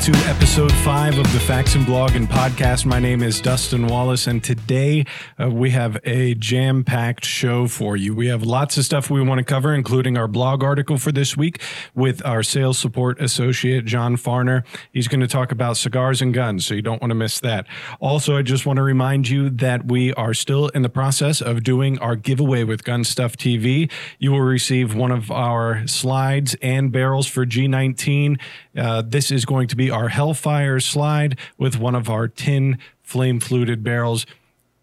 to 0.00 0.12
episode 0.30 0.72
five 0.76 1.18
of 1.18 1.30
the 1.34 1.38
Faxon 1.40 1.84
Blog 1.84 2.16
and 2.16 2.26
Podcast. 2.26 2.86
My 2.86 2.98
name 2.98 3.22
is 3.22 3.38
Dustin 3.38 3.86
Wallace, 3.86 4.26
and 4.26 4.42
today 4.42 5.04
uh, 5.38 5.50
we 5.50 5.70
have 5.72 5.98
a 6.04 6.32
jam 6.36 6.84
packed 6.84 7.26
show 7.26 7.66
for 7.66 7.98
you. 7.98 8.14
We 8.14 8.28
have 8.28 8.42
lots 8.42 8.78
of 8.78 8.86
stuff 8.86 9.10
we 9.10 9.20
want 9.20 9.40
to 9.40 9.44
cover, 9.44 9.74
including 9.74 10.16
our 10.16 10.26
blog 10.26 10.64
article 10.64 10.96
for 10.96 11.12
this 11.12 11.36
week 11.36 11.60
with 11.94 12.24
our 12.24 12.42
sales 12.42 12.78
support 12.78 13.20
associate, 13.20 13.84
John 13.84 14.16
Farner. 14.16 14.64
He's 14.90 15.06
going 15.06 15.20
to 15.20 15.28
talk 15.28 15.52
about 15.52 15.76
cigars 15.76 16.22
and 16.22 16.32
guns, 16.32 16.64
so 16.64 16.72
you 16.72 16.80
don't 16.80 17.02
want 17.02 17.10
to 17.10 17.14
miss 17.16 17.38
that. 17.40 17.66
Also, 18.00 18.38
I 18.38 18.42
just 18.42 18.64
want 18.64 18.78
to 18.78 18.82
remind 18.82 19.28
you 19.28 19.50
that 19.50 19.84
we 19.84 20.14
are 20.14 20.32
still 20.32 20.68
in 20.68 20.80
the 20.80 20.88
process 20.88 21.42
of 21.42 21.62
doing 21.62 21.98
our 21.98 22.16
giveaway 22.16 22.64
with 22.64 22.84
Gun 22.84 23.04
Stuff 23.04 23.36
TV. 23.36 23.90
You 24.18 24.32
will 24.32 24.40
receive 24.40 24.94
one 24.94 25.10
of 25.10 25.30
our 25.30 25.86
slides 25.86 26.56
and 26.62 26.90
barrels 26.90 27.26
for 27.26 27.44
G19. 27.44 28.40
Uh, 28.74 29.02
this 29.02 29.30
is 29.30 29.44
going 29.44 29.68
to 29.68 29.76
be 29.76 29.89
our 29.90 30.08
Hellfire 30.08 30.80
slide 30.80 31.38
with 31.58 31.78
one 31.78 31.94
of 31.94 32.08
our 32.08 32.28
tin 32.28 32.78
flame 33.02 33.40
fluted 33.40 33.82
barrels. 33.82 34.26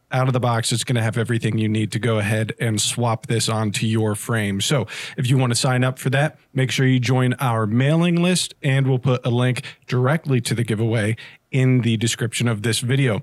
Out 0.09 0.27
of 0.27 0.33
the 0.33 0.39
box, 0.39 0.71
it's 0.71 0.85
going 0.85 0.95
to 0.95 1.01
have 1.01 1.17
everything 1.17 1.57
you 1.57 1.67
need 1.67 1.91
to 1.91 1.99
go 1.99 2.17
ahead 2.17 2.53
and 2.61 2.79
swap 2.79 3.27
this 3.27 3.49
onto 3.49 3.85
your 3.85 4.15
frame. 4.15 4.61
So, 4.61 4.87
if 5.17 5.29
you 5.29 5.37
want 5.37 5.51
to 5.51 5.55
sign 5.55 5.83
up 5.83 5.99
for 5.99 6.09
that, 6.11 6.37
make 6.53 6.71
sure 6.71 6.85
you 6.85 6.97
join 6.97 7.33
our 7.33 7.67
mailing 7.67 8.23
list, 8.23 8.53
and 8.63 8.87
we'll 8.87 8.99
put 8.99 9.25
a 9.25 9.29
link 9.29 9.63
directly 9.85 10.39
to 10.41 10.55
the 10.55 10.63
giveaway 10.63 11.17
in 11.51 11.81
the 11.81 11.97
description 11.97 12.47
of 12.47 12.61
this 12.61 12.79
video. 12.79 13.21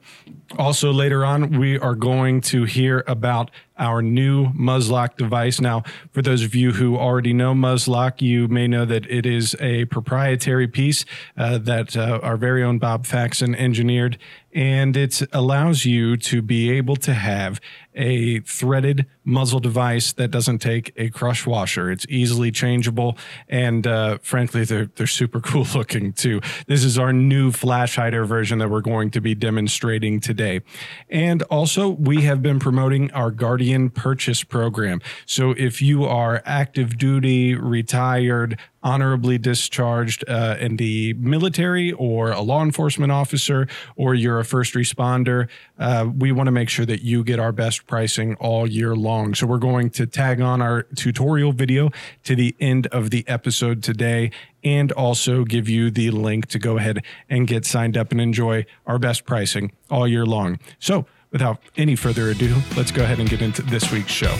Also, 0.58 0.92
later 0.92 1.24
on, 1.24 1.58
we 1.58 1.78
are 1.78 1.94
going 1.94 2.40
to 2.40 2.64
hear 2.64 3.04
about 3.06 3.50
our 3.78 4.00
new 4.00 4.46
Muzzlock 4.52 5.16
device. 5.16 5.60
Now, 5.60 5.82
for 6.12 6.22
those 6.22 6.42
of 6.42 6.54
you 6.54 6.72
who 6.72 6.96
already 6.96 7.32
know 7.32 7.54
Muzzlock, 7.54 8.22
you 8.22 8.48
may 8.48 8.66
know 8.66 8.84
that 8.84 9.04
it 9.10 9.26
is 9.26 9.56
a 9.60 9.84
proprietary 9.86 10.68
piece 10.68 11.04
uh, 11.36 11.58
that 11.58 11.96
uh, 11.96 12.20
our 12.22 12.36
very 12.36 12.62
own 12.62 12.78
Bob 12.78 13.04
Faxon 13.04 13.54
engineered, 13.54 14.16
and 14.52 14.96
it 14.96 15.22
allows 15.32 15.84
you 15.84 16.16
to 16.16 16.40
be 16.40 16.70
able 16.70 16.96
to 16.96 17.14
have 17.14 17.60
a 17.94 18.40
threaded 18.40 19.06
muzzle 19.24 19.60
device 19.60 20.12
that 20.14 20.30
doesn't 20.30 20.58
take 20.58 20.92
a 20.96 21.10
crush 21.10 21.46
washer. 21.46 21.90
It's 21.90 22.06
easily 22.08 22.50
changeable, 22.50 23.16
and 23.48 23.86
uh, 23.86 24.18
frankly, 24.22 24.64
they're 24.64 24.86
they're 24.96 25.06
super 25.06 25.40
cool 25.40 25.66
looking 25.74 26.12
too. 26.12 26.40
This 26.66 26.84
is 26.84 26.98
our 26.98 27.12
new 27.12 27.52
flash 27.52 27.96
hider 27.96 28.24
version 28.24 28.58
that 28.58 28.70
we're 28.70 28.80
going 28.80 29.10
to 29.12 29.20
be 29.20 29.34
demonstrating 29.34 30.20
today, 30.20 30.60
and 31.08 31.42
also 31.44 31.88
we 31.88 32.22
have 32.22 32.42
been 32.42 32.58
promoting 32.58 33.10
our 33.12 33.30
Guardian 33.30 33.90
purchase 33.90 34.44
program. 34.44 35.00
So 35.26 35.52
if 35.52 35.80
you 35.80 36.04
are 36.04 36.42
active 36.44 36.98
duty, 36.98 37.54
retired, 37.54 38.58
honorably 38.84 39.38
discharged 39.38 40.22
uh, 40.28 40.56
in 40.60 40.76
the 40.76 41.14
military 41.14 41.90
or 41.92 42.30
a 42.30 42.42
law 42.42 42.62
enforcement 42.62 43.10
officer 43.10 43.66
or 43.96 44.14
you're 44.14 44.38
a 44.38 44.44
first 44.44 44.74
responder, 44.74 45.48
uh, 45.78 46.08
we 46.16 46.30
want 46.30 46.46
to 46.46 46.52
make 46.52 46.68
sure 46.68 46.84
that 46.84 47.02
you 47.02 47.24
get 47.24 47.40
our 47.40 47.50
best 47.50 47.86
pricing 47.86 48.34
all 48.36 48.68
year 48.68 48.94
long. 48.94 49.34
So 49.34 49.46
we're 49.46 49.58
going 49.58 49.90
to 49.90 50.06
tag 50.06 50.40
on 50.40 50.60
our 50.60 50.82
tutorial 50.94 51.52
video 51.52 51.90
to 52.24 52.36
the 52.36 52.54
end 52.60 52.86
of 52.88 53.10
the 53.10 53.26
episode 53.26 53.82
today 53.82 54.30
and 54.62 54.92
also 54.92 55.44
give 55.44 55.68
you 55.68 55.90
the 55.90 56.10
link 56.10 56.46
to 56.46 56.58
go 56.58 56.76
ahead 56.76 57.02
and 57.28 57.46
get 57.46 57.64
signed 57.64 57.96
up 57.96 58.12
and 58.12 58.20
enjoy 58.20 58.66
our 58.86 58.98
best 58.98 59.24
pricing 59.24 59.72
all 59.90 60.06
year 60.06 60.26
long. 60.26 60.58
So 60.78 61.06
without 61.30 61.58
any 61.76 61.96
further 61.96 62.28
ado, 62.28 62.54
let's 62.76 62.92
go 62.92 63.02
ahead 63.02 63.18
and 63.18 63.28
get 63.28 63.42
into 63.42 63.62
this 63.62 63.90
week's 63.90 64.12
show. 64.12 64.34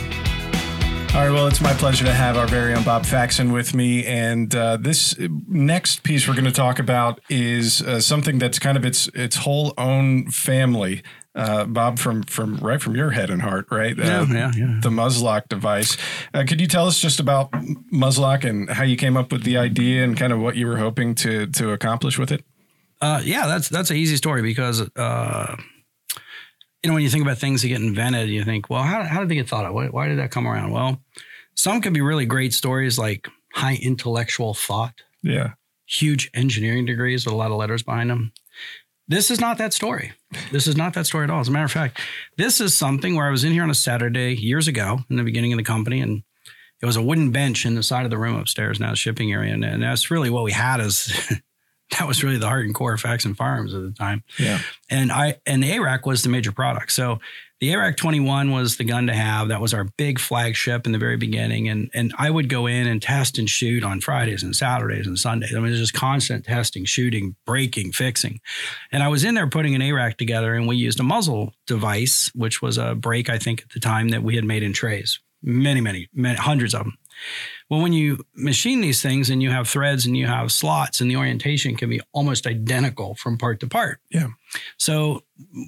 All 1.14 1.20
right, 1.20 1.30
well, 1.30 1.46
it's 1.46 1.60
my 1.60 1.72
pleasure 1.74 2.04
to 2.04 2.12
have 2.12 2.36
our 2.36 2.48
very 2.48 2.74
own 2.74 2.82
Bob 2.82 3.06
Faxon 3.06 3.52
with 3.52 3.72
me. 3.72 4.04
And 4.04 4.52
uh, 4.52 4.78
this 4.78 5.14
next 5.46 6.02
piece 6.02 6.26
we're 6.26 6.34
going 6.34 6.44
to 6.44 6.50
talk 6.50 6.80
about 6.80 7.20
is 7.30 7.80
uh, 7.82 8.00
something 8.00 8.40
that's 8.40 8.58
kind 8.58 8.76
of 8.76 8.84
its 8.84 9.06
its 9.14 9.36
whole 9.36 9.72
own 9.78 10.28
family. 10.32 11.04
Uh, 11.36 11.66
Bob, 11.66 12.00
from 12.00 12.24
from 12.24 12.56
right 12.56 12.82
from 12.82 12.96
your 12.96 13.10
head 13.12 13.30
and 13.30 13.42
heart, 13.42 13.68
right? 13.70 13.96
Yeah, 13.96 14.22
Uh, 14.22 14.26
yeah, 14.26 14.52
yeah. 14.56 14.80
The 14.82 14.90
Muzzlock 14.90 15.46
device. 15.48 15.96
Uh, 16.34 16.42
could 16.48 16.60
you 16.60 16.66
tell 16.66 16.88
us 16.88 16.98
just 16.98 17.20
about 17.20 17.52
Muzzlock 17.92 18.42
and 18.42 18.68
how 18.68 18.82
you 18.82 18.96
came 18.96 19.16
up 19.16 19.30
with 19.30 19.44
the 19.44 19.56
idea 19.56 20.02
and 20.02 20.16
kind 20.16 20.32
of 20.32 20.40
what 20.40 20.56
you 20.56 20.66
were 20.66 20.78
hoping 20.78 21.14
to 21.16 21.46
to 21.46 21.70
accomplish 21.70 22.18
with 22.18 22.32
it? 22.32 22.44
Uh, 23.00 23.20
yeah, 23.24 23.46
that's 23.46 23.68
that's 23.68 23.90
an 23.90 23.96
easy 23.96 24.16
story 24.16 24.42
because 24.42 24.80
uh, 24.96 25.56
you 26.84 26.88
know 26.88 26.94
when 26.94 27.02
you 27.02 27.08
think 27.10 27.24
about 27.24 27.38
things 27.38 27.62
that 27.62 27.68
get 27.68 27.80
invented, 27.80 28.28
you 28.28 28.44
think, 28.44 28.68
well, 28.70 28.82
how, 28.82 29.02
how 29.04 29.20
did 29.20 29.30
they 29.30 29.34
get 29.34 29.48
thought 29.48 29.64
of? 29.64 29.72
Why, 29.74 29.86
why 29.86 30.06
did 30.06 30.18
that 30.18 30.30
come 30.30 30.46
around? 30.46 30.70
Well, 30.70 31.00
some 31.56 31.80
can 31.80 31.92
be 31.94 32.02
really 32.02 32.26
great 32.26 32.52
stories 32.52 32.98
like 32.98 33.26
high 33.54 33.78
intellectual 33.80 34.52
thought, 34.54 34.94
Yeah. 35.22 35.54
huge 35.86 36.30
engineering 36.34 36.84
degrees 36.84 37.24
with 37.24 37.32
a 37.32 37.36
lot 37.36 37.50
of 37.50 37.56
letters 37.56 37.82
behind 37.82 38.10
them. 38.10 38.32
This 39.08 39.30
is 39.30 39.40
not 39.40 39.58
that 39.58 39.72
story. 39.74 40.12
This 40.52 40.66
is 40.66 40.76
not 40.76 40.94
that 40.94 41.06
story 41.06 41.24
at 41.24 41.30
all. 41.30 41.40
As 41.40 41.48
a 41.48 41.52
matter 41.52 41.64
of 41.64 41.72
fact, 41.72 42.00
this 42.36 42.60
is 42.60 42.74
something 42.76 43.14
where 43.16 43.26
I 43.26 43.30
was 43.30 43.44
in 43.44 43.52
here 43.52 43.62
on 43.62 43.70
a 43.70 43.74
Saturday 43.74 44.34
years 44.34 44.66
ago 44.68 45.00
in 45.10 45.16
the 45.16 45.22
beginning 45.22 45.52
of 45.52 45.56
the 45.58 45.62
company, 45.64 46.00
and 46.00 46.22
it 46.82 46.86
was 46.86 46.96
a 46.96 47.02
wooden 47.02 47.30
bench 47.30 47.64
in 47.66 47.74
the 47.76 47.82
side 47.82 48.04
of 48.04 48.10
the 48.10 48.18
room 48.18 48.36
upstairs, 48.36 48.80
now 48.80 48.90
the 48.90 48.96
shipping 48.96 49.32
area, 49.32 49.54
and, 49.54 49.64
and 49.64 49.82
that's 49.82 50.10
really 50.10 50.30
what 50.30 50.44
we 50.44 50.52
had. 50.52 50.80
Is 50.80 51.12
that 51.98 52.06
was 52.08 52.22
really 52.24 52.38
the 52.38 52.48
heart 52.48 52.64
and 52.66 52.74
core 52.74 52.94
of 52.94 53.00
Faxon 53.00 53.34
Firearms 53.34 53.74
at 53.74 53.82
the 53.82 53.92
time 53.92 54.22
Yeah. 54.38 54.60
and 54.90 55.10
I 55.12 55.36
and 55.46 55.62
the 55.62 55.70
ARAK 55.72 56.06
was 56.06 56.22
the 56.22 56.28
major 56.28 56.52
product. 56.52 56.92
So 56.92 57.20
the 57.60 57.70
ARAK 57.70 57.96
21 57.96 58.50
was 58.50 58.76
the 58.76 58.84
gun 58.84 59.06
to 59.06 59.14
have. 59.14 59.48
That 59.48 59.60
was 59.60 59.72
our 59.72 59.84
big 59.96 60.18
flagship 60.18 60.84
in 60.86 60.92
the 60.92 60.98
very 60.98 61.16
beginning. 61.16 61.68
And 61.68 61.88
and 61.94 62.12
I 62.18 62.28
would 62.28 62.48
go 62.48 62.66
in 62.66 62.86
and 62.86 63.00
test 63.00 63.38
and 63.38 63.48
shoot 63.48 63.82
on 63.84 64.00
Fridays 64.00 64.42
and 64.42 64.54
Saturdays 64.54 65.06
and 65.06 65.18
Sundays. 65.18 65.52
I 65.54 65.58
mean, 65.60 65.68
it 65.68 65.70
was 65.70 65.78
just 65.80 65.94
constant 65.94 66.44
testing, 66.44 66.84
shooting, 66.84 67.36
breaking, 67.46 67.92
fixing. 67.92 68.40
And 68.92 69.02
I 69.02 69.08
was 69.08 69.24
in 69.24 69.34
there 69.34 69.46
putting 69.48 69.74
an 69.74 69.80
ARAK 69.82 70.16
together, 70.18 70.54
and 70.54 70.66
we 70.66 70.76
used 70.76 71.00
a 71.00 71.04
muzzle 71.04 71.54
device, 71.66 72.30
which 72.34 72.60
was 72.60 72.76
a 72.76 72.94
break, 72.94 73.30
I 73.30 73.38
think, 73.38 73.62
at 73.62 73.70
the 73.70 73.80
time 73.80 74.08
that 74.10 74.22
we 74.22 74.34
had 74.34 74.44
made 74.44 74.62
in 74.62 74.72
trays. 74.74 75.20
Many, 75.42 75.80
many, 75.80 76.08
many 76.12 76.36
hundreds 76.36 76.74
of 76.74 76.84
them. 76.84 76.98
Well, 77.70 77.80
when 77.80 77.94
you 77.94 78.24
machine 78.34 78.82
these 78.82 79.00
things 79.00 79.30
and 79.30 79.42
you 79.42 79.50
have 79.50 79.68
threads 79.68 80.04
and 80.04 80.16
you 80.16 80.26
have 80.26 80.52
slots, 80.52 81.00
and 81.00 81.10
the 81.10 81.16
orientation 81.16 81.76
can 81.76 81.88
be 81.88 82.00
almost 82.12 82.46
identical 82.46 83.14
from 83.14 83.38
part 83.38 83.60
to 83.60 83.66
part. 83.66 84.00
Yeah. 84.10 84.28
So 84.76 85.22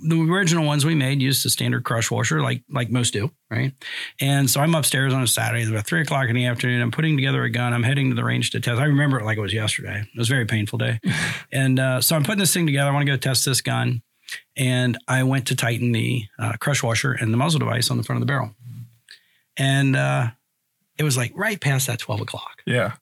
the 0.06 0.20
original 0.30 0.66
ones 0.66 0.84
we 0.84 0.94
made 0.94 1.22
used 1.22 1.44
the 1.44 1.50
standard 1.50 1.84
crush 1.84 2.10
washer, 2.10 2.42
like 2.42 2.62
like 2.70 2.90
most 2.90 3.12
do, 3.12 3.30
right? 3.50 3.72
And 4.20 4.48
so 4.50 4.60
I'm 4.60 4.74
upstairs 4.74 5.14
on 5.14 5.22
a 5.22 5.26
Saturday, 5.26 5.62
it's 5.62 5.70
about 5.70 5.86
three 5.86 6.02
o'clock 6.02 6.28
in 6.28 6.36
the 6.36 6.46
afternoon. 6.46 6.82
I'm 6.82 6.90
putting 6.90 7.16
together 7.16 7.42
a 7.44 7.50
gun. 7.50 7.72
I'm 7.72 7.82
heading 7.82 8.10
to 8.10 8.14
the 8.14 8.24
range 8.24 8.50
to 8.50 8.60
test. 8.60 8.78
I 8.78 8.84
remember 8.84 9.18
it 9.18 9.24
like 9.24 9.38
it 9.38 9.42
was 9.42 9.54
yesterday. 9.54 10.00
It 10.00 10.18
was 10.18 10.28
a 10.28 10.34
very 10.34 10.44
painful 10.44 10.78
day. 10.78 11.00
and 11.52 11.80
uh, 11.80 12.00
so 12.02 12.14
I'm 12.14 12.24
putting 12.24 12.40
this 12.40 12.52
thing 12.52 12.66
together. 12.66 12.90
I 12.90 12.92
want 12.92 13.06
to 13.06 13.12
go 13.12 13.16
test 13.16 13.44
this 13.44 13.60
gun. 13.60 14.02
And 14.56 14.98
I 15.06 15.22
went 15.22 15.46
to 15.48 15.56
tighten 15.56 15.92
the 15.92 16.24
uh, 16.38 16.54
crush 16.58 16.82
washer 16.82 17.12
and 17.12 17.32
the 17.32 17.36
muzzle 17.36 17.60
device 17.60 17.90
on 17.90 17.96
the 17.96 18.02
front 18.02 18.20
of 18.20 18.26
the 18.26 18.30
barrel. 18.30 18.54
And 19.56 19.94
uh, 19.94 20.30
it 20.98 21.04
was 21.04 21.16
like 21.16 21.32
right 21.34 21.60
past 21.60 21.86
that 21.86 21.98
12 21.98 22.22
o'clock. 22.22 22.62
Yeah. 22.66 22.92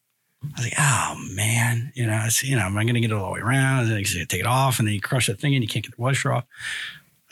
I 0.43 0.47
was 0.57 0.65
like, 0.65 0.75
oh 0.79 1.17
man, 1.33 1.93
you 1.95 2.07
know, 2.07 2.23
it's, 2.27 2.43
you 2.43 2.55
know, 2.57 2.63
am 2.63 2.77
I 2.77 2.83
going 2.85 2.95
to 2.95 3.01
get 3.01 3.11
it 3.11 3.15
all 3.15 3.27
the 3.29 3.33
way 3.33 3.41
around? 3.41 3.85
And 3.85 3.93
then 3.93 3.99
you 3.99 4.05
take 4.27 4.41
it 4.41 4.47
off, 4.47 4.79
and 4.79 4.87
then 4.87 4.95
you 4.95 5.01
crush 5.01 5.27
that 5.29 5.41
thing, 5.41 5.55
and 5.55 5.63
you 5.65 5.69
can't 5.69 5.85
get 5.85 5.97
the 5.97 6.03
washer 6.03 6.33
off. 6.33 6.45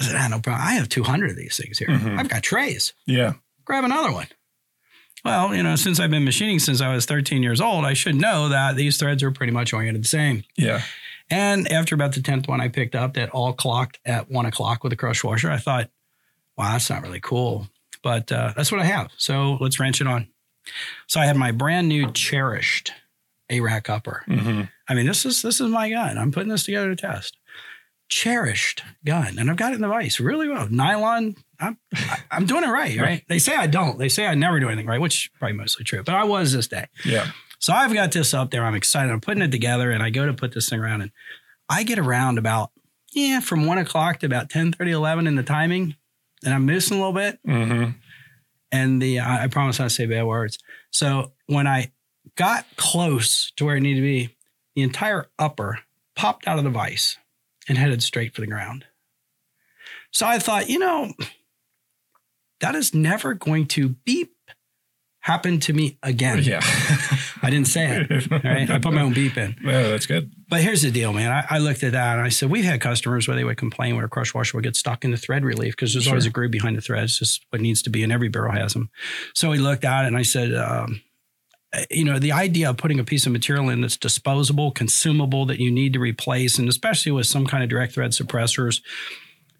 I 0.00 0.04
said, 0.04 0.16
ah, 0.16 0.28
no 0.28 0.40
problem. 0.40 0.66
I 0.66 0.72
have 0.72 0.88
200 0.88 1.30
of 1.30 1.36
these 1.36 1.56
things 1.56 1.78
here. 1.78 1.88
Mhm. 1.88 2.18
I've 2.18 2.28
got 2.30 2.42
trays. 2.42 2.94
Yeah. 3.06 3.34
Grab 3.66 3.84
another 3.84 4.12
one. 4.12 4.28
Well, 5.24 5.54
you 5.54 5.62
know, 5.62 5.76
since 5.76 6.00
I've 6.00 6.10
been 6.10 6.24
machining 6.24 6.58
since 6.58 6.80
I 6.80 6.92
was 6.92 7.04
13 7.06 7.42
years 7.42 7.60
old, 7.60 7.84
I 7.84 7.92
should 7.92 8.16
know 8.16 8.48
that 8.48 8.76
these 8.76 8.96
threads 8.96 9.22
are 9.22 9.30
pretty 9.30 9.52
much 9.52 9.72
oriented 9.72 10.02
the 10.02 10.08
same. 10.08 10.42
Yeah. 10.56 10.82
And 11.30 11.70
after 11.70 11.94
about 11.94 12.12
the 12.14 12.20
10th 12.20 12.48
one 12.48 12.60
I 12.60 12.68
picked 12.68 12.94
up 12.94 13.14
that 13.14 13.30
all 13.30 13.52
clocked 13.52 14.00
at 14.04 14.30
one 14.30 14.46
o'clock 14.46 14.82
with 14.82 14.92
a 14.92 14.96
crush 14.96 15.22
washer, 15.22 15.50
I 15.50 15.58
thought, 15.58 15.90
wow, 16.56 16.72
that's 16.72 16.90
not 16.90 17.02
really 17.02 17.20
cool. 17.20 17.68
But 18.02 18.32
uh, 18.32 18.52
that's 18.56 18.72
what 18.72 18.80
I 18.80 18.84
have. 18.84 19.10
So 19.16 19.58
let's 19.60 19.78
wrench 19.78 20.00
it 20.00 20.06
on. 20.08 20.26
So 21.06 21.20
I 21.20 21.26
had 21.26 21.36
my 21.36 21.50
brand 21.52 21.88
new 21.88 22.10
cherished 22.12 22.92
ARAK 23.50 23.88
upper. 23.90 24.22
hmm 24.26 24.62
I 24.88 24.94
mean, 24.94 25.06
this 25.06 25.24
is 25.24 25.40
this 25.42 25.60
is 25.60 25.68
my 25.68 25.88
gun. 25.90 26.18
I'm 26.18 26.32
putting 26.32 26.48
this 26.50 26.64
together 26.64 26.94
to 26.94 26.96
test. 26.96 27.36
Cherished 28.08 28.82
gun, 29.06 29.38
and 29.38 29.48
I've 29.50 29.56
got 29.56 29.72
it 29.72 29.76
in 29.76 29.80
the 29.80 29.88
vise 29.88 30.20
really 30.20 30.48
well. 30.48 30.68
Nylon. 30.68 31.34
I'm 31.58 31.78
I'm 32.30 32.44
doing 32.44 32.62
it 32.64 32.68
right, 32.70 32.98
right? 32.98 33.22
They 33.28 33.38
say 33.38 33.56
I 33.56 33.66
don't. 33.66 33.98
They 33.98 34.10
say 34.10 34.26
I 34.26 34.34
never 34.34 34.60
do 34.60 34.68
anything 34.68 34.86
right, 34.86 35.00
which 35.00 35.24
is 35.26 35.30
probably 35.38 35.56
mostly 35.56 35.84
true. 35.84 36.02
But 36.02 36.16
I 36.16 36.24
was 36.24 36.52
this 36.52 36.66
day. 36.68 36.88
Yeah. 37.06 37.30
So 37.58 37.72
I've 37.72 37.94
got 37.94 38.12
this 38.12 38.34
up 38.34 38.50
there. 38.50 38.64
I'm 38.66 38.74
excited. 38.74 39.10
I'm 39.10 39.20
putting 39.20 39.42
it 39.42 39.50
together, 39.50 39.90
and 39.92 40.02
I 40.02 40.10
go 40.10 40.26
to 40.26 40.34
put 40.34 40.52
this 40.52 40.68
thing 40.68 40.80
around, 40.80 41.00
and 41.02 41.10
I 41.70 41.84
get 41.84 41.98
around 41.98 42.36
about 42.36 42.70
yeah 43.14 43.40
from 43.40 43.64
one 43.64 43.78
o'clock 43.78 44.18
to 44.20 44.26
about 44.26 44.50
10, 44.50 44.72
30, 44.72 44.90
11 44.90 45.26
in 45.26 45.36
the 45.36 45.42
timing, 45.42 45.94
and 46.44 46.52
I'm 46.52 46.66
missing 46.66 46.98
a 46.98 47.00
little 47.00 47.14
bit. 47.14 47.38
hmm 47.46 47.90
And 48.72 49.00
the 49.00 49.20
I 49.20 49.44
I 49.44 49.46
promise 49.48 49.78
not 49.78 49.84
to 49.84 49.90
say 49.90 50.06
bad 50.06 50.24
words. 50.24 50.58
So 50.90 51.32
when 51.46 51.66
I 51.66 51.92
got 52.36 52.64
close 52.76 53.52
to 53.56 53.64
where 53.64 53.76
it 53.76 53.80
needed 53.80 54.00
to 54.00 54.06
be, 54.06 54.36
the 54.74 54.82
entire 54.82 55.28
upper 55.38 55.80
popped 56.16 56.48
out 56.48 56.58
of 56.58 56.64
the 56.64 56.70
vise 56.70 57.18
and 57.68 57.78
headed 57.78 58.02
straight 58.02 58.34
for 58.34 58.40
the 58.40 58.46
ground. 58.46 58.86
So 60.10 60.26
I 60.26 60.38
thought, 60.38 60.68
you 60.68 60.78
know, 60.78 61.12
that 62.60 62.74
is 62.74 62.94
never 62.94 63.34
going 63.34 63.66
to 63.68 63.90
beep 63.90 64.34
happen 65.22 65.60
to 65.60 65.72
me 65.72 65.98
again. 66.02 66.42
Yeah. 66.42 66.60
I 67.42 67.50
didn't 67.50 67.68
say 67.68 68.04
it. 68.08 68.30
Right? 68.44 68.68
I 68.68 68.78
put 68.78 68.92
my 68.92 69.02
own 69.02 69.12
beep 69.12 69.36
in. 69.36 69.56
Yeah, 69.62 69.88
that's 69.88 70.06
good. 70.06 70.32
But 70.48 70.60
here's 70.60 70.82
the 70.82 70.90
deal, 70.90 71.12
man. 71.12 71.30
I, 71.30 71.56
I 71.56 71.58
looked 71.58 71.82
at 71.82 71.92
that 71.92 72.18
and 72.18 72.26
I 72.26 72.28
said, 72.28 72.50
we've 72.50 72.64
had 72.64 72.80
customers 72.80 73.26
where 73.26 73.36
they 73.36 73.44
would 73.44 73.56
complain 73.56 73.96
where 73.96 74.04
a 74.04 74.08
crush 74.08 74.34
washer 74.34 74.56
would 74.56 74.64
get 74.64 74.76
stuck 74.76 75.04
in 75.04 75.12
the 75.12 75.16
thread 75.16 75.44
relief 75.44 75.74
because 75.74 75.92
there's 75.92 76.08
always 76.08 76.26
a 76.26 76.30
groove 76.30 76.50
behind 76.50 76.76
the 76.76 76.80
threads, 76.80 77.18
just 77.18 77.46
what 77.50 77.62
needs 77.62 77.80
to 77.82 77.90
be, 77.90 78.02
and 78.02 78.12
every 78.12 78.28
barrel 78.28 78.52
has 78.52 78.74
them. 78.74 78.90
So 79.34 79.50
we 79.50 79.58
looked 79.58 79.84
at 79.84 80.04
it 80.04 80.08
and 80.08 80.16
I 80.16 80.22
said, 80.22 80.54
um, 80.54 81.00
you 81.90 82.04
know, 82.04 82.18
the 82.18 82.32
idea 82.32 82.70
of 82.70 82.76
putting 82.76 83.00
a 83.00 83.04
piece 83.04 83.24
of 83.24 83.32
material 83.32 83.68
in 83.68 83.80
that's 83.80 83.96
disposable, 83.96 84.72
consumable, 84.72 85.46
that 85.46 85.60
you 85.60 85.70
need 85.70 85.94
to 85.94 86.00
replace, 86.00 86.58
and 86.58 86.68
especially 86.68 87.12
with 87.12 87.26
some 87.26 87.46
kind 87.46 87.62
of 87.62 87.70
direct 87.70 87.94
thread 87.94 88.10
suppressors, 88.10 88.82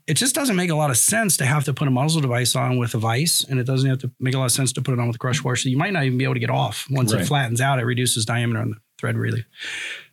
it 0.06 0.14
just 0.14 0.34
doesn't 0.34 0.56
make 0.56 0.70
a 0.70 0.75
lot 0.75 0.90
of 0.90 0.96
sense 0.96 1.37
to 1.38 1.44
have 1.46 1.64
to 1.64 1.72
put 1.75 1.87
a 1.88 1.90
muzzle 1.90 2.20
device 2.20 2.56
on 2.56 2.78
with 2.78 2.94
a 2.94 2.99
vise, 2.99 3.44
and 3.49 3.58
it 3.60 3.64
doesn't 3.64 3.88
have 3.88 3.99
to 4.00 4.10
make 4.20 4.34
a 4.34 4.38
lot 4.38 4.46
of 4.46 4.52
sense 4.52 4.72
to 4.75 4.82
put 4.82 4.93
it 4.94 5.00
on 5.00 5.06
with 5.06 5.16
a 5.16 5.19
crush 5.19 5.43
washer. 5.44 5.69
You 5.69 5.76
might 5.76 5.93
not 5.93 6.04
even 6.04 6.19
be 6.19 6.25
able 6.25 6.34
to 6.34 6.40
get 6.40 6.50
off. 6.50 6.87
Once 6.90 7.12
Right. 7.12 7.22
it 7.22 7.26
flattens 7.26 7.60
out, 7.60 7.78
it 7.78 7.84
reduces 7.84 8.25
diameter 8.25 8.60
on 8.60 8.70
the 8.70 8.76
thread 8.99 9.16
relief. 9.16 9.44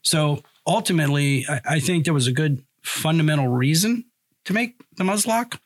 So 0.01 0.43
ultimately, 0.67 1.45
I, 1.49 1.61
I 1.65 1.79
think 1.79 2.05
there 2.05 2.13
was 2.13 2.27
a 2.27 2.31
good 2.31 2.63
fundamental 2.83 3.47
reason 3.47 4.05
to 4.45 4.53
make 4.53 4.75
the 4.97 5.03
muzzlock. 5.03 5.59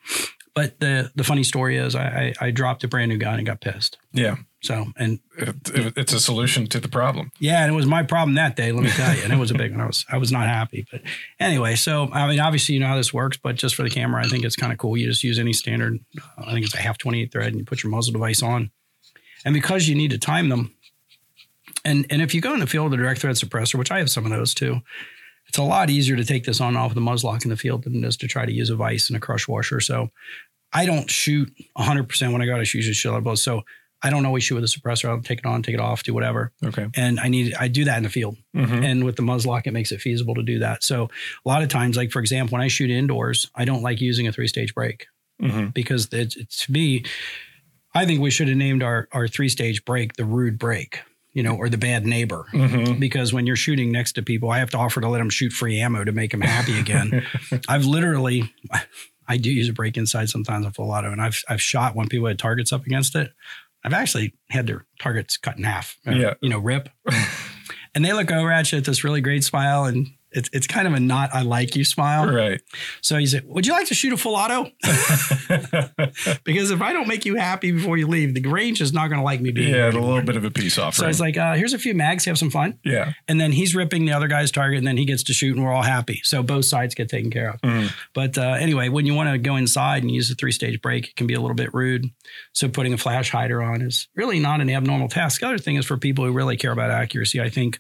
But 0.56 0.80
the 0.80 1.12
the 1.16 1.24
funny 1.24 1.44
story 1.44 1.78
is, 1.78 1.96
I, 1.96 2.34
I 2.40 2.46
I 2.48 2.52
dropped 2.52 2.84
a 2.84 2.88
brand 2.88 3.10
new 3.10 3.18
gun 3.18 3.40
and 3.40 3.46
got 3.46 3.60
pissed. 3.60 3.98
Yeah, 4.12 4.36
So 4.62 4.86
and 4.98 5.20
it, 5.38 5.56
it- 5.74 5.94
it's 5.98 6.14
a 6.14 6.20
solution 6.20 6.68
to 6.68 6.80
the 6.80 6.88
problem. 6.88 7.32
yeah, 7.40 7.64
and 7.64 7.74
it 7.74 7.76
was 7.76 7.88
my 7.88 8.04
problem 8.04 8.36
that 8.36 8.56
day. 8.56 8.72
Let 8.72 8.84
me 8.84 8.92
tell 8.92 9.16
you, 9.16 9.24
and 9.24 9.34
it 9.34 9.40
was 9.40 9.50
a 9.50 9.56
big 9.56 9.72
one. 9.72 9.82
I 9.82 9.88
was 9.88 10.06
I 10.12 10.18
was 10.18 10.32
not 10.32 10.48
happy. 10.48 10.86
But 10.92 11.02
anyway, 11.40 11.74
so 11.76 12.08
I 12.14 12.28
mean, 12.28 12.40
obviously 12.40 12.76
you 12.76 12.82
know 12.82 12.88
how 12.88 12.98
this 12.98 13.12
works, 13.12 13.38
but 13.38 13.56
just 13.56 13.74
for 13.74 13.82
the 13.82 13.90
camera, 13.90 14.24
I 14.24 14.28
think 14.28 14.44
it's 14.46 14.56
kind 14.56 14.72
of 14.72 14.78
cool. 14.78 14.96
You 14.96 15.08
just 15.08 15.24
use 15.24 15.40
any 15.40 15.54
standard. 15.54 16.00
uh, 16.20 16.44
I 16.46 16.54
think 16.54 16.66
it's 16.66 16.76
a 16.76 16.82
half 16.82 17.00
twenty 17.00 17.24
eight 17.24 17.32
thread, 17.32 17.48
and 17.48 17.58
you 17.58 17.66
put 17.66 17.82
your 17.82 17.90
muzzle 17.90 18.14
device 18.14 18.44
on, 18.44 18.70
and 19.44 19.56
because 19.56 19.88
you 19.88 19.96
need 19.96 20.12
to 20.12 20.20
time 20.20 20.50
them, 20.50 20.76
and 21.84 22.06
and 22.12 22.22
if 22.22 22.36
you 22.36 22.42
go 22.42 22.54
in 22.54 22.60
the 22.60 22.68
field 22.68 22.92
with 22.92 23.00
a 23.00 23.04
direct 23.04 23.22
thread 23.22 23.36
suppressor, 23.38 23.76
which 23.76 23.90
I 23.92 23.98
have 23.98 24.12
some 24.12 24.24
of 24.26 24.32
those 24.32 24.54
too. 24.54 24.82
It's 25.48 25.58
a 25.58 25.64
lot 25.64 25.90
easier 25.90 26.16
to 26.16 26.26
take 26.26 26.46
this 26.46 26.60
on 26.62 26.70
and 26.70 26.78
off 26.78 26.94
the 26.96 27.02
muzzlelock 27.02 27.44
in 27.44 27.50
the 27.50 27.58
field 27.58 27.84
than 27.84 27.96
it 28.04 28.08
is 28.08 28.18
to 28.18 28.28
try 28.28 28.46
to 28.46 28.52
use 28.52 28.70
a 28.70 28.76
vise 28.76 29.10
and 29.10 29.18
a 29.18 29.20
crush 29.20 29.48
washer. 29.48 29.80
So 29.80 30.10
I 30.72 30.86
don't 30.86 31.10
shoot 31.10 31.54
100% 31.78 32.32
when 32.32 32.42
I 32.42 32.46
go 32.46 32.58
to 32.58 32.66
shoot 32.66 32.86
a 32.90 32.94
shell 32.94 33.20
blow. 33.22 33.36
So 33.36 33.64
I 34.02 34.10
don't 34.10 34.26
always 34.26 34.44
shoot 34.44 34.56
with 34.56 34.64
a 34.64 34.68
suppressor. 34.68 35.10
I'll 35.10 35.22
take 35.22 35.40
it 35.40 35.46
on, 35.46 35.62
take 35.64 35.76
it 35.76 35.80
off, 35.80 36.04
do 36.04 36.14
whatever 36.14 36.52
Okay. 36.64 36.88
and 36.96 37.20
I 37.20 37.28
need 37.30 37.54
I 37.58 37.68
do 37.70 37.86
that 37.86 37.98
in 37.98 38.04
the 38.04 38.10
field. 38.10 38.36
Mhm. 38.56 38.84
And 38.84 39.04
with 39.06 39.16
the 39.16 39.22
muzzlelock, 39.24 39.66
it 39.68 39.72
makes 39.72 39.92
it 39.92 40.02
feasible 40.02 40.36
to 40.36 40.44
do 40.44 40.60
that. 40.60 40.84
So 40.84 41.10
a 41.46 41.50
lot 41.50 41.62
of 41.64 41.70
times, 41.70 41.96
like 41.96 42.12
for 42.12 42.20
example, 42.20 42.54
when 42.58 42.62
I 42.62 42.68
shoot 42.68 42.90
indoors, 42.90 43.50
I 43.56 43.64
don't 43.66 43.82
like 43.82 44.02
using 44.02 44.28
a 44.28 44.32
three 44.34 44.48
stage 44.48 44.74
brake 44.74 45.08
Mhm. 45.42 45.74
because 45.74 46.10
it's, 46.12 46.36
it's 46.36 46.66
to 46.66 46.72
me, 46.72 47.04
I 47.94 48.06
think 48.06 48.20
we 48.20 48.32
should 48.32 48.48
have 48.50 48.58
named 48.58 48.82
our 48.84 49.08
our 49.12 49.28
three 49.28 49.50
stage 49.50 49.86
break 49.86 50.14
the 50.14 50.26
rude 50.26 50.58
brake, 50.60 51.00
you 51.34 51.44
know, 51.44 51.56
or 51.56 51.68
the 51.70 51.78
bad 51.78 52.06
neighbor. 52.06 52.46
Mhm. 52.54 53.00
Because 53.00 53.34
when 53.34 53.46
you're 53.48 53.56
shooting 53.56 53.92
next 53.92 54.14
to 54.14 54.22
people, 54.22 54.50
I 54.52 54.60
have 54.60 54.70
to 54.72 54.78
offer 54.78 55.02
to 55.02 55.08
let 55.10 55.18
them 55.20 55.30
shoot 55.30 55.52
free 55.52 55.80
ammo 55.80 56.04
to 56.04 56.12
make 56.12 56.32
them 56.32 56.42
happy 56.42 56.78
again. 56.80 57.26
I've 57.68 57.86
literally, 57.86 58.54
I 59.28 59.38
do 59.38 59.50
use 59.52 59.70
a 59.70 59.74
break 59.74 59.98
inside 59.98 60.30
sometimes 60.30 60.66
with 60.66 60.78
a 60.80 60.84
lot 60.84 61.06
of, 61.06 61.12
and 61.12 61.22
I've 61.22 61.42
I've 61.50 61.62
shot 61.62 61.96
when 61.96 62.08
people 62.08 62.28
had 62.28 62.38
targets 62.40 62.72
up 62.74 62.86
against 62.86 63.16
it. 63.16 63.32
I've 63.86 63.94
actually 63.94 64.34
had 64.50 64.68
their 64.68 64.86
targets 65.02 65.36
cut 65.38 65.58
in 65.58 65.64
half. 65.64 65.98
uh, 66.08 66.12
Yeah. 66.12 66.34
you 66.42 66.50
know, 66.50 66.60
rip. 66.60 66.90
and 67.96 68.04
they 68.06 68.14
look 68.14 68.32
over 68.32 68.52
at 68.52 68.72
you 68.72 68.78
with 68.78 68.86
this 68.86 69.04
really 69.04 69.22
great 69.22 69.44
smile, 69.44 69.86
and 69.86 70.08
it's 70.34 70.50
it's 70.54 70.68
kind 70.68 70.88
of 70.88 70.94
a 70.94 71.00
not 71.00 71.34
I 71.34 71.42
like 71.42 71.76
you 71.76 71.84
smile. 71.86 72.32
Right. 72.34 72.62
So 73.02 73.18
he 73.18 73.26
said, 73.26 73.44
"Would 73.46 73.66
you 73.66 73.74
like 73.74 73.88
to 73.88 73.94
shoot 73.94 74.14
a 74.14 74.18
full 74.18 74.36
auto? 74.36 74.72
because 76.44 76.72
if 76.72 76.82
I 76.82 76.94
don't 76.94 77.08
make 77.08 77.26
you 77.26 77.36
happy 77.36 77.72
before 77.72 77.98
you 77.98 78.08
leave, 78.08 78.34
the 78.34 78.42
range 78.48 78.82
is 78.82 78.94
not 78.94 79.08
going 79.10 79.20
to 79.20 79.24
like 79.24 79.42
me 79.42 79.52
being 79.52 79.74
yeah, 79.74 79.90
a 79.90 79.92
little 79.92 80.22
bit 80.22 80.36
of 80.36 80.44
a 80.44 80.52
peace 80.52 80.78
offering. 80.78 80.94
So 81.06 81.10
it's 81.10 81.20
like, 81.20 81.38
uh, 81.38 81.54
here's 81.56 81.74
a 81.74 81.80
few 81.80 81.94
mags, 81.94 82.26
have 82.26 82.38
some 82.38 82.50
fun. 82.50 82.80
yeah. 82.84 83.14
And 83.28 83.40
then 83.40 83.52
he's 83.52 83.76
ripping 83.76 84.06
the 84.06 84.14
other 84.14 84.28
guy's 84.28 84.52
target, 84.52 84.78
and 84.78 84.88
then 84.88 84.98
he 84.98 85.06
gets 85.06 85.24
to 85.24 85.34
shoot, 85.34 85.56
and 85.56 85.64
we're 85.66 85.72
all 85.72 85.82
happy. 85.84 86.22
So 86.24 86.44
both 86.44 86.66
sides 86.66 86.96
get 86.96 87.10
taken 87.10 87.32
care 87.32 87.52
of. 87.52 87.62
Mhm. 87.62 87.92
But 88.14 88.38
uh, 88.38 88.56
anyway, 88.60 88.90
when 88.90 89.06
you 89.06 89.14
want 89.14 89.30
to 89.32 89.38
go 89.38 89.56
inside 89.56 90.04
and 90.04 90.12
use 90.12 90.30
a 90.32 90.36
three 90.36 90.52
stage 90.52 90.82
brake, 90.82 91.10
it 91.10 91.16
can 91.16 91.28
be 91.28 91.34
a 91.34 91.42
little 91.42 91.56
bit 91.56 91.74
rude. 91.74 92.06
So 92.54 92.68
putting 92.68 92.94
a 92.94 92.98
flash 92.98 93.30
hider 93.32 93.62
on 93.62 93.82
is 93.82 94.08
really 94.16 94.40
not 94.40 94.62
an 94.62 94.70
abnormal 94.70 95.10
task. 95.10 95.42
The 95.42 95.48
other 95.48 95.58
thing 95.58 95.76
is 95.76 95.86
for 95.86 95.98
people 95.98 96.26
who 96.26 96.32
really 96.32 96.58
care 96.58 96.72
about 96.72 96.92
accuracy, 96.92 97.42
I 97.42 97.50
think 97.50 97.80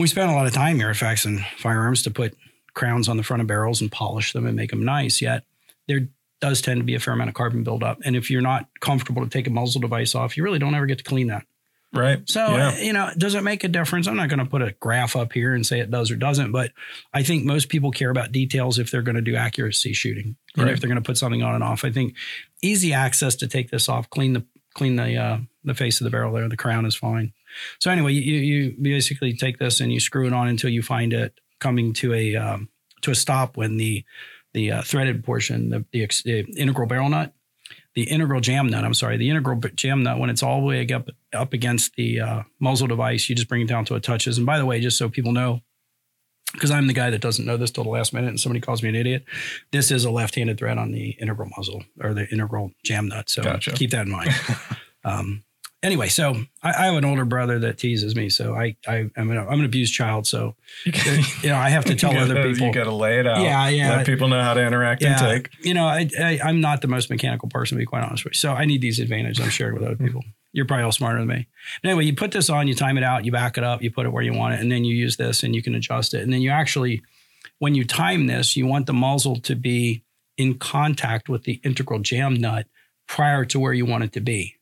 we 0.00 0.06
spend 0.06 0.30
a 0.30 0.34
lot 0.34 0.46
of 0.46 0.54
time 0.54 0.78
here 0.78 0.88
at 0.88 1.24
and 1.26 1.44
Firearms 1.58 2.02
to 2.04 2.10
put 2.10 2.34
crowns 2.72 3.06
on 3.06 3.18
the 3.18 3.22
front 3.22 3.42
of 3.42 3.46
barrels 3.46 3.82
and 3.82 3.92
polish 3.92 4.32
them 4.32 4.46
and 4.46 4.56
make 4.56 4.70
them 4.70 4.82
nice. 4.82 5.20
Yet 5.20 5.44
there 5.88 6.08
does 6.40 6.62
tend 6.62 6.80
to 6.80 6.84
be 6.84 6.94
a 6.94 7.00
fair 7.00 7.12
amount 7.12 7.28
of 7.28 7.34
carbon 7.34 7.64
buildup. 7.64 7.98
And 8.02 8.16
if 8.16 8.30
you're 8.30 8.40
not 8.40 8.66
comfortable 8.80 9.22
to 9.22 9.28
take 9.28 9.46
a 9.46 9.50
muzzle 9.50 9.82
device 9.82 10.14
off, 10.14 10.38
you 10.38 10.42
really 10.42 10.58
don't 10.58 10.74
ever 10.74 10.86
get 10.86 10.98
to 10.98 11.04
clean 11.04 11.26
that. 11.26 11.44
Right. 11.92 12.22
So, 12.30 12.40
yeah. 12.40 12.68
uh, 12.68 12.76
you 12.76 12.94
know, 12.94 13.10
does 13.18 13.34
it 13.34 13.42
make 13.42 13.62
a 13.62 13.68
difference? 13.68 14.06
I'm 14.06 14.16
not 14.16 14.30
going 14.30 14.38
to 14.38 14.46
put 14.46 14.62
a 14.62 14.72
graph 14.80 15.16
up 15.16 15.34
here 15.34 15.54
and 15.54 15.66
say 15.66 15.80
it 15.80 15.90
does 15.90 16.10
or 16.10 16.16
doesn't, 16.16 16.50
but 16.50 16.70
I 17.12 17.22
think 17.22 17.44
most 17.44 17.68
people 17.68 17.90
care 17.90 18.10
about 18.10 18.32
details 18.32 18.78
if 18.78 18.90
they're 18.90 19.02
going 19.02 19.16
to 19.16 19.20
do 19.20 19.34
accuracy 19.34 19.92
shooting 19.92 20.36
and 20.56 20.64
Right. 20.64 20.72
if 20.72 20.80
they're 20.80 20.88
going 20.88 21.02
to 21.02 21.06
put 21.06 21.18
something 21.18 21.42
on 21.42 21.56
and 21.56 21.64
off. 21.64 21.84
I 21.84 21.90
think 21.90 22.14
easy 22.62 22.94
access 22.94 23.34
to 23.36 23.48
take 23.48 23.70
this 23.70 23.88
off, 23.88 24.08
clean 24.08 24.32
the 24.32 24.46
clean 24.72 24.96
the 24.96 25.16
uh, 25.16 25.38
the 25.64 25.74
face 25.74 26.00
of 26.00 26.04
the 26.04 26.10
barrel 26.10 26.32
there, 26.32 26.48
the 26.48 26.56
crown 26.56 26.86
is 26.86 26.94
fine. 26.94 27.32
So 27.78 27.90
anyway, 27.90 28.12
you 28.12 28.36
you 28.36 28.76
basically 28.80 29.34
take 29.34 29.58
this 29.58 29.80
and 29.80 29.92
you 29.92 30.00
screw 30.00 30.26
it 30.26 30.32
on 30.32 30.48
until 30.48 30.70
you 30.70 30.82
find 30.82 31.12
it 31.12 31.38
coming 31.58 31.92
to 31.94 32.14
a 32.14 32.36
um, 32.36 32.68
to 33.02 33.10
a 33.10 33.14
stop 33.14 33.56
when 33.56 33.76
the 33.76 34.04
the 34.52 34.72
uh, 34.72 34.82
threaded 34.82 35.24
portion, 35.24 35.70
the, 35.70 35.84
the, 35.92 36.02
ex- 36.02 36.22
the 36.22 36.40
integral 36.56 36.88
barrel 36.88 37.08
nut, 37.08 37.32
the 37.94 38.02
integral 38.04 38.40
jam 38.40 38.66
nut. 38.68 38.84
I'm 38.84 38.94
sorry, 38.94 39.16
the 39.16 39.30
integral 39.30 39.60
jam 39.74 40.02
nut. 40.02 40.18
When 40.18 40.30
it's 40.30 40.42
all 40.42 40.60
the 40.60 40.66
way 40.66 40.86
up 40.92 41.08
up 41.32 41.52
against 41.52 41.94
the 41.96 42.20
uh, 42.20 42.42
muzzle 42.58 42.88
device, 42.88 43.28
you 43.28 43.36
just 43.36 43.48
bring 43.48 43.62
it 43.62 43.68
down 43.68 43.84
to 43.86 43.94
it 43.94 44.02
touches. 44.02 44.38
And 44.38 44.46
by 44.46 44.58
the 44.58 44.66
way, 44.66 44.80
just 44.80 44.98
so 44.98 45.08
people 45.08 45.32
know, 45.32 45.60
because 46.52 46.70
I'm 46.70 46.86
the 46.86 46.92
guy 46.92 47.10
that 47.10 47.20
doesn't 47.20 47.44
know 47.44 47.56
this 47.56 47.70
till 47.70 47.84
the 47.84 47.90
last 47.90 48.12
minute, 48.12 48.28
and 48.28 48.40
somebody 48.40 48.60
calls 48.60 48.82
me 48.82 48.88
an 48.88 48.96
idiot. 48.96 49.24
This 49.70 49.90
is 49.90 50.04
a 50.04 50.10
left-handed 50.10 50.58
thread 50.58 50.78
on 50.78 50.90
the 50.90 51.10
integral 51.10 51.50
muzzle 51.56 51.84
or 52.00 52.14
the 52.14 52.28
integral 52.28 52.72
jam 52.84 53.08
nut. 53.08 53.30
So 53.30 53.42
Gotcha. 53.42 53.72
keep 53.72 53.90
that 53.90 54.06
in 54.06 54.12
mind. 54.12 54.30
um, 55.04 55.44
anyway, 55.82 56.08
so 56.08 56.34
I, 56.62 56.70
I 56.70 56.86
have 56.86 56.94
an 56.94 57.04
older 57.04 57.24
brother 57.24 57.58
that 57.60 57.78
teases 57.78 58.14
me. 58.14 58.28
So 58.28 58.54
I, 58.54 58.76
I 58.86 59.10
I'm 59.16 59.30
an, 59.30 59.38
I'm 59.38 59.60
an 59.60 59.64
abused 59.64 59.94
child. 59.94 60.26
So 60.26 60.54
you 60.84 60.92
uh, 60.94 61.48
know 61.48 61.56
I 61.56 61.70
have 61.70 61.84
to 61.86 61.94
tell 61.96 62.16
other 62.16 62.34
gotta, 62.34 62.50
people. 62.50 62.66
You 62.66 62.72
got 62.72 62.84
to 62.84 62.94
lay 62.94 63.20
it 63.20 63.26
out. 63.26 63.42
Yeah, 63.42 63.68
yeah. 63.68 63.96
Let 63.96 64.06
people 64.06 64.28
know 64.28 64.42
how 64.42 64.54
to 64.54 64.64
interact 64.64 65.02
and 65.02 65.18
take. 65.18 65.50
you 65.64 65.74
know, 65.74 65.86
I, 65.86 66.08
I 66.18 66.40
I'm 66.44 66.60
not 66.60 66.82
the 66.82 66.88
most 66.88 67.10
mechanical 67.10 67.48
person 67.48 67.76
to 67.76 67.80
be 67.80 67.86
quite 67.86 68.02
honest 68.02 68.24
with 68.24 68.34
you. 68.34 68.38
So 68.38 68.52
I 68.52 68.64
need 68.64 68.80
these 68.80 68.98
advantages 68.98 69.44
I'm 69.44 69.50
sharing 69.50 69.74
with 69.74 69.82
other 69.82 69.94
hmm. 69.94 70.06
people. 70.06 70.24
You're 70.52 70.66
probably 70.66 70.84
all 70.84 70.92
smarter 70.92 71.20
than 71.20 71.28
me. 71.28 71.46
But 71.80 71.90
anyway, 71.90 72.06
you 72.06 72.14
put 72.14 72.32
this 72.32 72.50
on, 72.50 72.66
you 72.66 72.74
time 72.74 72.98
it 72.98 73.04
out, 73.04 73.24
you 73.24 73.30
back 73.30 73.56
it 73.56 73.62
up, 73.62 73.82
you 73.82 73.90
put 73.92 74.06
it 74.06 74.12
where 74.12 74.22
you 74.22 74.32
want 74.32 74.54
it, 74.54 74.60
and 74.60 74.70
then 74.70 74.84
you 74.84 74.96
use 74.96 75.16
this 75.16 75.44
and 75.44 75.54
you 75.54 75.62
can 75.62 75.76
adjust 75.76 76.12
it. 76.12 76.22
And 76.22 76.32
then 76.32 76.40
you 76.40 76.50
actually, 76.50 77.02
when 77.60 77.76
you 77.76 77.84
time 77.84 78.26
this, 78.26 78.56
you 78.56 78.66
want 78.66 78.86
the 78.86 78.92
muzzle 78.92 79.36
to 79.36 79.54
be 79.54 80.02
in 80.36 80.58
contact 80.58 81.28
with 81.28 81.44
the 81.44 81.60
integral 81.62 82.00
jam 82.00 82.34
nut 82.34 82.66
prior 83.06 83.44
to 83.44 83.60
where 83.60 83.72
you 83.72 83.86
want 83.86 84.02
it 84.02 84.12
to 84.14 84.20
be. 84.20 84.56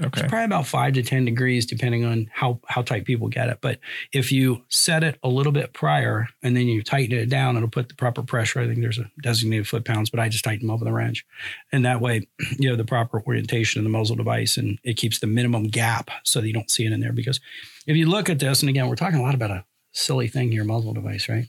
Okay. 0.00 0.20
It's 0.20 0.28
probably 0.28 0.44
about 0.44 0.66
five 0.66 0.94
to 0.94 1.02
10 1.02 1.24
degrees, 1.24 1.66
depending 1.66 2.04
on 2.04 2.30
how, 2.32 2.60
how 2.68 2.82
tight 2.82 3.04
people 3.04 3.28
get 3.28 3.48
it. 3.48 3.58
But 3.60 3.80
if 4.12 4.30
you 4.30 4.62
set 4.68 5.02
it 5.02 5.18
a 5.22 5.28
little 5.28 5.50
bit 5.52 5.72
prior 5.72 6.28
and 6.42 6.56
then 6.56 6.66
you 6.66 6.82
tighten 6.82 7.16
it 7.16 7.28
down, 7.28 7.56
it'll 7.56 7.68
put 7.68 7.88
the 7.88 7.94
proper 7.94 8.22
pressure. 8.22 8.60
I 8.60 8.66
think 8.66 8.80
there's 8.80 8.98
a 8.98 9.10
designated 9.22 9.66
foot 9.66 9.84
pounds, 9.84 10.10
but 10.10 10.20
I 10.20 10.28
just 10.28 10.44
tighten 10.44 10.66
them 10.66 10.74
up 10.74 10.80
with 10.80 10.88
a 10.88 10.92
wrench. 10.92 11.26
And 11.72 11.84
that 11.84 12.00
way 12.00 12.28
you 12.58 12.68
have 12.68 12.78
the 12.78 12.84
proper 12.84 13.22
orientation 13.22 13.80
of 13.80 13.84
the 13.84 13.90
muzzle 13.90 14.16
device 14.16 14.56
and 14.56 14.78
it 14.84 14.96
keeps 14.96 15.18
the 15.18 15.26
minimum 15.26 15.64
gap 15.64 16.10
so 16.22 16.40
that 16.40 16.46
you 16.46 16.52
don't 16.52 16.70
see 16.70 16.86
it 16.86 16.92
in 16.92 17.00
there. 17.00 17.12
Because 17.12 17.40
if 17.86 17.96
you 17.96 18.06
look 18.08 18.30
at 18.30 18.38
this, 18.38 18.62
and 18.62 18.70
again, 18.70 18.88
we're 18.88 18.96
talking 18.96 19.18
a 19.18 19.22
lot 19.22 19.34
about 19.34 19.50
a 19.50 19.64
silly 19.92 20.28
thing 20.28 20.52
here, 20.52 20.64
muzzle 20.64 20.94
device, 20.94 21.28
right? 21.28 21.48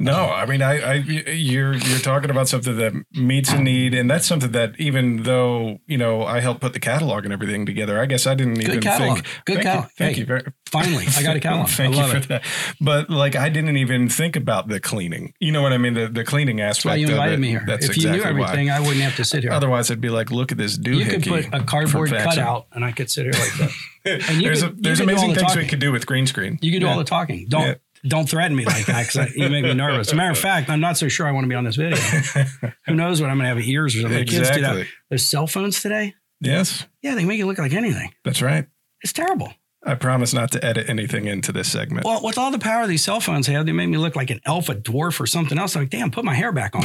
No, 0.00 0.24
I 0.30 0.44
mean, 0.46 0.60
I, 0.60 0.80
I, 0.80 0.92
you're 0.94 1.74
you're 1.74 1.98
talking 2.00 2.28
about 2.30 2.48
something 2.48 2.76
that 2.78 2.92
meets 3.12 3.52
a 3.52 3.58
need, 3.60 3.94
and 3.94 4.10
that's 4.10 4.26
something 4.26 4.50
that 4.52 4.74
even 4.78 5.22
though 5.22 5.78
you 5.86 5.96
know 5.98 6.24
I 6.24 6.40
helped 6.40 6.60
put 6.60 6.72
the 6.72 6.80
catalog 6.80 7.24
and 7.24 7.32
everything 7.32 7.64
together, 7.64 8.00
I 8.00 8.06
guess 8.06 8.26
I 8.26 8.34
didn't 8.34 8.60
even 8.60 8.80
catalog. 8.80 9.18
think. 9.22 9.26
Good 9.44 9.54
thank 9.54 9.62
catalog. 9.66 9.84
You, 9.84 9.90
thank 9.96 10.14
Hey. 10.16 10.20
you 10.20 10.26
very. 10.26 10.42
Finally, 10.66 11.06
I 11.16 11.22
got 11.22 11.36
a 11.36 11.40
catalog. 11.46 11.68
Thank 11.68 11.94
I 11.96 12.04
you 12.06 12.10
for 12.10 12.16
it. 12.16 12.28
that. 12.28 12.44
But 12.80 13.08
like, 13.08 13.36
I 13.36 13.48
didn't 13.48 13.76
even 13.76 14.08
think 14.08 14.34
about 14.34 14.66
the 14.68 14.80
cleaning. 14.80 15.32
You 15.38 15.52
know 15.52 15.62
what 15.62 15.72
I 15.72 15.78
mean? 15.78 15.94
The 15.94 16.08
the 16.08 16.24
cleaning 16.24 16.56
That's 16.56 16.78
aspect. 16.78 16.90
why 16.92 16.96
you 16.96 17.08
invited 17.08 17.34
it. 17.34 17.40
me 17.40 17.48
here. 17.50 17.62
That's 17.66 17.88
if 17.88 17.96
you 17.96 18.08
exactly 18.08 18.32
knew 18.34 18.40
why. 18.40 18.46
everything, 18.48 18.70
I 18.70 18.80
wouldn't 18.80 19.00
have 19.02 19.16
to 19.16 19.24
sit 19.24 19.42
here. 19.44 19.52
Otherwise, 19.52 19.90
I'd 19.92 20.00
be 20.00 20.10
like, 20.10 20.30
look 20.32 20.50
at 20.50 20.58
this 20.58 20.76
dude. 20.76 20.98
you 20.98 21.06
could 21.06 21.22
put 21.24 21.46
a 21.54 21.62
cardboard 21.62 22.10
cutout 22.10 22.66
and 22.72 22.84
I 22.84 22.90
could 22.90 23.10
sit 23.10 23.24
here 23.26 23.32
like 23.32 23.52
that. 23.58 23.70
And 24.06 24.36
you 24.42 24.48
there's 24.48 24.62
could- 24.62 24.72
a, 24.78 24.82
there's 24.82 24.98
could 25.00 25.08
amazing 25.08 25.34
the 25.34 25.40
things 25.40 25.56
we 25.56 25.66
could 25.66 25.78
do 25.78 25.90
with 25.92 26.04
green 26.04 26.26
screen. 26.26 26.58
You 26.60 26.72
can 26.72 26.80
do 26.80 26.86
Yeah. 26.86 26.92
all 26.92 26.98
the 26.98 27.04
talking. 27.04 27.46
Don't 27.48 27.62
Yeah. 27.62 27.74
Don't 28.06 28.28
threaten 28.28 28.56
me 28.56 28.64
like 28.64 28.86
that 28.86 29.06
because 29.06 29.34
you 29.34 29.48
make 29.48 29.64
me 29.64 29.74
nervous. 29.74 30.08
As 30.08 30.12
a 30.12 30.16
matter 30.16 30.30
of 30.30 30.38
fact, 30.38 30.68
I'm 30.70 30.80
not 30.80 30.96
so 30.96 31.08
sure 31.08 31.26
I 31.26 31.32
want 31.32 31.44
to 31.44 31.48
be 31.48 31.54
on 31.54 31.64
this 31.64 31.76
video. 31.76 31.96
Who 32.86 32.94
knows 32.94 33.20
what 33.20 33.30
I'm 33.30 33.36
going 33.38 33.48
to 33.48 33.54
have 33.56 33.66
ears 33.66 33.96
or 33.96 34.00
something? 34.02 34.18
The 34.18 34.24
Kids 34.24 34.50
do 34.50 34.60
that. 34.60 34.76
Exactly. 34.76 34.86
There's 35.10 35.24
cell 35.24 35.46
phones 35.46 35.80
today. 35.80 36.14
Yes, 36.40 36.86
Yeah, 37.02 37.14
they 37.14 37.24
make 37.24 37.40
it 37.40 37.46
look 37.46 37.58
like 37.58 37.72
anything. 37.72 38.12
that's 38.24 38.42
right. 38.42 38.66
It's 39.02 39.12
terrible. 39.12 39.52
I 39.86 39.94
promise 39.94 40.32
not 40.32 40.50
to 40.52 40.64
edit 40.64 40.88
anything 40.88 41.26
into 41.26 41.52
this 41.52 41.70
segment. 41.70 42.06
Well, 42.06 42.20
with 42.22 42.38
all 42.38 42.50
the 42.50 42.58
power 42.58 42.86
these 42.86 43.04
cell 43.04 43.20
phones 43.20 43.46
have, 43.48 43.66
they 43.66 43.72
make 43.72 43.88
me 43.90 43.98
look 43.98 44.16
like 44.16 44.30
an 44.30 44.40
elf, 44.46 44.70
a 44.70 44.74
dwarf, 44.74 45.20
or 45.20 45.26
something 45.26 45.58
else. 45.58 45.76
I'm 45.76 45.82
like, 45.82 45.90
damn, 45.90 46.10
put 46.10 46.24
my 46.24 46.32
hair 46.34 46.52
back 46.52 46.74
on. 46.74 46.84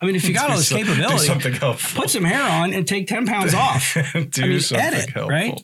I 0.00 0.04
mean, 0.06 0.14
if 0.14 0.26
you 0.28 0.34
got 0.34 0.50
all 0.50 0.56
this 0.58 0.68
do 0.68 0.76
capability, 0.76 1.26
something 1.26 1.54
helpful. 1.54 2.02
put 2.02 2.10
some 2.10 2.24
hair 2.24 2.42
on 2.42 2.74
and 2.74 2.86
take 2.86 3.06
10 3.08 3.26
pounds 3.26 3.54
off. 3.54 3.94
do 3.94 4.42
I 4.42 4.46
mean, 4.46 4.60
something 4.60 4.86
edit, 4.86 5.10
helpful. 5.10 5.28
right? 5.28 5.58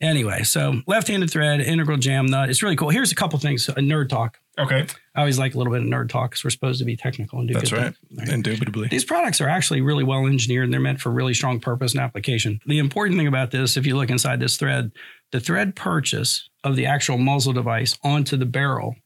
Anyway, 0.00 0.44
so 0.44 0.80
left-handed 0.86 1.30
thread, 1.30 1.60
integral 1.60 1.98
jam 1.98 2.26
nut. 2.26 2.50
It's 2.50 2.62
really 2.62 2.76
cool. 2.76 2.90
Here's 2.90 3.10
a 3.10 3.16
couple 3.16 3.38
things. 3.38 3.68
A 3.68 3.74
nerd 3.74 4.08
talk. 4.08 4.38
Okay. 4.56 4.86
I 5.14 5.20
always 5.20 5.38
like 5.38 5.54
a 5.54 5.58
little 5.58 5.72
bit 5.72 5.82
of 5.82 5.88
nerd 5.88 6.08
talk 6.08 6.30
because 6.30 6.44
we're 6.44 6.50
supposed 6.50 6.78
to 6.78 6.84
be 6.84 6.96
technical 6.96 7.38
and 7.38 7.48
do 7.48 7.54
That's 7.54 7.70
good 7.70 7.78
right. 7.78 7.94
things, 8.16 8.30
Indubitably. 8.30 8.88
These 8.88 9.04
products 9.04 9.40
are 9.40 9.48
actually 9.48 9.80
really 9.80 10.04
well 10.04 10.26
engineered 10.26 10.64
and 10.64 10.72
they're 10.72 10.80
meant 10.80 11.00
for 11.00 11.10
really 11.10 11.34
strong 11.34 11.58
purpose 11.58 11.92
and 11.92 12.00
application. 12.00 12.60
The 12.66 12.78
important 12.78 13.18
thing 13.18 13.26
about 13.26 13.50
this, 13.50 13.76
if 13.76 13.86
you 13.86 13.96
look 13.96 14.10
inside 14.10 14.40
this 14.40 14.56
thread, 14.56 14.92
the 15.32 15.40
thread 15.40 15.74
purchase 15.74 16.48
of 16.64 16.76
the 16.76 16.86
actual 16.86 17.18
muzzle 17.18 17.52
device 17.52 17.98
onto 18.02 18.36
the 18.36 18.46
barrel 18.46 18.96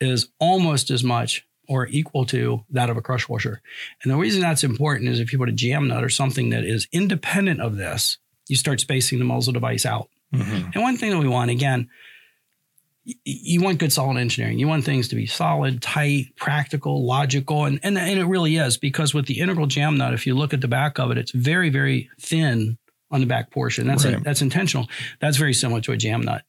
is 0.00 0.28
almost 0.38 0.90
as 0.90 1.04
much 1.04 1.46
or 1.68 1.86
equal 1.88 2.24
to 2.24 2.64
that 2.70 2.88
of 2.88 2.96
a 2.96 3.02
crush 3.02 3.28
washer. 3.28 3.60
And 4.02 4.10
the 4.10 4.16
reason 4.16 4.40
that's 4.40 4.64
important 4.64 5.10
is 5.10 5.20
if 5.20 5.32
you 5.32 5.38
put 5.38 5.50
a 5.50 5.52
jam 5.52 5.88
nut 5.88 6.02
or 6.02 6.08
something 6.08 6.50
that 6.50 6.64
is 6.64 6.88
independent 6.92 7.60
of 7.60 7.76
this, 7.76 8.18
you 8.48 8.56
start 8.56 8.80
spacing 8.80 9.18
the 9.18 9.26
muzzle 9.26 9.52
device 9.52 9.84
out. 9.84 10.08
Mhm. 10.34 10.74
And 10.74 10.82
one 10.82 10.96
thing 10.96 11.10
that 11.10 11.18
we 11.18 11.28
want, 11.28 11.50
again, 11.50 11.88
y- 13.06 13.14
you 13.24 13.60
want 13.62 13.78
good 13.78 13.92
solid 13.92 14.18
engineering. 14.18 14.58
You 14.58 14.68
want 14.68 14.84
things 14.84 15.08
to 15.08 15.16
be 15.16 15.26
solid, 15.26 15.80
tight, 15.82 16.36
practical, 16.36 17.06
logical. 17.06 17.64
And, 17.64 17.80
and, 17.82 17.96
and 17.98 18.18
it 18.18 18.24
really 18.26 18.56
is 18.56 18.76
because 18.76 19.14
with 19.14 19.26
the 19.26 19.40
integral 19.40 19.66
jam 19.66 19.96
nut, 19.96 20.14
if 20.14 20.26
you 20.26 20.34
look 20.34 20.52
at 20.52 20.60
the 20.60 20.68
back 20.68 20.98
of 20.98 21.10
it, 21.10 21.18
it's 21.18 21.32
very, 21.32 21.70
very 21.70 22.10
thin 22.20 22.76
on 23.10 23.20
the 23.20 23.26
back 23.26 23.50
portion. 23.50 23.86
That's, 23.86 24.04
Right. 24.04 24.22
that's 24.22 24.42
intentional. 24.42 24.86
That's 25.20 25.38
very 25.38 25.54
similar 25.54 25.80
to 25.82 25.92
a 25.92 25.96
jam 25.96 26.20
nut. 26.22 26.42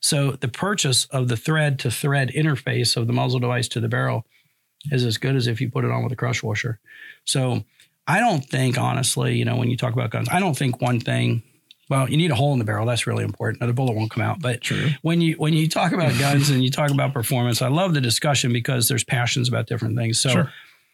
So 0.00 0.32
the 0.32 0.48
purchase 0.48 1.04
of 1.06 1.28
the 1.28 1.36
thread 1.36 1.78
to 1.80 1.90
thread 1.90 2.30
interface 2.30 2.96
of 2.96 3.06
the 3.06 3.12
muzzle 3.12 3.40
device 3.40 3.68
to 3.68 3.80
the 3.80 3.88
barrel 3.88 4.24
is 4.90 5.04
as 5.04 5.18
good 5.18 5.36
as 5.36 5.46
if 5.46 5.60
you 5.60 5.68
put 5.70 5.84
it 5.84 5.90
on 5.90 6.02
with 6.04 6.12
a 6.12 6.16
crush 6.16 6.42
washer. 6.42 6.78
So 7.26 7.64
I 8.06 8.18
don't 8.20 8.42
think, 8.44 8.78
honestly, 8.78 9.36
you 9.36 9.44
know, 9.44 9.56
when 9.56 9.68
you 9.68 9.76
talk 9.76 9.92
about 9.92 10.10
guns, 10.10 10.28
I 10.30 10.40
don't 10.40 10.56
think 10.56 10.80
one 10.80 11.00
thing. 11.00 11.42
Well, 11.90 12.08
you 12.08 12.16
need 12.16 12.30
a 12.30 12.34
hole 12.36 12.52
in 12.52 12.58
the 12.60 12.64
barrel. 12.64 12.86
That's 12.86 13.06
really 13.06 13.24
important. 13.24 13.62
Or 13.62 13.66
the 13.66 13.72
bullet 13.74 13.94
won't 13.96 14.10
come 14.12 14.22
out. 14.22 14.40
But 14.40 14.60
True. 14.62 14.90
when 15.02 15.20
you 15.20 15.34
when 15.34 15.52
you 15.52 15.68
talk 15.68 15.92
about 15.92 16.16
guns 16.18 16.48
and 16.48 16.62
you 16.64 16.70
talk 16.70 16.90
about 16.90 17.12
performance, 17.12 17.60
I 17.60 17.68
love 17.68 17.92
the 17.94 18.00
discussion 18.00 18.52
because 18.52 18.86
there's 18.88 19.04
passions 19.04 19.48
about 19.48 19.66
different 19.66 19.96
things. 19.98 20.18
So 20.20 20.30
Sure. 20.30 20.52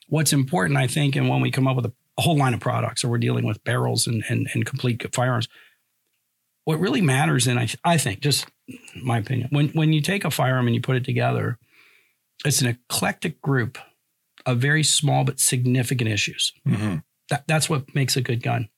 what's 0.08 0.32
important, 0.32 0.78
I 0.78 0.86
think, 0.86 1.14
and 1.14 1.28
when 1.28 1.40
we 1.42 1.50
come 1.50 1.68
up 1.68 1.76
with 1.76 1.84
a, 1.86 1.92
a 2.18 2.22
whole 2.22 2.36
line 2.38 2.54
of 2.54 2.60
products, 2.60 3.04
or 3.04 3.08
we're 3.10 3.18
dealing 3.18 3.44
with 3.44 3.62
barrels 3.62 4.06
and 4.06 4.24
and, 4.28 4.48
and 4.54 4.64
complete 4.64 5.14
firearms, 5.14 5.48
what 6.64 6.80
really 6.80 7.02
matters, 7.02 7.46
and 7.46 7.60
I 7.60 7.68
I 7.84 7.98
think, 7.98 8.20
just 8.20 8.46
my 9.00 9.18
opinion, 9.18 9.48
when 9.52 9.68
when 9.68 9.92
you 9.92 10.00
take 10.00 10.24
a 10.24 10.30
firearm 10.30 10.66
and 10.66 10.74
you 10.74 10.80
put 10.80 10.96
it 10.96 11.04
together, 11.04 11.58
it's 12.44 12.62
an 12.62 12.68
eclectic 12.68 13.40
group 13.42 13.76
of 14.46 14.58
very 14.58 14.82
small 14.82 15.24
but 15.24 15.40
significant 15.40 16.08
issues. 16.10 16.52
Mhm. 16.66 17.02
That, 17.28 17.44
that's 17.48 17.68
what 17.68 17.94
makes 17.94 18.16
a 18.16 18.20
good 18.22 18.42
gun. 18.42 18.68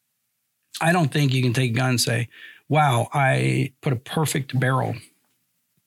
I 0.81 0.93
don't 0.93 1.13
think 1.13 1.33
you 1.33 1.43
can 1.43 1.53
take 1.53 1.73
a 1.73 1.75
gun 1.75 1.91
and 1.91 2.01
say, 2.01 2.29
wow, 2.69 3.09
I 3.13 3.73
put 3.81 3.93
a 3.93 3.97
perfect 3.97 4.59
barrel. 4.59 4.95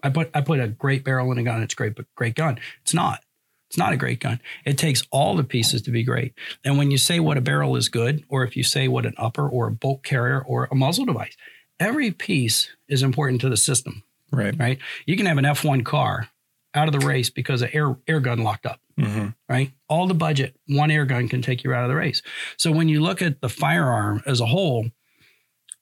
I 0.04 0.10
put 0.10 0.32
I 0.34 0.42
put 0.42 0.60
a 0.60 0.68
great 0.68 1.04
barrel 1.04 1.32
in 1.32 1.38
a 1.38 1.44
gun. 1.44 1.62
It's 1.62 1.76
great, 1.76 1.96
but 1.96 2.06
great 2.16 2.36
gun. 2.36 2.60
It's 2.82 2.94
not. 2.94 3.24
It's 3.70 3.78
not 3.78 3.94
a 3.94 3.98
great 3.98 4.20
gun. 4.20 4.42
It 4.66 4.78
takes 4.78 5.04
all 5.12 5.36
the 5.38 5.46
pieces 5.46 5.82
to 5.84 5.92
be 5.92 6.04
great. 6.04 6.34
And 6.66 6.78
when 6.78 6.92
you 6.92 6.98
say 6.98 7.22
what 7.22 7.38
a 7.38 7.42
barrel 7.42 7.78
is 7.78 7.88
good, 7.88 8.26
or 8.28 8.44
if 8.44 8.58
you 8.58 8.64
say 8.64 8.90
what 8.90 9.06
an 9.06 9.14
upper 9.18 9.48
or 9.48 9.68
a 9.68 9.72
bolt 9.72 10.04
carrier 10.04 10.42
or 10.42 10.68
a 10.70 10.76
muzzle 10.76 11.06
device, 11.06 11.38
every 11.80 12.12
piece 12.12 12.70
is 12.90 13.02
important 13.02 13.40
to 13.42 13.50
the 13.50 13.56
system, 13.56 14.04
Right. 14.30 14.54
right? 14.60 14.78
You 15.06 15.16
can 15.16 15.26
have 15.26 15.38
an 15.38 15.46
F1 15.46 15.86
car 15.86 16.28
out 16.74 16.88
of 16.88 17.00
the 17.00 17.06
race 17.06 17.30
because 17.30 17.62
an 17.62 17.70
air 17.74 17.98
air 18.08 18.20
gun 18.20 18.40
locked 18.44 18.66
up 18.66 18.80
hmm 18.98 19.28
right? 19.50 19.72
All 19.90 20.08
the 20.08 20.14
budget, 20.14 20.56
one 20.68 20.92
air 20.92 21.06
gun 21.06 21.28
can 21.28 21.42
take 21.42 21.64
you 21.64 21.74
out 21.74 21.84
of 21.84 21.90
the 21.90 21.96
race. 21.96 22.22
So 22.58 22.72
when 22.72 22.88
you 22.88 23.02
look 23.02 23.22
at 23.22 23.42
the 23.42 23.50
firearm 23.50 24.22
as 24.26 24.40
a 24.40 24.46
whole, 24.46 24.90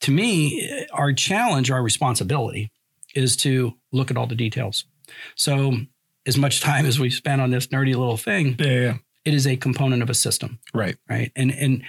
to 0.01 0.11
me, 0.11 0.85
our 0.91 1.13
challenge, 1.13 1.69
our 1.69 1.83
responsibility 1.83 2.71
is 3.13 3.35
to 3.37 3.73
look 3.91 4.09
at 4.09 4.17
all 4.17 4.25
the 4.27 4.35
details. 4.35 4.85
So 5.35 5.73
as 6.25 6.37
much 6.37 6.61
time 6.61 6.85
as 6.85 6.99
we 6.99 7.09
spent 7.09 7.41
on 7.41 7.51
this 7.51 7.67
nerdy 7.67 7.95
little 7.95 8.17
thing, 8.17 8.55
Yeah, 8.57 8.67
yeah. 8.67 8.97
it 9.25 9.33
is 9.33 9.45
a 9.45 9.55
component 9.57 10.01
of 10.01 10.09
a 10.09 10.13
system, 10.15 10.59
Right. 10.73 10.95
right? 11.09 11.31
And 11.35 11.51
and 11.51 11.83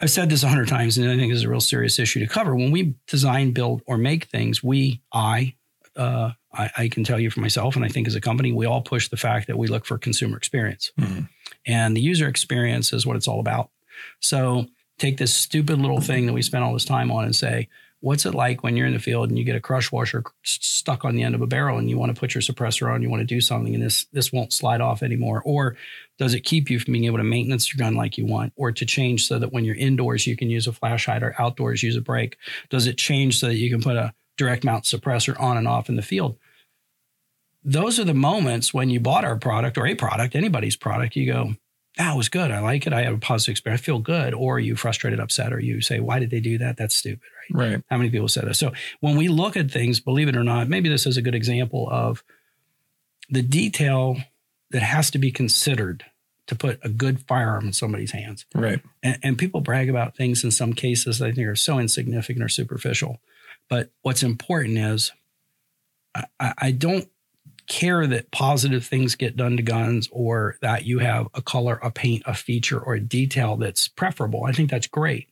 I've 0.00 0.10
said 0.10 0.30
this 0.30 0.42
a 0.44 0.48
hundred 0.48 0.68
times, 0.68 0.96
and 0.96 1.10
I 1.10 1.16
think 1.16 1.32
is 1.32 1.42
a 1.44 1.48
real 1.48 1.60
serious 1.60 1.98
issue 1.98 2.20
to 2.20 2.26
cover. 2.26 2.54
When 2.56 2.70
we 2.70 2.94
design, 3.06 3.50
build, 3.52 3.82
or 3.86 3.98
make 3.98 4.24
things, 4.26 4.62
we, 4.62 5.02
I, 5.12 5.54
uh, 5.96 6.32
I, 6.52 6.70
I 6.78 6.88
can 6.88 7.04
tell 7.04 7.20
you 7.20 7.30
for 7.30 7.40
myself, 7.40 7.76
and 7.76 7.84
I 7.84 7.88
think 7.88 8.06
as 8.08 8.14
a 8.14 8.20
company, 8.20 8.52
we 8.52 8.66
all 8.66 8.80
push 8.82 9.08
the 9.08 9.16
fact 9.16 9.46
that 9.48 9.58
we 9.58 9.66
look 9.68 9.84
for 9.84 9.98
consumer 9.98 10.36
experience, 10.36 10.92
Mhm. 10.98 11.28
and 11.66 11.96
the 11.96 12.00
user 12.00 12.28
experience 12.28 12.92
is 12.92 13.04
what 13.06 13.16
it's 13.16 13.28
all 13.28 13.40
about. 13.40 13.70
So 14.20 14.66
take 14.98 15.16
this 15.18 15.34
stupid 15.34 15.78
little 15.78 16.00
thing 16.00 16.26
that 16.26 16.32
we 16.32 16.42
spent 16.42 16.64
all 16.64 16.72
this 16.72 16.84
time 16.84 17.10
on 17.10 17.24
and 17.24 17.36
say, 17.36 17.68
what's 18.00 18.24
it 18.24 18.34
like 18.34 18.62
when 18.62 18.76
you're 18.76 18.86
in 18.86 18.92
the 18.92 18.98
field 19.00 19.28
and 19.28 19.36
you 19.36 19.44
get 19.44 19.56
a 19.56 19.60
crush 19.60 19.90
washer 19.90 20.22
stuck 20.44 21.04
on 21.04 21.16
the 21.16 21.22
end 21.24 21.34
of 21.34 21.40
a 21.40 21.46
barrel 21.48 21.78
and 21.78 21.90
you 21.90 21.98
want 21.98 22.14
to 22.14 22.18
put 22.18 22.32
your 22.32 22.40
suppressor 22.42 22.92
on, 22.92 23.02
you 23.02 23.10
want 23.10 23.20
to 23.20 23.26
do 23.26 23.40
something, 23.40 23.74
and 23.74 23.82
this 23.82 24.04
this 24.12 24.32
won't 24.32 24.52
slide 24.52 24.80
off 24.80 25.02
anymore, 25.02 25.42
or 25.44 25.76
does 26.16 26.32
it 26.32 26.40
keep 26.40 26.70
you 26.70 26.78
from 26.78 26.92
being 26.92 27.04
able 27.06 27.18
to 27.18 27.24
maintenance 27.24 27.72
your 27.72 27.84
gun 27.84 27.94
like 27.96 28.16
you 28.16 28.24
want, 28.24 28.52
or 28.56 28.70
to 28.72 28.86
change 28.86 29.26
so 29.26 29.38
that 29.38 29.52
when 29.52 29.64
you're 29.64 29.74
indoors 29.74 30.26
you 30.26 30.36
can 30.36 30.48
use 30.48 30.66
a 30.66 30.72
flash 30.72 31.06
hider, 31.06 31.28
or 31.36 31.42
outdoors 31.42 31.82
use 31.82 31.96
a 31.96 32.00
brake? 32.00 32.36
Does 32.70 32.86
it 32.86 32.96
change 32.98 33.38
so 33.38 33.48
that 33.48 33.56
you 33.56 33.68
can 33.68 33.82
put 33.82 33.96
a 33.96 34.14
direct 34.38 34.64
mount 34.64 34.84
suppressor 34.84 35.38
on 35.38 35.58
and 35.58 35.68
off 35.68 35.90
in 35.90 35.96
the 35.96 36.02
field? 36.02 36.38
Those 37.62 37.98
are 37.98 38.04
the 38.04 38.14
moments 38.14 38.72
when 38.72 38.88
you 38.88 39.00
bought 39.00 39.24
our 39.24 39.36
product 39.36 39.76
or 39.76 39.86
a 39.86 39.94
product, 39.94 40.34
anybody's 40.34 40.76
product, 40.76 41.16
you 41.16 41.30
go, 41.30 41.54
that 41.98 42.16
was 42.16 42.28
good. 42.28 42.52
I 42.52 42.60
like 42.60 42.86
it. 42.86 42.92
I 42.92 43.02
have 43.02 43.14
a 43.14 43.18
positive 43.18 43.52
experience. 43.52 43.82
I 43.82 43.84
feel 43.84 43.98
good. 43.98 44.32
Or 44.32 44.60
you 44.60 44.76
frustrated, 44.76 45.18
upset, 45.18 45.52
or 45.52 45.58
you 45.58 45.80
say, 45.80 45.98
why 45.98 46.20
did 46.20 46.30
they 46.30 46.38
do 46.38 46.56
that? 46.58 46.76
That's 46.76 46.94
stupid, 46.94 47.28
right? 47.52 47.70
Right. 47.70 47.84
How 47.90 47.96
many 47.98 48.08
people 48.08 48.28
said 48.28 48.44
that? 48.44 48.54
So 48.54 48.72
when 49.00 49.16
we 49.16 49.26
look 49.28 49.56
at 49.56 49.70
things, 49.70 49.98
believe 49.98 50.28
it 50.28 50.36
or 50.36 50.44
not, 50.44 50.68
maybe 50.68 50.88
this 50.88 51.06
is 51.06 51.16
a 51.16 51.22
good 51.22 51.34
example 51.34 51.88
of 51.90 52.22
the 53.28 53.42
detail 53.42 54.16
that 54.70 54.82
has 54.82 55.10
to 55.10 55.18
be 55.18 55.32
considered 55.32 56.04
to 56.46 56.54
put 56.54 56.78
a 56.82 56.88
good 56.88 57.26
firearm 57.26 57.66
in 57.66 57.72
somebody's 57.72 58.12
hands. 58.12 58.46
Right. 58.54 58.80
And, 59.02 59.18
and 59.22 59.38
people 59.38 59.60
brag 59.60 59.90
about 59.90 60.16
things 60.16 60.44
in 60.44 60.50
some 60.50 60.72
cases 60.72 61.18
that 61.18 61.26
I 61.26 61.32
think 61.32 61.48
are 61.48 61.56
so 61.56 61.78
insignificant 61.78 62.44
or 62.44 62.48
superficial. 62.48 63.20
But 63.68 63.90
what's 64.02 64.22
important 64.22 64.78
is 64.78 65.12
I, 66.14 66.54
I 66.58 66.70
don't 66.70 67.08
care 67.66 68.06
that 68.06 68.30
positive 68.30 68.84
things 68.84 69.14
get 69.14 69.36
done 69.36 69.56
to 69.58 69.62
guns 69.62 70.08
or 70.10 70.56
that 70.62 70.86
you 70.86 71.00
have 71.00 71.28
a 71.34 71.42
color, 71.42 71.78
a 71.82 71.90
paint, 71.90 72.22
a 72.26 72.34
feature, 72.34 72.80
or 72.80 72.94
a 72.94 73.00
detail 73.00 73.56
that's 73.56 73.88
preferable. 73.88 74.44
I 74.44 74.52
think 74.52 74.70
that's 74.70 74.86
great. 74.86 75.28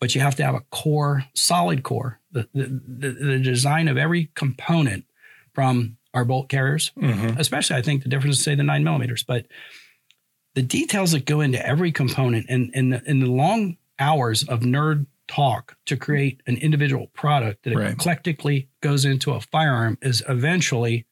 But 0.00 0.14
you 0.14 0.20
have 0.20 0.36
to 0.36 0.44
have 0.44 0.54
a 0.54 0.60
core, 0.70 1.24
solid 1.34 1.82
core. 1.82 2.20
The, 2.30 2.48
the, 2.54 2.80
the, 2.86 3.10
the 3.10 3.38
design 3.40 3.88
of 3.88 3.96
every 3.96 4.30
component 4.34 5.04
from 5.52 5.96
our 6.14 6.24
bolt 6.24 6.48
carriers, 6.48 6.92
hmm 6.98 7.30
especially 7.36 7.76
I 7.76 7.82
think 7.82 8.02
the 8.02 8.08
difference 8.08 8.38
is 8.38 8.44
say 8.44 8.54
the 8.54 8.62
nine 8.62 8.84
millimeters, 8.84 9.24
but 9.24 9.46
the 10.54 10.62
details 10.62 11.12
that 11.12 11.24
go 11.24 11.40
into 11.40 11.64
every 11.64 11.92
component 11.92 12.46
and 12.48 12.70
in 12.74 12.90
the, 12.90 13.02
in 13.04 13.20
the 13.20 13.26
long 13.26 13.76
hours 13.98 14.44
of 14.44 14.60
nerd 14.60 15.06
talk 15.28 15.76
to 15.86 15.96
create 15.96 16.42
an 16.46 16.56
individual 16.56 17.08
product 17.14 17.64
that 17.64 17.76
Right. 17.76 17.94
eclectically 17.96 18.68
goes 18.82 19.04
into 19.04 19.32
a 19.32 19.40
firearm 19.40 19.98
is 20.02 20.22
eventually 20.28 21.04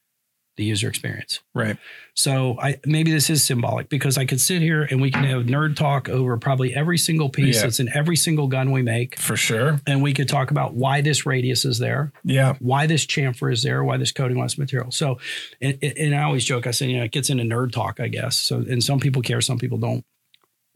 the 0.57 0.63
user 0.63 0.87
experience. 0.89 1.39
Right. 1.53 1.77
So 2.15 2.57
I 2.59 2.79
maybe 2.83 3.11
this 3.11 3.29
is 3.29 3.43
symbolic 3.43 3.89
because 3.89 4.17
I 4.17 4.25
could 4.25 4.41
sit 4.41 4.59
here 4.59 4.87
and 4.89 4.99
we 4.99 5.11
can 5.11 5.23
have 5.23 5.43
nerd 5.43 5.75
talk 5.75 6.09
over 6.09 6.35
probably 6.37 6.73
every 6.73 6.97
single 6.97 7.29
piece 7.29 7.57
Yeah. 7.57 7.61
that's 7.61 7.79
in 7.79 7.89
every 7.95 8.15
single 8.15 8.47
gun 8.47 8.71
we 8.71 8.81
make. 8.81 9.19
For 9.19 9.37
sure. 9.37 9.79
And 9.85 10.01
we 10.01 10.15
could 10.15 10.27
talk 10.27 10.49
about 10.49 10.73
why 10.73 11.01
this 11.01 11.27
radius 11.27 11.63
is 11.63 11.77
there, 11.77 12.11
Yeah. 12.23 12.55
why 12.57 12.87
this 12.87 13.05
chamfer 13.05 13.53
is 13.53 13.61
there, 13.61 13.83
why 13.83 13.97
this 13.97 14.11
coating 14.11 14.39
less 14.39 14.57
material. 14.57 14.89
So, 14.89 15.19
and, 15.61 15.77
and 15.83 16.15
I 16.15 16.23
always 16.23 16.43
joke, 16.43 16.65
I 16.65 16.71
say, 16.71 16.87
you 16.89 16.97
know, 16.97 17.03
it 17.03 17.11
gets 17.11 17.29
into 17.29 17.43
nerd 17.43 17.71
talk, 17.71 17.99
I 17.99 18.07
guess. 18.07 18.35
So, 18.35 18.57
and 18.67 18.83
some 18.83 18.99
people 18.99 19.21
care, 19.21 19.41
some 19.41 19.59
people 19.59 19.77
don't. 19.77 20.03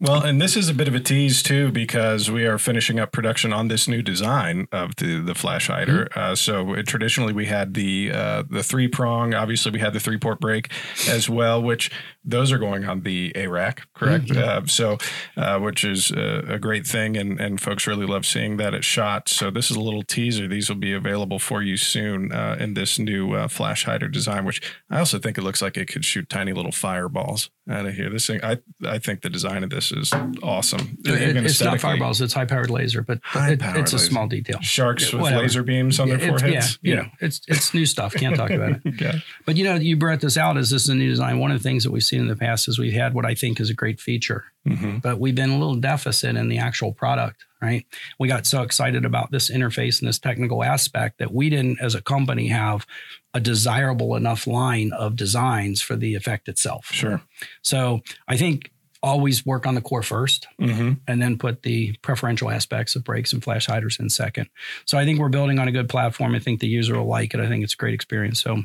Well, 0.04 0.20
and 0.20 0.42
this 0.42 0.56
is 0.56 0.68
a 0.68 0.74
bit 0.74 0.88
of 0.88 0.96
a 0.96 1.00
tease 1.00 1.44
too, 1.44 1.70
because 1.70 2.28
we 2.28 2.44
are 2.44 2.58
finishing 2.58 2.98
up 2.98 3.12
production 3.12 3.52
on 3.52 3.68
this 3.68 3.86
new 3.86 4.02
design 4.02 4.66
of 4.72 4.96
the 4.96 5.20
the 5.20 5.32
flash 5.36 5.68
hider. 5.68 6.08
Uh, 6.16 6.34
so 6.34 6.74
it, 6.74 6.88
traditionally 6.88 7.32
we 7.32 7.46
had 7.46 7.74
the 7.74 8.10
uh, 8.12 8.42
the 8.50 8.64
three 8.64 8.88
prong. 8.88 9.32
Obviously, 9.32 9.70
we 9.70 9.78
had 9.78 9.92
the 9.92 10.00
three 10.00 10.18
port 10.18 10.40
brake 10.40 10.72
as 11.08 11.30
well, 11.30 11.62
which 11.62 11.88
those 12.24 12.50
are 12.50 12.58
going 12.58 12.84
on 12.84 13.02
the 13.02 13.30
ARAK, 13.36 13.82
correct? 13.94 14.26
Mhm. 14.26 14.38
Uh, 14.38 14.66
so, 14.66 14.98
uh, 15.36 15.60
which 15.60 15.84
is 15.84 16.10
a, 16.10 16.46
a 16.54 16.58
great 16.58 16.84
thing, 16.84 17.16
and 17.16 17.40
and 17.40 17.60
folks 17.60 17.86
really 17.86 18.06
love 18.06 18.26
seeing 18.26 18.56
that 18.56 18.74
at 18.74 18.82
shot. 18.82 19.28
So 19.28 19.52
this 19.52 19.70
is 19.70 19.76
a 19.76 19.80
little 19.80 20.02
teaser. 20.02 20.48
These 20.48 20.68
will 20.68 20.76
be 20.76 20.92
available 20.92 21.38
for 21.38 21.62
you 21.62 21.76
soon 21.76 22.32
uh, 22.32 22.56
in 22.58 22.74
this 22.74 22.98
new 22.98 23.34
uh, 23.34 23.46
flash 23.46 23.84
hider 23.84 24.08
design, 24.08 24.46
which 24.46 24.60
I 24.90 24.98
also 24.98 25.20
think 25.20 25.38
it 25.38 25.42
looks 25.42 25.62
like 25.62 25.76
it 25.76 25.86
could 25.86 26.04
shoot 26.04 26.28
tiny 26.28 26.52
little 26.52 26.72
fireballs 26.72 27.50
out 27.70 27.86
of 27.86 27.94
here. 27.94 28.10
This 28.10 28.26
thing, 28.26 28.40
I 28.42 28.58
I 28.84 28.98
think 28.98 29.22
the 29.22 29.30
design 29.30 29.62
of 29.62 29.70
this 29.70 29.91
is 29.92 30.12
awesome. 30.42 30.98
It- 31.04 31.36
it's 31.36 31.60
not 31.60 31.80
fireballs, 31.80 32.20
it's 32.20 32.32
high 32.34 32.44
powered 32.44 32.70
laser, 32.70 33.02
but 33.02 33.18
it, 33.18 33.22
High-powered 33.24 33.76
it's 33.78 33.92
a 33.92 33.96
laser. 33.96 34.08
small 34.10 34.26
detail. 34.28 34.58
Sharks 34.60 35.12
with 35.12 35.22
Whatever. 35.22 35.42
laser 35.42 35.62
beams 35.62 35.98
on 36.00 36.08
their 36.08 36.18
It's- 36.18 36.40
foreheads. 36.40 36.78
Yeah, 36.82 36.90
you 36.90 36.96
know, 36.96 37.08
it's 37.20 37.40
it's 37.48 37.72
new 37.74 37.86
stuff. 37.86 38.14
Can't 38.14 38.36
talk 38.36 38.50
about 38.50 38.72
it. 38.72 38.80
Okay. 38.94 39.22
But 39.46 39.56
you 39.56 39.64
know, 39.64 39.74
you 39.76 39.96
brought 39.96 40.20
this 40.20 40.36
out 40.36 40.56
as 40.56 40.70
this 40.70 40.82
is 40.84 40.88
a 40.88 40.94
new 40.94 41.08
design. 41.08 41.38
One 41.38 41.50
of 41.50 41.58
the 41.58 41.62
things 41.68 41.84
that 41.84 41.90
we've 41.90 42.02
seen 42.02 42.20
in 42.20 42.28
the 42.28 42.36
past 42.36 42.68
is 42.68 42.78
we've 42.78 42.92
had 42.92 43.14
what 43.14 43.24
I 43.24 43.34
think 43.34 43.60
is 43.60 43.70
a 43.70 43.74
great 43.74 44.00
feature, 44.00 44.44
hmm 44.66 44.98
but 44.98 45.18
we've 45.20 45.34
been 45.34 45.50
a 45.50 45.58
little 45.58 45.74
deficit 45.76 46.36
in 46.36 46.48
the 46.48 46.58
actual 46.58 46.92
product, 46.92 47.44
right? 47.60 47.86
We 48.18 48.28
got 48.28 48.46
so 48.46 48.62
excited 48.62 49.04
about 49.04 49.30
this 49.30 49.50
interface 49.50 50.00
and 50.00 50.08
this 50.08 50.18
technical 50.18 50.62
aspect 50.64 51.18
that 51.18 51.32
we 51.32 51.48
didn't, 51.50 51.78
as 51.80 51.94
a 51.94 52.02
company, 52.02 52.48
have 52.48 52.86
a 53.34 53.40
desirable 53.40 54.14
enough 54.16 54.46
line 54.46 54.92
of 54.92 55.16
designs 55.16 55.80
for 55.80 55.96
the 55.96 56.14
effect 56.14 56.48
itself. 56.48 56.90
Sure. 56.92 57.22
So 57.62 58.02
I 58.28 58.36
think 58.36 58.70
always 59.02 59.44
work 59.44 59.66
on 59.66 59.74
the 59.74 59.80
core 59.80 60.00
1st 60.02 60.46
Mm-hmm. 60.60 60.92
and 61.08 61.20
then 61.22 61.36
put 61.38 61.62
the 61.62 61.94
preferential 62.02 62.50
aspects 62.50 62.94
of 62.96 63.04
brakes 63.04 63.32
and 63.32 63.42
flash 63.42 63.66
hiders 63.66 63.98
in 63.98 64.08
second. 64.10 64.48
So 64.84 64.96
I 64.98 65.04
think 65.04 65.18
we're 65.18 65.28
building 65.28 65.58
on 65.58 65.66
a 65.68 65.72
good 65.72 65.88
platform. 65.88 66.34
I 66.34 66.38
think 66.38 66.60
the 66.60 66.68
user 66.68 66.96
will 66.96 67.06
like 67.06 67.34
it. 67.34 67.40
I 67.40 67.48
think 67.48 67.64
it's 67.64 67.74
a 67.74 67.76
great 67.76 67.94
experience. 67.94 68.40
So 68.42 68.62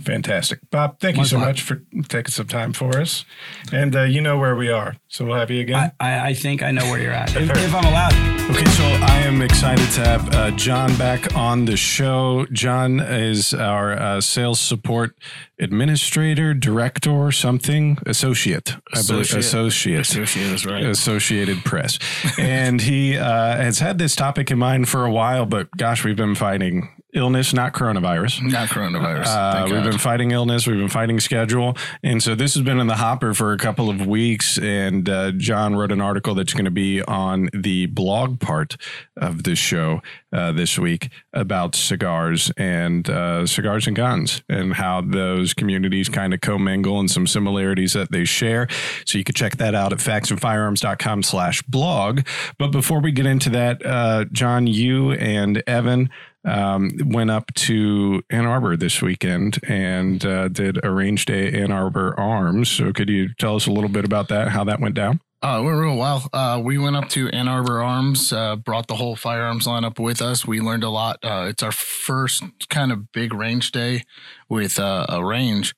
Fantastic. 0.00 0.60
Bob, 0.70 0.98
thank 0.98 1.18
you 1.18 1.24
so 1.24 1.36
lot. 1.38 1.46
much 1.48 1.62
for 1.62 1.82
taking 2.08 2.30
some 2.30 2.46
time 2.46 2.72
for 2.72 2.98
us. 2.98 3.24
And 3.72 3.94
uh, 3.94 4.02
you 4.02 4.20
know 4.22 4.38
where 4.38 4.56
we 4.56 4.70
are. 4.70 4.96
So 5.08 5.26
we'll 5.26 5.36
have 5.38 5.50
you 5.50 5.60
again. 5.60 5.92
I, 6.00 6.08
I, 6.12 6.26
I 6.28 6.34
think 6.34 6.62
I 6.62 6.70
know 6.70 6.84
where 6.90 7.00
you're 7.00 7.12
at. 7.12 7.34
if, 7.36 7.50
if 7.50 7.74
I'm 7.74 7.84
allowed. 7.84 8.39
Okay, 8.60 8.70
so 8.72 8.84
I 8.84 9.20
am 9.20 9.40
excited 9.40 9.90
to 9.92 10.04
have 10.04 10.34
uh, 10.34 10.50
John 10.50 10.94
back 10.98 11.34
on 11.34 11.64
the 11.64 11.78
show. 11.78 12.44
John 12.52 13.00
is 13.00 13.54
our 13.54 13.92
uh, 13.92 14.20
sales 14.20 14.60
support 14.60 15.16
administrator, 15.58 16.52
director, 16.52 17.32
something, 17.32 17.96
associate, 18.04 18.76
I 18.92 19.00
believe, 19.00 19.22
Associate. 19.22 19.38
associate. 19.38 20.00
Associate 20.00 20.52
is 20.52 20.66
right. 20.66 20.84
Associated 20.84 21.64
Press. 21.64 21.98
and 22.38 22.82
he 22.82 23.16
uh, 23.16 23.56
has 23.56 23.78
had 23.78 23.96
this 23.96 24.14
topic 24.14 24.50
in 24.50 24.58
mind 24.58 24.90
for 24.90 25.06
a 25.06 25.10
while, 25.10 25.46
but 25.46 25.70
gosh, 25.78 26.04
we've 26.04 26.14
been 26.14 26.34
fighting 26.34 26.90
illness, 27.12 27.52
not 27.52 27.72
coronavirus. 27.72 28.42
Not 28.50 28.68
coronavirus. 28.68 29.26
Uh, 29.26 29.62
we've 29.64 29.74
God. 29.74 29.90
been 29.90 29.98
fighting 29.98 30.30
illness. 30.30 30.66
We've 30.66 30.78
been 30.78 30.88
fighting 30.88 31.20
schedule, 31.20 31.76
and 32.02 32.22
so 32.22 32.34
this 32.34 32.54
has 32.54 32.62
been 32.62 32.78
in 32.78 32.86
the 32.86 32.96
hopper 32.96 33.34
for 33.34 33.52
a 33.52 33.58
couple 33.58 33.90
of 33.90 34.06
weeks. 34.06 34.58
And 34.58 35.08
uh, 35.08 35.32
John 35.32 35.76
wrote 35.76 35.92
an 35.92 36.00
article 36.00 36.34
that's 36.34 36.52
going 36.52 36.64
to 36.64 36.70
be 36.70 37.02
on 37.02 37.48
the 37.52 37.86
blog 37.86 38.40
part 38.40 38.76
of 39.16 39.44
this 39.44 39.58
show 39.58 40.00
uh, 40.32 40.52
this 40.52 40.78
week 40.78 41.10
about 41.32 41.74
cigars 41.74 42.52
and 42.56 43.08
uh, 43.08 43.46
cigars 43.46 43.86
and 43.86 43.96
guns 43.96 44.42
and 44.48 44.74
how 44.74 45.00
those 45.00 45.54
communities 45.54 46.08
kind 46.08 46.32
of 46.32 46.40
commingle 46.40 47.00
and 47.00 47.10
some 47.10 47.26
similarities 47.26 47.92
that 47.92 48.12
they 48.12 48.24
share. 48.24 48.68
So 49.04 49.18
you 49.18 49.24
can 49.24 49.34
check 49.34 49.56
that 49.56 49.74
out 49.74 49.92
at 49.92 49.98
faxonfirearms.com 49.98 51.22
slash 51.22 51.62
blog. 51.62 52.20
But 52.58 52.68
before 52.68 53.00
we 53.00 53.12
get 53.12 53.26
into 53.26 53.50
that, 53.50 53.84
uh, 53.84 54.24
John, 54.32 54.66
you 54.66 55.12
and 55.12 55.62
Evan 55.66 56.10
um, 56.44 56.90
went 57.04 57.30
up 57.30 57.52
to 57.54 58.22
Ann 58.30 58.46
Arbor 58.46 58.76
this 58.76 59.02
weekend 59.02 59.58
and 59.68 60.24
uh, 60.24 60.48
did 60.48 60.82
a 60.84 60.90
range 60.90 61.26
day 61.26 61.48
at 61.48 61.54
Ann 61.54 61.72
Arbor 61.72 62.18
Arms. 62.18 62.70
So 62.70 62.92
could 62.92 63.08
you 63.08 63.34
tell 63.34 63.56
us 63.56 63.66
a 63.66 63.72
little 63.72 63.90
bit 63.90 64.04
about 64.04 64.28
that, 64.28 64.48
how 64.48 64.64
that 64.64 64.80
went 64.80 64.94
down? 64.94 65.20
Uh, 65.42 65.60
it 65.60 65.64
went 65.64 65.78
real 65.78 65.96
well. 65.96 66.28
Uh, 66.34 66.60
we 66.62 66.76
went 66.76 66.96
up 66.96 67.08
to 67.08 67.28
Ann 67.30 67.48
Arbor 67.48 67.82
Arms, 67.82 68.30
uh, 68.30 68.56
brought 68.56 68.88
the 68.88 68.96
whole 68.96 69.16
firearms 69.16 69.66
lineup 69.66 69.98
with 69.98 70.20
us. 70.20 70.46
We 70.46 70.60
learned 70.60 70.84
a 70.84 70.90
lot. 70.90 71.18
Uh, 71.22 71.46
it's 71.48 71.62
our 71.62 71.72
first 71.72 72.42
kind 72.68 72.92
of 72.92 73.10
big 73.12 73.32
range 73.32 73.72
day 73.72 74.04
with 74.50 74.78
uh, 74.78 75.06
a 75.08 75.24
range. 75.24 75.74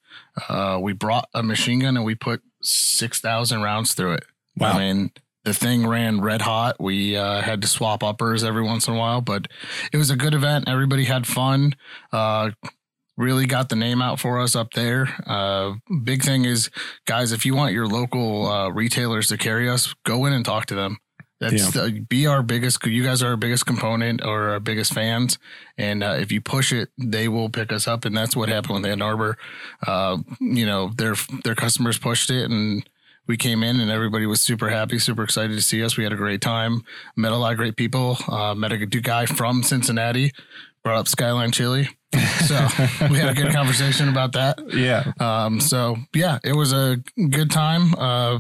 Uh, 0.49 0.81
we 0.83 0.93
brought 0.93 1.29
a 1.33 1.45
machine 1.45 1.81
gun 1.81 1.97
and 1.97 2.05
we 2.05 2.17
put 2.17 2.43
6,000 2.63 3.63
rounds 3.63 3.95
through 3.95 4.15
it. 4.15 4.25
Wow. 4.57 4.73
I 4.73 4.79
mean, 4.79 5.13
the 5.45 5.55
thing 5.55 5.87
ran 5.87 6.21
red 6.21 6.43
hot. 6.43 6.77
We 6.81 7.17
uh, 7.17 7.41
had 7.41 7.63
to 7.63 7.69
swap 7.69 8.03
uppers 8.03 8.45
every 8.45 8.63
once 8.63 8.87
in 8.89 8.95
a 8.95 8.99
while, 8.99 9.21
but 9.21 9.49
it 9.93 9.97
was 9.97 10.11
a 10.11 10.17
good 10.17 10.35
event. 10.35 10.69
Everybody 10.69 11.05
had 11.05 11.27
fun. 11.27 11.75
Uh, 12.13 12.51
really 13.17 13.47
got 13.47 13.69
the 13.69 13.77
name 13.77 14.01
out 14.01 14.21
for 14.21 14.41
us 14.41 14.57
up 14.57 14.73
there. 14.75 15.09
Uh, 15.27 15.75
big 16.03 16.23
thing 16.23 16.45
is, 16.45 16.71
guys, 17.07 17.33
if 17.33 17.45
you 17.45 17.55
want 17.55 17.75
your 17.75 17.87
local 17.87 18.47
uh, 18.47 18.69
retailers 18.69 19.29
to 19.29 19.37
carry 19.37 19.69
us, 19.69 19.95
go 20.05 20.25
in 20.27 20.33
and 20.33 20.45
talk 20.45 20.67
to 20.67 20.75
them. 20.75 20.99
That's 21.41 21.73
the, 21.73 22.07
be 22.09 22.29
our 22.29 22.41
biggest. 22.45 22.87
You 22.87 23.03
guys 23.03 23.21
are 23.21 23.31
our 23.31 23.37
biggest 23.37 23.67
component 23.67 24.25
or 24.25 24.51
our 24.51 24.61
biggest 24.61 24.95
fans, 24.95 25.39
and 25.77 26.05
uh, 26.05 26.17
if 26.21 26.31
you 26.31 26.41
push 26.41 26.73
it, 26.73 26.91
they 26.97 27.27
will 27.27 27.49
pick 27.49 27.73
us 27.73 27.89
up. 27.89 28.05
And 28.05 28.17
that's 28.17 28.37
what 28.37 28.49
happened 28.49 28.77
with 28.77 28.87
Ann 28.87 29.03
Arbor. 29.03 29.37
Uh, 29.85 30.19
you 30.39 30.65
know, 30.65 30.93
their 30.97 31.17
their 31.43 31.57
customers 31.57 31.99
pushed 31.99 32.31
it, 32.31 32.49
and 32.49 32.89
we 33.27 33.37
came 33.37 33.63
in, 33.63 33.81
and 33.81 33.91
everybody 33.91 34.27
was 34.27 34.41
super 34.41 34.69
happy, 34.69 34.99
super 34.99 35.23
excited 35.23 35.55
to 35.55 35.63
see 35.63 35.83
us. 35.85 35.97
We 35.97 36.05
had 36.05 36.13
a 36.13 36.17
great 36.17 36.41
time. 36.41 36.83
Met 37.17 37.33
a 37.33 37.37
lot 37.37 37.53
of 37.53 37.59
great 37.59 37.77
people. 37.77 38.19
Uh, 38.29 38.55
met 38.55 38.73
a 38.73 38.79
good 38.79 39.05
guy 39.05 39.27
from 39.27 39.63
Cincinnati. 39.63 40.33
Brought 40.83 40.99
up 40.99 41.09
Skyline 41.09 41.53
Chili. 41.53 41.89
So 42.47 42.55
we 43.11 43.19
had 43.19 43.29
a 43.29 43.35
good 43.35 43.53
conversation 43.53 44.09
about 44.09 44.33
that. 44.33 44.59
Yeah. 44.75 45.13
Um, 45.21 45.61
so 45.61 45.97
yeah, 46.13 46.39
it 46.43 46.55
was 46.55 46.73
a 46.73 46.99
good 47.31 47.51
time. 47.51 47.95
Uh, 47.95 48.39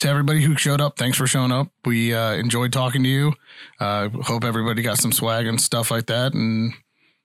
to 0.00 0.08
everybody 0.08 0.42
who 0.42 0.56
showed 0.56 0.80
up, 0.80 0.98
thanks 0.98 1.16
for 1.16 1.26
showing 1.26 1.52
up. 1.52 1.68
We 1.84 2.14
uh, 2.14 2.32
enjoyed 2.32 2.72
talking 2.72 3.02
to 3.02 3.08
you. 3.08 3.32
Uh, 3.80 4.08
hope 4.08 4.44
everybody 4.44 4.82
got 4.82 4.98
some 4.98 5.12
swag 5.12 5.46
and 5.46 5.60
stuff 5.60 5.90
like 5.90 6.06
that. 6.06 6.34
And 6.34 6.74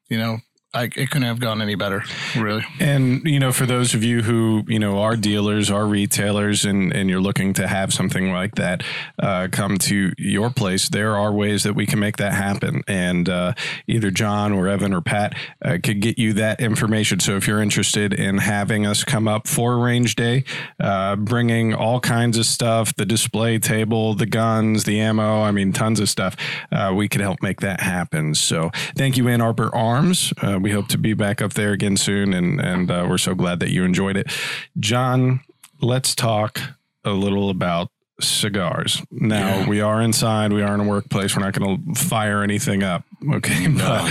you 0.10 0.18
know, 0.18 0.40
I, 0.72 0.84
it 0.84 1.10
couldn't 1.10 1.24
have 1.24 1.40
gone 1.40 1.64
any 1.64 1.74
better, 1.74 2.04
really. 2.38 2.64
And 2.80 3.24
you 3.26 3.40
know, 3.40 3.52
for 3.52 3.66
those 3.66 3.96
of 3.96 4.04
you 4.04 4.22
who 4.22 4.64
you 4.68 4.78
know 4.78 5.00
are 5.00 5.16
dealers, 5.16 5.72
are 5.72 5.88
retailers, 5.88 6.64
and 6.64 6.94
and 6.94 7.10
you're 7.10 7.20
looking 7.20 7.54
to 7.54 7.68
have 7.68 7.92
something 7.92 8.32
like 8.32 8.54
that 8.56 8.84
uh, 9.18 9.48
come 9.52 9.80
to 9.80 10.14
your 10.20 10.52
place, 10.52 10.88
there 10.88 11.18
are 11.18 11.32
ways 11.32 11.64
that 11.64 11.74
we 11.74 11.88
can 11.88 11.98
make 11.98 12.18
that 12.18 12.34
happen. 12.34 12.84
And 12.88 13.28
uh, 13.28 13.54
either 13.88 14.12
John 14.12 14.54
or 14.54 14.68
Evan 14.68 14.94
or 14.94 15.02
Pat 15.02 15.34
uh, 15.66 15.80
could 15.82 16.02
get 16.02 16.20
you 16.20 16.34
that 16.34 16.62
information. 16.62 17.20
So 17.20 17.36
if 17.36 17.48
you're 17.48 17.64
interested 17.64 18.14
in 18.14 18.38
having 18.38 18.86
us 18.86 19.04
come 19.04 19.28
up 19.28 19.48
for 19.48 19.80
range 19.80 20.16
day, 20.16 20.44
uh, 20.80 21.16
bringing 21.16 21.74
all 21.74 22.00
kinds 22.00 22.38
of 22.38 22.46
stuff, 22.46 22.96
the 22.96 23.08
display 23.08 23.58
table, 23.58 24.14
the 24.14 24.28
guns, 24.28 24.84
the 24.84 25.00
ammo, 25.00 25.42
I 25.42 25.50
mean, 25.50 25.74
tons 25.74 26.00
of 26.00 26.10
stuff, 26.10 26.36
uh, 26.72 26.94
we 26.96 27.10
could 27.10 27.22
help 27.22 27.42
make 27.42 27.62
that 27.62 27.82
happen. 27.82 28.36
So 28.36 28.70
thank 28.96 29.18
you, 29.18 29.28
Ann 29.28 29.42
Arbor 29.42 29.76
Arms. 29.76 30.32
Uh, 30.60 30.62
we 30.62 30.72
hope 30.72 30.88
to 30.90 30.98
be 30.98 31.14
back 31.14 31.42
up 31.42 31.54
there 31.54 31.72
again 31.72 31.98
soon, 31.98 32.34
and 32.34 32.60
and 32.60 32.92
uh, 32.92 33.06
we're 33.10 33.18
so 33.18 33.34
glad 33.36 33.60
that 33.62 33.70
you 33.72 33.84
enjoyed 33.84 34.18
it. 34.18 34.32
John, 34.80 35.42
let's 35.82 36.14
talk 36.16 36.60
a 37.06 37.12
little 37.12 37.50
about 37.50 37.90
cigars. 38.22 39.02
Now 39.12 39.60
Yeah. 39.60 39.70
we 39.70 39.80
are 39.82 40.02
inside. 40.02 40.52
We 40.52 40.62
are 40.62 40.74
in 40.74 40.82
a 40.82 40.84
workplace. 40.84 41.36
We're 41.36 41.44
not 41.44 41.54
going 41.58 41.94
to 41.94 42.00
fire 42.00 42.44
anything 42.44 42.84
up. 42.84 43.04
Okay, 43.34 43.68
but, 43.68 44.10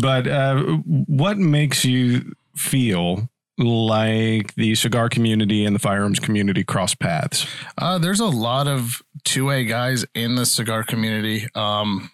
but 0.00 0.26
uh, 0.28 0.62
what 1.06 1.38
makes 1.38 1.84
you 1.84 2.34
feel 2.56 3.28
like 3.58 4.54
the 4.54 4.74
cigar 4.76 5.08
community 5.08 5.64
and 5.64 5.74
the 5.74 5.80
firearms 5.80 6.20
community 6.20 6.62
cross 6.62 6.94
paths? 6.94 7.46
Uh, 7.78 7.98
there's 7.98 8.20
a 8.20 8.26
lot 8.26 8.68
of 8.68 9.02
two 9.24 9.50
A 9.50 9.64
guys 9.64 10.04
in 10.14 10.36
the 10.36 10.46
cigar 10.46 10.84
community. 10.84 11.48
Um, 11.56 12.10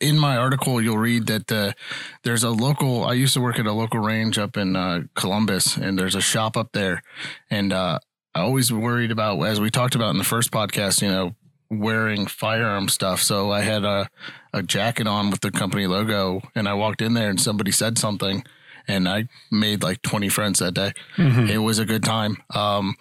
in 0.00 0.18
my 0.18 0.36
article, 0.36 0.80
you'll 0.80 0.98
read 0.98 1.26
that 1.26 1.50
uh, 1.52 1.72
there's 2.22 2.42
a 2.44 2.50
local. 2.50 3.04
I 3.04 3.14
used 3.14 3.34
to 3.34 3.40
work 3.40 3.58
at 3.58 3.66
a 3.66 3.72
local 3.72 4.00
range 4.00 4.38
up 4.38 4.56
in 4.56 4.76
uh, 4.76 5.02
Columbus, 5.14 5.76
and 5.76 5.98
there's 5.98 6.14
a 6.14 6.20
shop 6.20 6.56
up 6.56 6.72
there. 6.72 7.02
And 7.50 7.72
uh, 7.72 7.98
I 8.34 8.40
always 8.40 8.72
worried 8.72 9.10
about, 9.10 9.40
as 9.42 9.60
we 9.60 9.70
talked 9.70 9.94
about 9.94 10.10
in 10.10 10.18
the 10.18 10.24
first 10.24 10.50
podcast, 10.50 11.02
you 11.02 11.08
know, 11.08 11.34
wearing 11.70 12.26
firearm 12.26 12.88
stuff. 12.88 13.22
So 13.22 13.50
I 13.50 13.60
had 13.60 13.84
a 13.84 14.08
a 14.52 14.62
jacket 14.62 15.06
on 15.06 15.30
with 15.30 15.40
the 15.40 15.50
company 15.50 15.86
logo, 15.86 16.42
and 16.54 16.68
I 16.68 16.74
walked 16.74 17.00
in 17.00 17.14
there, 17.14 17.30
and 17.30 17.40
somebody 17.40 17.70
said 17.70 17.96
something, 17.98 18.44
and 18.86 19.08
I 19.08 19.28
made 19.50 19.82
like 19.82 20.02
20 20.02 20.28
friends 20.28 20.58
that 20.58 20.74
day. 20.74 20.92
It 21.50 21.58
was 21.58 21.78
a 21.78 21.86
good 21.86 22.04
time. 22.04 22.36
Um, 22.54 22.96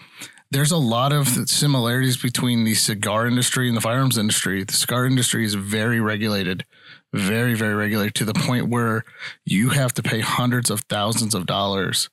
there's 0.52 0.72
a 0.72 0.78
lot 0.78 1.14
of 1.14 1.28
similarities 1.50 2.18
between 2.18 2.64
the 2.66 2.74
cigar 2.76 3.26
industry 3.26 3.68
and 3.68 3.78
the 3.78 3.82
firearms 3.82 4.18
industry. 4.18 4.64
The 4.64 4.74
cigar 4.74 5.06
industry 5.06 5.46
is 5.46 5.54
very 5.56 6.00
regulated, 6.02 6.66
very, 7.14 7.54
very 7.54 7.74
regulated 7.74 8.16
to 8.16 8.26
the 8.26 8.34
point 8.34 8.68
where 8.70 9.04
you 9.46 9.70
have 9.70 9.94
to 9.94 10.04
pay 10.04 10.20
hundreds 10.20 10.70
of 10.70 10.82
thousands 10.82 11.34
of 11.34 11.46
dollars 11.46 12.10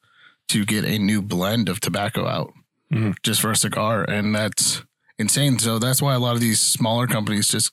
to 0.49 0.65
get 0.65 0.85
a 0.85 0.99
new 0.99 1.21
blend 1.21 1.69
of 1.69 1.81
tobacco 1.81 2.27
out 2.27 2.53
Mhm. 2.93 3.17
just 3.23 3.41
for 3.41 3.51
a 3.51 3.57
cigar. 3.57 4.05
And 4.05 4.35
that's 4.35 4.83
insane. 5.19 5.59
So 5.59 5.79
that's 5.79 6.01
why 6.01 6.15
a 6.15 6.19
lot 6.21 6.35
of 6.37 6.41
these 6.41 6.61
smaller 6.61 7.07
companies 7.07 7.49
just 7.49 7.73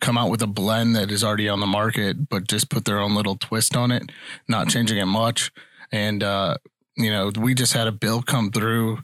come 0.00 0.18
out 0.18 0.30
with 0.30 0.42
a 0.42 0.46
blend 0.46 0.96
that 0.96 1.10
is 1.10 1.22
already 1.22 1.48
on 1.48 1.60
the 1.60 1.66
market, 1.66 2.28
but 2.28 2.48
just 2.48 2.68
put 2.68 2.84
their 2.84 2.98
own 2.98 3.14
little 3.14 3.36
twist 3.36 3.76
on 3.76 3.90
it, 3.92 4.10
not 4.48 4.68
changing 4.68 4.98
it 4.98 5.06
much. 5.06 5.52
And, 5.92 6.22
uh, 6.22 6.56
you 6.96 7.10
know, 7.10 7.30
we 7.38 7.54
just 7.54 7.72
had 7.74 7.86
a 7.86 7.92
bill 7.92 8.22
come 8.22 8.50
through 8.50 8.98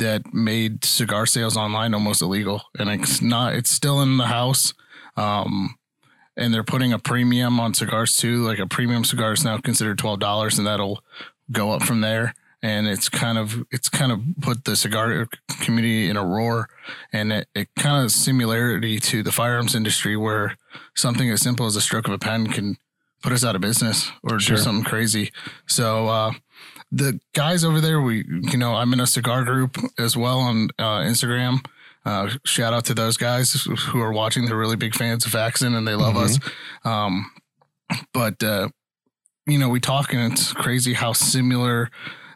that 0.00 0.34
made 0.34 0.84
cigar 0.84 1.24
sales 1.26 1.56
online 1.56 1.94
almost 1.94 2.20
illegal. 2.20 2.62
And 2.78 2.90
it's 2.90 3.22
not, 3.22 3.54
it's 3.54 3.70
still 3.70 4.00
in 4.02 4.16
the 4.18 4.26
house. 4.26 4.74
Um, 5.16 5.76
and 6.36 6.52
they're 6.52 6.64
putting 6.64 6.92
a 6.92 6.98
premium 6.98 7.60
on 7.60 7.74
cigars 7.74 8.16
too. 8.16 8.42
Like 8.42 8.58
a 8.58 8.66
premium 8.66 9.04
cigar 9.04 9.32
is 9.32 9.44
now 9.44 9.58
considered 9.58 9.98
$12 9.98 10.58
and 10.58 10.66
that'll 10.66 11.02
go 11.52 11.70
up 11.72 11.82
from 11.82 12.00
there. 12.00 12.34
And 12.62 12.86
it's 12.86 13.08
kind 13.08 13.38
of, 13.38 13.64
it's 13.70 13.88
kind 13.88 14.12
of 14.12 14.20
put 14.42 14.64
the 14.64 14.76
cigar 14.76 15.26
community 15.62 16.08
in 16.10 16.16
a 16.16 16.24
roar 16.24 16.68
and 17.12 17.32
it, 17.32 17.48
it 17.54 17.68
kind 17.78 18.04
of 18.04 18.10
similarity 18.12 19.00
to 19.00 19.22
the 19.22 19.32
firearms 19.32 19.74
industry 19.74 20.16
where 20.16 20.56
something 20.94 21.30
as 21.30 21.40
simple 21.40 21.64
as 21.66 21.76
a 21.76 21.80
stroke 21.80 22.06
of 22.06 22.12
a 22.14 22.18
pen 22.18 22.48
can 22.48 22.76
put 23.22 23.32
us 23.32 23.44
out 23.44 23.54
of 23.54 23.60
business 23.62 24.10
or 24.22 24.38
Sure. 24.40 24.56
do 24.56 24.62
something 24.62 24.84
crazy. 24.84 25.30
So, 25.66 26.08
uh, 26.08 26.32
the 26.92 27.20
guys 27.34 27.64
over 27.64 27.80
there, 27.80 28.00
we, 28.00 28.24
you 28.28 28.56
know, 28.58 28.74
I'm 28.74 28.92
in 28.92 29.00
a 29.00 29.06
cigar 29.06 29.44
group 29.44 29.76
as 29.98 30.16
well 30.16 30.38
on 30.40 30.70
uh, 30.78 31.00
Instagram. 31.00 31.64
Uh, 32.04 32.30
shout 32.44 32.72
out 32.72 32.86
to 32.86 32.94
those 32.94 33.16
guys 33.16 33.52
who 33.88 34.00
are 34.00 34.12
watching. 34.12 34.46
They're 34.46 34.56
really 34.56 34.76
big 34.76 34.94
fans 34.94 35.24
of 35.26 35.32
Faxon 35.32 35.74
and 35.74 35.86
they 35.86 35.94
love 35.94 36.16
us. 36.16 36.38
Um, 36.84 37.30
but 38.14 38.42
uh, 38.42 38.68
you 39.46 39.58
know, 39.58 39.68
we 39.68 39.80
talk 39.80 40.12
and 40.12 40.32
it's 40.32 40.52
crazy 40.52 40.94
how 40.94 41.12
similar 41.12 41.90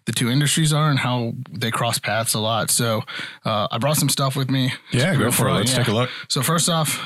the 0.05 0.12
two 0.12 0.29
industries 0.29 0.73
are 0.73 0.90
and 0.90 0.99
how 0.99 1.33
they 1.51 1.71
cross 1.71 1.99
paths 1.99 2.35
a 2.35 2.38
lot. 2.40 2.71
So 2.71 3.03
uh, 3.47 3.69
I 3.71 3.79
brought 3.79 3.97
some 3.97 4.11
stuff 4.11 4.37
with 4.37 4.51
me. 4.51 4.73
Yeah, 4.93 5.17
go 5.17 5.31
for 5.31 5.49
it. 5.49 5.53
Let's 5.55 5.73
Yeah. 5.73 5.79
take 5.79 5.88
a 5.88 5.93
look. 5.93 6.11
So 6.29 6.43
first 6.43 6.69
off, 6.69 7.01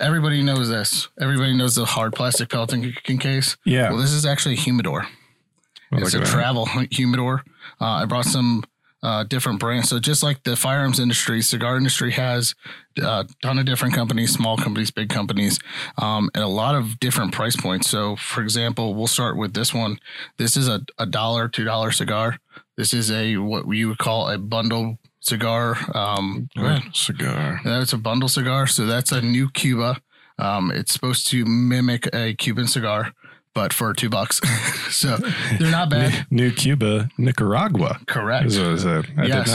everybody 0.00 0.42
knows 0.42 0.68
this. 0.68 1.08
Everybody 1.20 1.54
knows 1.56 1.74
the 1.76 1.84
hard 1.84 2.14
plastic 2.14 2.48
Pelican 2.48 2.94
c- 3.06 3.18
case. 3.18 3.56
Yeah. 3.64 3.90
Well, 3.90 3.98
this 4.00 4.10
is 4.12 4.26
actually 4.26 4.54
a 4.54 4.58
humidor. 4.58 5.06
It's 5.92 6.14
a 6.14 6.18
that. 6.18 6.26
travel 6.26 6.66
humidor. 6.90 7.42
Uh, 7.80 7.84
I 7.84 8.04
brought 8.04 8.24
some 8.26 8.64
uh, 9.02 9.24
different 9.24 9.60
brands. 9.60 9.88
So 9.88 9.98
just 9.98 10.22
like 10.22 10.42
the 10.42 10.56
firearms 10.56 10.98
industry, 10.98 11.42
cigar 11.42 11.76
industry 11.76 12.12
has 12.12 12.54
a 12.98 13.26
ton 13.42 13.58
of 13.58 13.66
different 13.66 13.94
companies, 13.94 14.32
small 14.32 14.56
companies, 14.56 14.90
big 14.90 15.10
companies, 15.10 15.58
um, 15.98 16.30
and 16.34 16.42
a 16.42 16.48
lot 16.48 16.74
of 16.74 16.98
different 16.98 17.32
price 17.32 17.54
points. 17.56 17.88
So 17.88 18.16
for 18.16 18.42
example, 18.42 18.94
we'll 18.94 19.06
start 19.06 19.36
with 19.36 19.54
this 19.54 19.72
one. 19.72 19.98
This 20.38 20.56
is 20.56 20.66
a, 20.68 20.80
a 20.98 21.06
dollar, 21.06 21.48
two 21.48 21.64
dollar 21.64 21.92
cigar. 21.92 22.38
This 22.76 22.92
is 22.92 23.10
a 23.10 23.36
what 23.36 23.68
you 23.68 23.88
would 23.88 23.98
call 23.98 24.28
a 24.28 24.38
bundle 24.38 24.98
cigar. 25.20 25.76
Um. 25.94 26.48
Cigar. 26.92 27.60
That's 27.64 27.92
a 27.92 27.98
bundle 27.98 28.28
cigar. 28.28 28.66
So 28.66 28.86
that's 28.86 29.12
a 29.12 29.20
new 29.20 29.50
Cuba. 29.50 30.00
Um, 30.38 30.70
it's 30.70 30.92
supposed 30.92 31.28
to 31.28 31.44
mimic 31.46 32.08
a 32.14 32.34
Cuban 32.34 32.66
cigar, 32.66 33.12
but 33.56 33.72
for 33.72 33.94
two 33.94 34.10
bucks. 34.10 34.38
so 34.94 35.16
they're 35.58 35.70
not 35.70 35.88
bad. 35.88 36.26
New 36.30 36.52
Cuba, 36.52 37.08
Nicaragua. 37.16 37.98
Correct. 38.06 38.46
Is 38.46 38.58
what 38.60 38.68
it 38.72 38.80
said. 38.80 39.06
I 39.16 39.24
Yes. 39.26 39.50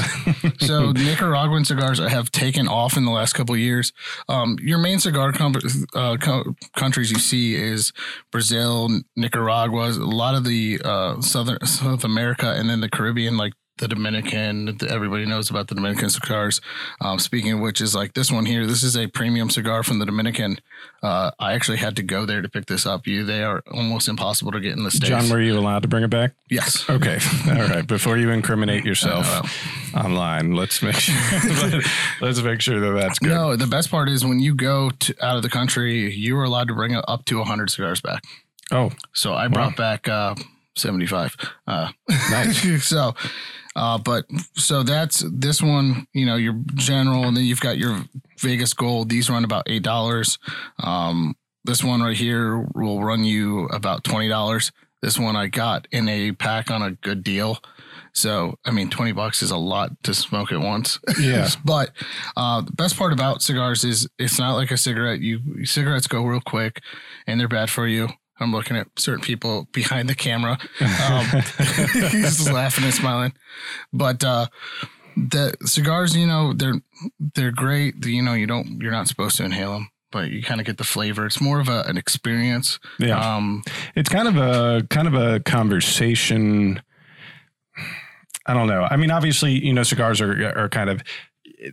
so 0.60 0.92
Nicaraguan 1.08 1.64
cigars 1.66 2.00
have 2.00 2.32
taken 2.32 2.68
off 2.68 2.98
in 2.98 3.06
the 3.06 3.12
last 3.12 3.34
couple 3.34 3.54
of 3.54 3.62
years. 3.62 3.94
Um, 4.28 4.58
your 4.60 4.80
main 4.80 5.00
cigar 5.00 5.32
com- 5.32 5.54
uh, 5.94 6.18
co- 6.18 6.56
countries 6.76 7.12
you 7.12 7.20
see 7.20 7.56
is 7.56 7.94
Brazil, 8.32 8.90
Nicaragua, 9.16 9.90
a 9.90 9.94
lot 9.94 10.34
of 10.34 10.44
the 10.46 10.82
uh, 10.84 11.22
southern 11.22 11.64
South 11.66 12.04
America, 12.04 12.52
and 12.58 12.68
then 12.70 12.82
the 12.82 12.90
Caribbean, 12.90 13.38
like 13.38 13.54
the 13.82 13.88
Dominican. 13.90 14.78
Everybody 14.88 15.26
knows 15.26 15.50
about 15.50 15.68
the 15.68 15.76
Dominican 15.76 16.10
cigars. 16.10 16.62
Um, 17.02 17.20
speaking 17.20 17.52
of 17.52 17.60
which, 17.60 17.82
is 17.82 17.94
like 17.94 18.14
this 18.14 18.32
one 18.32 18.46
here. 18.46 18.66
This 18.66 18.84
is 18.84 18.96
a 18.96 19.08
premium 19.08 19.50
cigar 19.50 19.84
from 19.84 20.00
the 20.00 20.06
Dominican. 20.06 20.60
Uh, 21.04 21.32
I 21.40 21.54
actually 21.54 21.78
had 21.80 21.96
to 21.98 22.04
go 22.04 22.26
there 22.26 22.42
to 22.42 22.48
pick 22.48 22.68
this 22.68 22.86
up. 22.86 23.06
You, 23.08 23.26
they 23.26 23.44
are 23.44 23.62
almost 23.72 24.08
impossible 24.08 24.52
to 24.54 24.60
get 24.62 24.78
in 24.78 24.84
the 24.84 24.92
states. 24.92 25.10
John, 25.10 25.30
were 25.30 25.42
you 25.42 25.58
allowed 25.60 25.82
to 25.82 25.88
bring 25.90 26.04
it 26.04 26.10
back? 26.10 26.32
yes. 26.50 26.90
Okay. 26.90 27.18
All 27.48 27.68
right. 27.68 27.86
Before 27.86 28.18
you 28.18 28.30
incriminate 28.30 28.86
yourself 28.86 29.26
online, 29.96 30.54
let's 30.56 30.82
make 30.82 30.96
sure 30.96 31.16
let's 32.22 32.42
make 32.42 32.62
sure 32.62 32.80
that 32.80 32.92
that's 33.00 33.20
good. 33.20 33.30
No, 33.30 33.56
the 33.56 33.68
best 33.68 33.90
part 33.90 34.10
is 34.10 34.24
when 34.26 34.40
you 34.40 34.54
go 34.56 34.90
to, 34.92 35.16
out 35.26 35.38
of 35.38 35.44
the 35.44 35.50
country, 35.50 36.14
you 36.14 36.38
are 36.38 36.44
allowed 36.44 36.68
to 36.68 36.76
bring 36.76 36.96
up 36.96 37.26
to 37.26 37.38
100 37.40 37.70
cigars 37.70 38.00
back. 38.02 38.24
Oh, 38.72 38.92
So 39.14 39.34
I 39.34 39.48
brought 39.50 39.76
back 39.76 40.08
uh, 40.08 40.36
75. 40.76 41.36
Uh, 41.68 41.90
Nice. 42.10 42.86
so, 42.86 43.14
uh, 43.76 43.98
but 43.98 44.26
so 44.56 44.84
that's 44.84 45.24
this 45.32 45.62
one, 45.62 46.08
you 46.14 46.26
know, 46.26 46.36
your 46.36 46.60
general, 46.76 47.26
and 47.26 47.36
then 47.38 47.46
you've 47.46 47.62
got 47.62 47.78
your 47.78 48.04
Vegas 48.40 48.74
Gold. 48.74 49.10
These 49.10 49.30
run 49.30 49.44
about 49.44 49.66
$8. 49.68 50.38
Um, 50.80 51.36
this 51.64 51.84
one 51.84 52.02
right 52.02 52.18
here 52.18 52.66
will 52.74 53.02
run 53.04 53.24
you 53.24 53.66
about 53.66 54.04
$20. 54.04 54.72
This 55.02 55.18
one 55.18 55.36
I 55.36 55.48
got 55.48 55.88
in 55.92 56.08
a 56.10 56.32
pack 56.34 56.70
on 56.70 56.82
a 56.82 56.92
good 56.92 57.24
deal. 57.24 57.60
So, 58.14 58.58
I 58.66 58.72
mean, 58.72 58.90
20 58.90 59.14
bucks 59.14 59.42
is 59.42 59.52
a 59.52 59.58
lot 59.58 59.92
to 60.04 60.14
smoke 60.14 60.52
at 60.52 60.60
once. 60.60 61.00
Yeah. 61.20 61.48
but 61.64 61.92
uh, 62.36 62.62
the 62.62 62.72
best 62.74 62.98
part 62.98 63.14
about 63.14 63.42
cigars 63.42 63.84
is 63.84 64.08
it's 64.18 64.40
not 64.40 64.56
like 64.56 64.72
a 64.72 64.78
cigarette. 64.78 65.22
You 65.22 65.66
cigarettes 65.66 66.08
go 66.08 66.24
real 66.24 66.42
quick 66.42 66.82
and 67.28 67.40
they're 67.40 67.48
bad 67.48 67.70
for 67.70 67.88
you. 67.88 68.10
I'm 68.42 68.52
looking 68.52 68.76
at 68.76 68.88
certain 68.98 69.22
people 69.22 69.68
behind 69.72 70.10
the 70.10 70.16
camera. 70.16 70.58
Um, 70.80 71.26
he's 71.58 72.12
just 72.12 72.52
laughing 72.52 72.84
and 72.84 72.94
smiling. 72.94 73.34
But 73.94 74.24
uh, 74.24 74.48
the 75.16 75.54
cigars, 75.64 76.16
you 76.16 76.28
know, 76.28 76.54
they're 76.54 76.82
they're 77.36 77.52
great. 77.52 78.06
You 78.06 78.22
know, 78.22 78.34
you 78.34 78.48
don't 78.48 78.82
you're 78.82 78.92
not 78.92 79.08
supposed 79.08 79.38
to 79.38 79.46
inhale 79.46 79.74
them, 79.74 79.90
but 80.12 80.32
you 80.32 80.42
kind 80.42 80.60
of 80.60 80.66
get 80.66 80.78
the 80.78 80.84
flavor. 80.84 81.26
It's 81.26 81.42
more 81.42 81.60
of 81.60 81.70
a, 81.70 81.84
an 81.84 81.98
experience. 81.98 82.80
yeah. 83.00 83.20
Um, 83.20 83.64
it's 83.96 84.10
kind 84.10 84.28
of 84.28 84.38
a 84.38 84.86
kind 84.90 85.08
of 85.08 85.14
a 85.14 85.40
conversation. 85.42 86.82
I 88.48 88.54
don't 88.54 88.68
know. 88.68 88.88
I 88.90 88.98
mean, 88.98 89.12
obviously, 89.12 89.54
you 89.64 89.74
know, 89.74 89.84
cigars 89.84 90.20
are 90.20 90.58
are 90.58 90.70
kind 90.70 90.90
of 90.90 91.04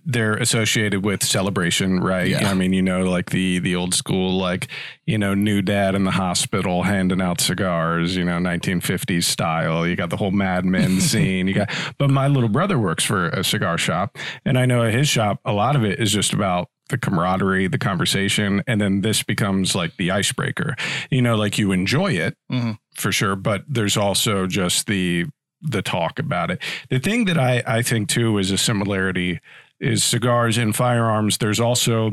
they're 0.04 0.34
associated 0.34 1.04
with 1.04 1.22
celebration, 1.24 2.00
right? 2.00 2.28
Yeah. 2.28 2.50
I 2.50 2.54
mean, 2.54 2.72
you 2.72 2.82
know, 2.82 3.02
like 3.08 3.30
the 3.30 3.58
the 3.58 3.74
old 3.76 3.94
school, 3.94 4.36
like 4.38 4.68
you 5.06 5.16
know, 5.18 5.34
new 5.34 5.62
dad 5.62 5.94
in 5.94 6.04
the 6.04 6.10
hospital 6.10 6.82
handing 6.82 7.20
out 7.22 7.40
cigars, 7.40 8.16
you 8.16 8.24
know, 8.24 8.36
1950s 8.38 9.24
style. 9.24 9.86
You 9.86 9.96
got 9.96 10.10
the 10.10 10.16
whole 10.16 10.30
Mad 10.30 10.64
Men 10.64 11.00
scene. 11.00 11.48
You 11.48 11.54
got, 11.54 11.70
but 11.98 12.10
my 12.10 12.28
little 12.28 12.48
brother 12.50 12.78
works 12.78 13.04
for 13.04 13.28
a 13.28 13.42
cigar 13.42 13.78
shop, 13.78 14.18
and 14.44 14.58
I 14.58 14.66
know 14.66 14.82
at 14.84 14.92
his 14.92 15.08
shop, 15.08 15.40
a 15.44 15.52
lot 15.52 15.76
of 15.76 15.84
it 15.84 15.98
is 15.98 16.12
just 16.12 16.32
about 16.32 16.68
the 16.90 16.98
camaraderie, 16.98 17.66
the 17.68 17.78
conversation, 17.78 18.62
and 18.66 18.80
then 18.80 19.02
this 19.02 19.22
becomes 19.22 19.74
like 19.74 19.96
the 19.98 20.10
icebreaker. 20.10 20.74
You 21.10 21.20
know, 21.22 21.36
like 21.36 21.58
you 21.58 21.72
enjoy 21.72 22.12
it 22.12 22.34
Mhm. 22.50 22.78
for 22.94 23.12
sure, 23.12 23.36
but 23.36 23.64
there's 23.68 23.96
also 23.96 24.46
just 24.46 24.86
the 24.86 25.26
the 25.60 25.82
talk 25.82 26.20
about 26.20 26.50
it. 26.52 26.62
The 26.88 27.00
thing 27.00 27.24
that 27.24 27.36
I 27.36 27.62
I 27.66 27.82
think 27.82 28.08
too 28.08 28.38
is 28.38 28.50
a 28.52 28.56
similarity 28.58 29.40
is 29.80 30.04
cigars 30.04 30.58
and 30.58 30.74
firearms. 30.74 31.38
There's 31.38 31.60
also 31.60 32.12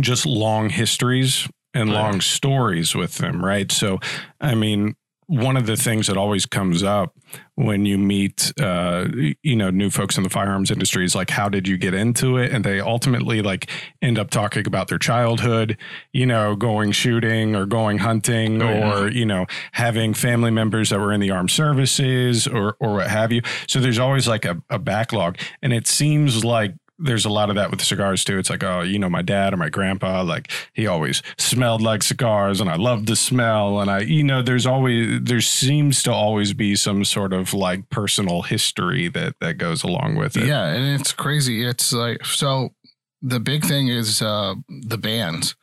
just 0.00 0.26
long 0.26 0.70
histories 0.70 1.48
and 1.74 1.92
long 1.92 2.20
stories 2.20 2.94
with 2.94 3.18
them, 3.18 3.44
right? 3.44 3.70
So, 3.70 3.98
I 4.40 4.54
mean, 4.54 4.94
one 5.30 5.56
of 5.56 5.64
the 5.66 5.76
things 5.76 6.08
that 6.08 6.16
always 6.16 6.44
comes 6.44 6.82
up 6.82 7.14
when 7.54 7.86
you 7.86 7.96
meet, 7.96 8.52
uh, 8.60 9.06
you 9.44 9.54
know, 9.54 9.70
new 9.70 9.88
folks 9.88 10.16
in 10.16 10.24
the 10.24 10.28
firearms 10.28 10.72
industry 10.72 11.04
is 11.04 11.14
like, 11.14 11.30
how 11.30 11.48
did 11.48 11.68
you 11.68 11.78
get 11.78 11.94
into 11.94 12.36
it? 12.36 12.52
And 12.52 12.64
they 12.64 12.80
ultimately 12.80 13.40
like 13.40 13.70
end 14.02 14.18
up 14.18 14.30
talking 14.30 14.66
about 14.66 14.88
their 14.88 14.98
childhood, 14.98 15.76
you 16.12 16.26
know, 16.26 16.56
going 16.56 16.90
shooting 16.90 17.54
or 17.54 17.64
going 17.64 17.98
hunting 17.98 18.60
Oh, 18.60 18.68
yeah. 18.68 19.02
or, 19.02 19.08
you 19.08 19.24
know, 19.24 19.46
having 19.70 20.14
family 20.14 20.50
members 20.50 20.90
that 20.90 20.98
were 20.98 21.12
in 21.12 21.20
the 21.20 21.30
armed 21.30 21.52
services 21.52 22.48
or, 22.48 22.74
or 22.80 22.94
what 22.94 23.06
have 23.06 23.30
you. 23.30 23.42
So 23.68 23.78
there's 23.78 24.00
always 24.00 24.26
like 24.26 24.44
a, 24.44 24.60
a 24.68 24.80
backlog. 24.80 25.38
And 25.62 25.72
it 25.72 25.86
seems 25.86 26.44
like 26.44 26.74
there's 27.02 27.24
a 27.24 27.30
lot 27.30 27.48
of 27.50 27.56
that 27.56 27.70
with 27.70 27.80
cigars 27.82 28.24
too. 28.24 28.38
It's 28.38 28.50
like, 28.50 28.62
oh, 28.62 28.82
you 28.82 28.98
know, 28.98 29.08
my 29.08 29.22
dad 29.22 29.54
or 29.54 29.56
my 29.56 29.68
grandpa, 29.70 30.22
like 30.22 30.50
he 30.74 30.86
always 30.86 31.22
smelled 31.38 31.80
like 31.80 32.02
cigars 32.02 32.60
and 32.60 32.68
I 32.68 32.76
love 32.76 33.06
the 33.06 33.16
smell. 33.16 33.80
And 33.80 33.90
I, 33.90 34.00
you 34.00 34.22
know, 34.22 34.42
there's 34.42 34.66
always, 34.66 35.20
there 35.22 35.40
seems 35.40 36.02
to 36.04 36.12
always 36.12 36.52
be 36.52 36.76
some 36.76 37.04
sort 37.04 37.32
of 37.32 37.54
like 37.54 37.88
personal 37.90 38.42
history 38.42 39.08
that, 39.08 39.36
that 39.40 39.54
goes 39.54 39.82
along 39.82 40.16
with 40.16 40.36
it. 40.36 40.46
Yeah, 40.46 40.64
and 40.66 41.00
it's 41.00 41.12
crazy. 41.12 41.64
It's 41.64 41.92
like 41.92 42.24
so. 42.26 42.74
The 43.22 43.38
big 43.40 43.64
thing 43.64 43.88
is 43.88 44.22
uh, 44.22 44.54
the 44.68 44.96
bands. 44.96 45.54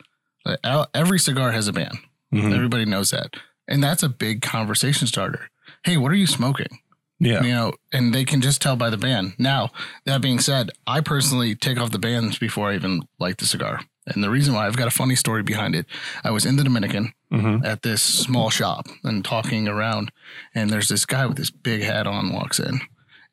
Every 0.93 1.19
cigar 1.19 1.51
has 1.51 1.67
a 1.67 1.73
band. 1.73 1.97
Mhm. 2.33 2.53
Everybody 2.53 2.85
knows 2.85 3.09
that, 3.11 3.33
and 3.67 3.83
that's 3.83 4.03
a 4.03 4.09
big 4.09 4.41
conversation 4.41 5.07
starter. 5.07 5.49
Hey, 5.83 5.97
what 5.97 6.11
are 6.11 6.15
you 6.15 6.27
smoking? 6.27 6.79
Yeah. 7.19 7.43
You 7.43 7.51
know, 7.51 7.73
and 7.91 8.13
they 8.13 8.25
can 8.25 8.41
just 8.41 8.61
tell 8.61 8.75
by 8.75 8.89
the 8.91 8.97
band. 8.97 9.33
Now, 9.39 9.71
that 10.05 10.21
being 10.21 10.39
said, 10.39 10.69
I 10.85 11.01
personally 11.01 11.55
take 11.55 11.79
off 11.79 11.91
the 11.91 11.97
bands 11.99 12.37
before 12.37 12.69
I 12.69 12.75
even 12.75 13.01
light 13.19 13.37
the 13.39 13.45
cigar. 13.47 13.81
And 14.05 14.23
the 14.23 14.29
reason 14.29 14.53
why 14.53 14.67
I've 14.67 14.77
got 14.77 14.87
a 14.87 14.91
funny 14.91 15.15
story 15.15 15.43
behind 15.43 15.75
it. 15.75 15.85
I 16.23 16.31
was 16.31 16.45
in 16.45 16.55
the 16.57 16.63
Dominican 16.63 17.13
Mhm. 17.33 17.65
at 17.65 17.81
this 17.81 18.01
small 18.01 18.49
shop 18.49 18.85
and 19.03 19.25
talking 19.25 19.67
around, 19.67 20.11
and 20.55 20.69
there's 20.69 20.87
this 20.89 21.05
guy 21.05 21.25
with 21.25 21.37
this 21.37 21.49
big 21.49 21.81
hat 21.81 22.07
on 22.07 22.31
walks 22.31 22.59
in, 22.59 22.79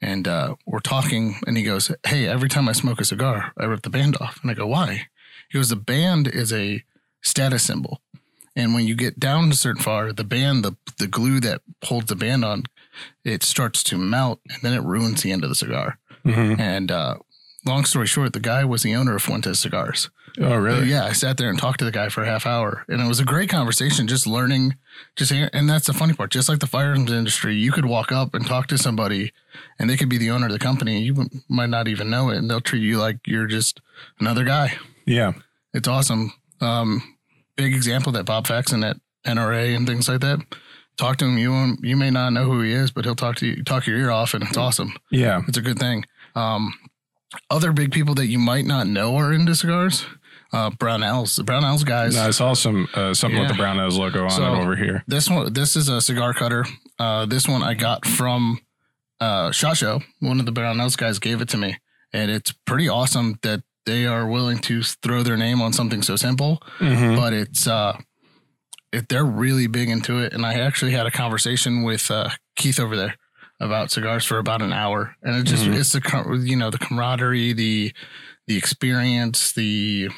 and 0.00 0.26
uh, 0.26 0.56
we're 0.66 0.80
talking, 0.80 1.36
and 1.46 1.56
he 1.56 1.62
goes, 1.62 1.92
"Hey, 2.04 2.26
every 2.26 2.48
time 2.48 2.68
I 2.68 2.72
smoke 2.72 3.00
a 3.00 3.04
cigar, 3.04 3.52
I 3.56 3.66
rip 3.66 3.82
the 3.82 3.90
band 3.90 4.16
off." 4.20 4.40
And 4.42 4.50
I 4.50 4.54
go, 4.54 4.66
"Why?" 4.66 5.06
He 5.48 5.58
goes, 5.58 5.68
"The 5.68 5.76
band 5.76 6.26
is 6.26 6.52
a 6.52 6.82
status 7.22 7.62
symbol." 7.62 8.00
And 8.56 8.74
when 8.74 8.86
you 8.86 8.96
get 8.96 9.20
down 9.20 9.50
to 9.50 9.56
certain 9.56 9.82
far, 9.82 10.12
the 10.12 10.24
band, 10.24 10.64
the 10.64 10.76
the 10.98 11.06
glue 11.06 11.38
that 11.40 11.60
holds 11.84 12.06
the 12.06 12.16
band 12.16 12.44
on, 12.44 12.64
it 13.24 13.42
starts 13.42 13.82
to 13.84 13.98
melt, 13.98 14.40
and 14.50 14.62
then 14.62 14.72
it 14.72 14.82
ruins 14.82 15.22
the 15.22 15.32
end 15.32 15.42
of 15.44 15.48
the 15.50 15.54
cigar. 15.54 15.98
Mhm. 16.24 16.58
And 16.58 16.90
uh, 16.90 17.16
long 17.66 17.84
story 17.84 18.06
short, 18.06 18.32
the 18.32 18.40
guy 18.40 18.64
was 18.64 18.82
the 18.82 18.94
owner 18.94 19.14
of 19.16 19.22
Fuentes 19.22 19.60
Cigars. 19.60 20.10
Oh, 20.40 20.56
really? 20.56 20.88
Yeah, 20.88 21.04
I 21.04 21.12
sat 21.12 21.36
there 21.36 21.48
and 21.48 21.56
talked 21.58 21.78
to 21.78 21.84
the 21.84 21.92
guy 21.92 22.08
for 22.08 22.22
a 22.22 22.26
half 22.26 22.44
hour, 22.44 22.84
and 22.88 23.00
it 23.00 23.06
was 23.06 23.20
a 23.20 23.24
great 23.24 23.48
conversation. 23.48 24.08
Just 24.08 24.26
learning, 24.26 24.74
just 25.14 25.30
and 25.30 25.70
that's 25.70 25.86
the 25.86 25.92
funny 25.92 26.12
part. 26.12 26.32
Just 26.32 26.48
like 26.48 26.58
the 26.58 26.66
firearms 26.66 27.12
industry, 27.12 27.54
you 27.54 27.70
could 27.70 27.84
walk 27.84 28.10
up 28.10 28.34
and 28.34 28.44
talk 28.44 28.66
to 28.68 28.78
somebody, 28.78 29.32
and 29.78 29.88
they 29.88 29.96
could 29.96 30.08
be 30.08 30.18
the 30.18 30.30
owner 30.30 30.46
of 30.46 30.52
the 30.52 30.58
company. 30.58 30.96
and 30.96 31.06
You 31.06 31.28
might 31.48 31.68
not 31.70 31.86
even 31.86 32.10
know 32.10 32.30
it, 32.30 32.38
and 32.38 32.50
they'll 32.50 32.60
treat 32.60 32.82
you 32.82 32.98
like 32.98 33.18
you're 33.26 33.46
just 33.46 33.80
another 34.18 34.42
guy. 34.44 34.76
Yeah. 35.06 35.34
It's 35.72 35.86
awesome. 35.88 36.32
Um, 36.60 37.16
big 37.56 37.72
example 37.74 38.10
that 38.12 38.24
Bob 38.24 38.46
Faxon 38.48 38.82
at 38.82 38.96
NRA 39.24 39.76
and 39.76 39.86
things 39.86 40.08
like 40.08 40.20
that. 40.22 40.40
Talk 40.96 41.16
to 41.18 41.24
him. 41.24 41.38
You 41.38 41.50
won't, 41.50 41.84
you 41.84 41.96
may 41.96 42.10
not 42.10 42.32
know 42.32 42.44
who 42.44 42.60
he 42.60 42.72
is, 42.72 42.90
but 42.92 43.04
he'll 43.04 43.16
talk 43.16 43.36
to 43.36 43.46
you, 43.46 43.64
talk 43.64 43.86
your 43.86 43.96
ear 43.98 44.10
off, 44.10 44.32
and 44.34 44.42
it's 44.44 44.56
awesome. 44.56 44.94
Yeah. 45.10 45.42
It's 45.48 45.58
a 45.58 45.62
good 45.62 45.78
thing. 45.78 46.04
Um, 46.36 46.72
other 47.50 47.72
big 47.72 47.90
people 47.92 48.14
that 48.14 48.26
you 48.26 48.38
might 48.38 48.64
not 48.64 48.86
know 48.86 49.16
are 49.16 49.32
into 49.32 49.54
cigars. 49.56 50.06
Uh, 50.52 50.70
Brownells, 50.70 51.34
the 51.36 51.42
Brownells 51.42 51.84
guys. 51.84 52.16
I 52.16 52.30
saw 52.30 52.54
some 52.54 52.86
uh, 52.94 53.12
something 53.12 53.40
with 53.40 53.50
Yeah. 53.50 53.56
the 53.56 53.62
Brownells 53.62 53.98
logo 53.98 54.22
on 54.24 54.30
So- 54.30 54.54
it 54.54 54.58
over 54.60 54.76
here. 54.76 55.02
This 55.08 55.28
one, 55.28 55.52
this 55.52 55.74
is 55.74 55.88
a 55.88 56.00
cigar 56.00 56.32
cutter. 56.32 56.64
Uh, 56.98 57.26
this 57.26 57.48
one 57.48 57.62
I 57.64 57.74
got 57.74 58.06
from 58.06 58.60
uh, 59.20 59.50
Shot 59.50 59.76
Show. 59.76 60.00
One 60.20 60.38
of 60.38 60.46
the 60.46 60.52
Brownells 60.52 60.96
guys 60.96 61.18
gave 61.18 61.40
it 61.40 61.48
to 61.48 61.56
me, 61.56 61.76
and 62.12 62.30
it's 62.30 62.52
pretty 62.66 62.88
awesome 62.88 63.38
that 63.42 63.62
they 63.84 64.06
are 64.06 64.28
willing 64.28 64.58
to 64.58 64.82
throw 64.84 65.24
their 65.24 65.36
name 65.36 65.60
on 65.60 65.72
something 65.72 66.02
so 66.02 66.14
simple. 66.14 66.62
Mhm. 66.78 67.16
But 67.16 67.32
it's 67.32 67.66
uh, 67.66 67.96
it, 68.94 69.08
they're 69.08 69.24
really 69.24 69.66
big 69.66 69.88
into 69.88 70.18
it, 70.18 70.32
and 70.32 70.44
I 70.46 70.54
actually 70.54 70.92
had 70.92 71.06
a 71.06 71.10
conversation 71.10 71.82
with 71.82 72.10
uh, 72.10 72.30
Keith 72.56 72.78
over 72.80 72.96
there 72.96 73.16
about 73.60 73.90
cigars 73.90 74.24
for 74.24 74.38
about 74.38 74.62
an 74.62 74.72
hour, 74.72 75.16
and 75.22 75.36
it 75.36 75.44
just 75.44 75.64
Mhm. 75.64 75.78
it's 75.78 75.92
the 75.92 76.42
you 76.44 76.56
know 76.56 76.70
the 76.70 76.78
camaraderie, 76.78 77.52
the 77.52 77.92
the 78.46 78.56
experience, 78.56 79.52
the 79.52 80.08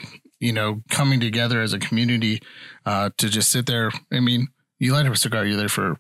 you 0.41 0.53
know 0.53 0.83
coming 0.91 1.21
together 1.21 1.61
as 1.61 1.73
a 1.73 1.79
community 1.79 2.41
uh, 2.85 3.11
to 3.19 3.29
just 3.29 3.51
sit 3.51 3.67
there. 3.67 3.91
I 4.12 4.21
mean, 4.21 4.49
you 4.79 4.93
light 4.93 5.07
up 5.07 5.12
a 5.15 5.17
cigar, 5.17 5.45
you're 5.47 5.57
there 5.57 5.69
for 5.69 5.99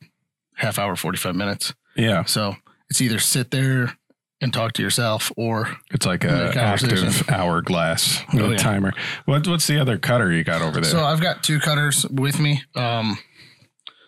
half 0.56 0.78
hour, 0.78 0.96
forty 0.96 1.18
five 1.18 1.36
minutes. 1.36 1.72
Yeah, 1.96 2.24
So 2.24 2.56
it's 2.90 3.00
either 3.00 3.18
sit 3.18 3.50
there 3.50 3.96
and 4.40 4.52
talk 4.52 4.72
to 4.74 4.82
yourself, 4.82 5.32
or 5.36 5.76
it's 5.90 6.04
like 6.06 6.22
Yeah, 6.24 6.52
a 6.54 6.58
active 6.58 7.28
hourglass 7.30 8.22
Oh, 8.34 8.46
a 8.46 8.50
yeah. 8.52 8.56
timer. 8.56 8.92
What 9.24 9.46
what's 9.48 9.66
the 9.66 9.78
other 9.80 9.98
cutter 9.98 10.32
you 10.32 10.44
got 10.44 10.62
over 10.62 10.80
there? 10.80 10.90
So 10.90 11.04
I've 11.04 11.20
got 11.22 11.42
two 11.42 11.58
cutters 11.60 12.06
with 12.10 12.38
me. 12.38 12.62
Um, 12.74 13.18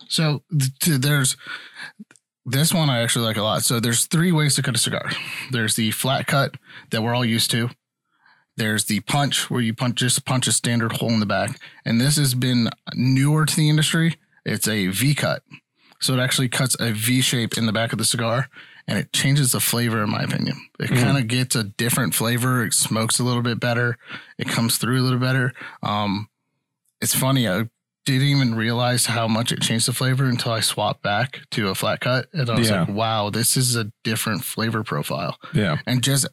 so 0.08 0.42
th- 0.82 1.00
there's 1.00 1.36
this 2.44 2.72
one 2.72 2.88
I 2.90 3.00
actually 3.02 3.26
like 3.26 3.36
a 3.36 3.42
lot. 3.42 3.62
So 3.62 3.78
there's 3.80 4.06
three 4.06 4.32
ways 4.32 4.54
to 4.56 4.62
cut 4.62 4.74
a 4.74 4.78
cigar. 4.78 5.10
There's 5.50 5.76
the 5.76 5.90
flat 5.90 6.26
cut 6.26 6.54
that 6.90 7.02
we're 7.02 7.14
all 7.14 7.24
used 7.24 7.50
to. 7.52 7.70
There's 8.56 8.86
the 8.86 9.00
punch 9.00 9.50
where 9.50 9.60
you 9.60 9.72
punch 9.74 9.96
just 9.98 10.24
punch 10.24 10.46
a 10.48 10.52
standard 10.52 10.92
hole 10.92 11.10
in 11.10 11.20
the 11.20 11.26
back, 11.26 11.60
and 11.84 12.00
this 12.00 12.16
has 12.16 12.34
been 12.34 12.68
newer 12.94 13.46
to 13.46 13.54
the 13.56 13.68
industry. 13.68 14.16
It's 14.44 14.66
a 14.66 14.88
V 14.88 15.14
cut, 15.14 15.42
so 16.00 16.14
it 16.14 16.18
actually 16.20 16.48
cuts 16.48 16.74
a 16.80 16.90
V 16.92 17.20
shape 17.20 17.56
in 17.56 17.66
the 17.66 17.72
back 17.72 17.92
of 17.92 17.98
the 17.98 18.04
cigar, 18.04 18.48
and 18.88 18.98
it 18.98 19.12
changes 19.12 19.53
the 19.53 19.61
flavor, 19.61 20.03
in 20.03 20.11
my 20.11 20.22
opinion. 20.22 20.61
It 20.81 20.90
Mhm. 20.90 21.03
kind 21.03 21.18
of 21.18 21.29
gets 21.29 21.55
a 21.55 21.62
different 21.62 22.14
flavor. 22.14 22.64
It 22.64 22.74
smokes 22.74 23.18
a 23.20 23.24
little 23.24 23.42
bit 23.42 23.61
better. 23.61 23.98
It 24.38 24.48
comes 24.48 24.79
through 24.79 25.01
a 25.01 25.05
little 25.05 25.18
better. 25.20 25.53
Um, 25.83 26.29
it's 27.01 27.14
funny. 27.14 27.46
I 27.48 27.68
didn't 28.07 28.27
even 28.29 28.55
realize 28.55 29.07
how 29.07 29.29
much 29.29 29.53
it 29.53 29.61
changed 29.61 29.87
the 29.87 29.92
flavor 29.92 30.24
until 30.24 30.53
I 30.53 30.61
swapped 30.61 31.03
back 31.03 31.40
to 31.51 31.68
a 31.68 31.74
flat 31.74 32.01
cut, 32.01 32.27
and 32.33 32.48
I 32.48 32.59
was 32.59 32.70
Yeah. 32.70 32.81
like, 32.81 32.88
"Wow, 32.88 33.29
this 33.31 33.57
is 33.57 33.77
a 33.77 33.92
different 34.03 34.44
flavor 34.44 34.83
profile." 34.83 35.38
yeah, 35.53 35.79
And 35.87 36.03
just 36.03 36.27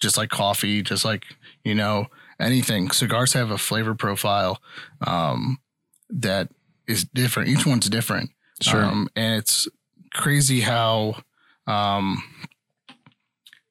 just 0.00 0.16
like 0.16 0.30
coffee, 0.30 0.80
just 0.80 1.04
like 1.04 1.26
you 1.64 1.74
know 1.74 2.06
anything, 2.40 2.90
cigars 2.90 3.32
have 3.34 3.50
a 3.50 3.58
flavor 3.58 3.94
profile 3.96 4.62
um, 5.06 5.58
that 6.08 6.48
is 6.86 7.04
different. 7.04 7.48
Each 7.50 7.66
one's 7.66 7.88
different. 7.90 8.30
sure. 8.62 8.84
Um, 8.84 9.08
and 9.14 9.34
it's 9.38 9.68
crazy 10.14 10.60
how 10.60 11.22
um, 11.68 12.22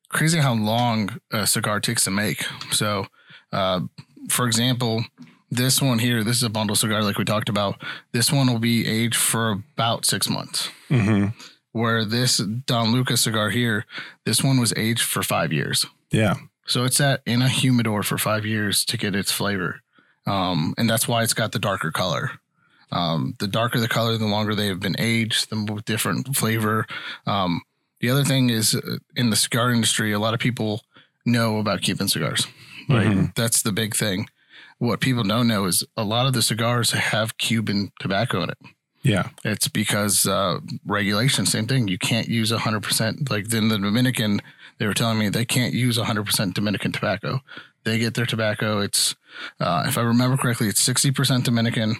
crazy 0.09 0.39
how 0.39 0.53
long 0.53 1.19
a 1.31 1.45
cigar 1.47 1.79
takes 1.79 2.03
to 2.05 2.11
make. 2.11 2.43
So, 2.71 3.07
uh, 3.51 3.81
for 4.29 4.45
example, 4.47 5.03
this 5.49 5.81
one 5.81 5.99
here, 5.99 6.23
this 6.23 6.37
is 6.37 6.43
a 6.43 6.49
bundle 6.49 6.75
cigar, 6.75 7.01
like 7.01 7.17
we 7.17 7.25
talked 7.25 7.49
about. 7.49 7.81
This 8.11 8.31
one 8.31 8.47
will 8.47 8.59
be 8.59 8.85
aged 8.87 9.15
for 9.15 9.51
about 9.51 10.05
six 10.05 10.29
months. 10.29 10.69
hmm 10.89 11.27
Where 11.71 12.03
this 12.05 12.37
Don 12.37 12.91
Lucas 12.91 13.21
cigar 13.21 13.49
here, 13.49 13.85
this 14.25 14.43
one 14.43 14.59
was 14.59 14.73
aged 14.75 15.01
for 15.03 15.23
five 15.23 15.53
years. 15.53 15.85
Yeah, 16.11 16.35
So 16.65 16.85
it's 16.85 16.99
at 17.01 17.21
in 17.25 17.41
a 17.41 17.49
humidor 17.49 18.03
for 18.03 18.17
five 18.17 18.45
years 18.45 18.85
to 18.85 18.97
get 18.97 19.15
its 19.15 19.31
flavor. 19.31 19.81
Um, 20.25 20.73
and 20.77 20.89
that's 20.89 21.07
why 21.07 21.23
it's 21.23 21.33
got 21.33 21.51
the 21.51 21.59
darker 21.59 21.91
color. 21.91 22.31
Um, 22.91 23.35
the 23.39 23.47
darker 23.47 23.79
the 23.79 23.87
color, 23.89 24.17
the 24.17 24.25
longer 24.25 24.55
they 24.55 24.67
have 24.67 24.79
been 24.79 24.95
aged, 24.99 25.49
the 25.49 25.55
more 25.57 25.79
different 25.81 26.35
flavor. 26.35 26.85
Um, 27.25 27.61
the 27.99 28.09
other 28.09 28.23
thing 28.23 28.49
is 28.49 28.75
uh, 28.75 28.97
in 29.15 29.29
the 29.29 29.35
cigar 29.35 29.71
industry, 29.71 30.11
a 30.13 30.19
lot 30.19 30.33
of 30.33 30.39
people 30.39 30.81
know 31.25 31.57
about 31.59 31.81
Cuban 31.81 32.07
cigars. 32.07 32.47
Right. 32.89 33.07
Mhm. 33.07 33.35
That's 33.35 33.61
the 33.61 33.71
big 33.71 33.95
thing. 33.95 34.27
What 34.79 34.99
people 35.01 35.23
don't 35.23 35.47
know 35.47 35.65
is 35.65 35.83
a 35.97 36.03
lot 36.03 36.25
of 36.27 36.33
the 36.33 36.41
cigars 36.41 36.91
have 36.91 37.37
Cuban 37.37 37.91
tobacco 37.99 38.43
in 38.43 38.49
it. 38.51 38.57
yeah, 39.03 39.29
It's 39.45 39.67
because 39.67 40.25
uh, 40.25 40.59
regulation, 40.85 41.45
same 41.45 41.65
thing. 41.67 41.87
You 41.87 41.97
can't 41.97 42.27
use 42.27 42.51
100%. 42.51 43.29
Like 43.29 43.51
in 43.53 43.69
the 43.69 43.77
Dominican, 43.77 44.41
they 44.77 44.85
were 44.85 44.93
telling 44.93 45.17
me 45.17 45.29
they 45.29 45.45
can't 45.45 45.73
use 45.73 45.97
100% 45.97 46.53
Dominican 46.53 46.91
tobacco. 46.91 47.39
They 47.85 47.97
get 47.99 48.13
their 48.15 48.25
tobacco. 48.25 48.79
It's, 48.79 49.15
uh, 49.59 49.85
if 49.87 49.97
I 49.97 50.01
remember 50.01 50.35
correctly, 50.37 50.67
it's 50.67 50.83
60% 50.87 51.43
Dominican 51.43 51.95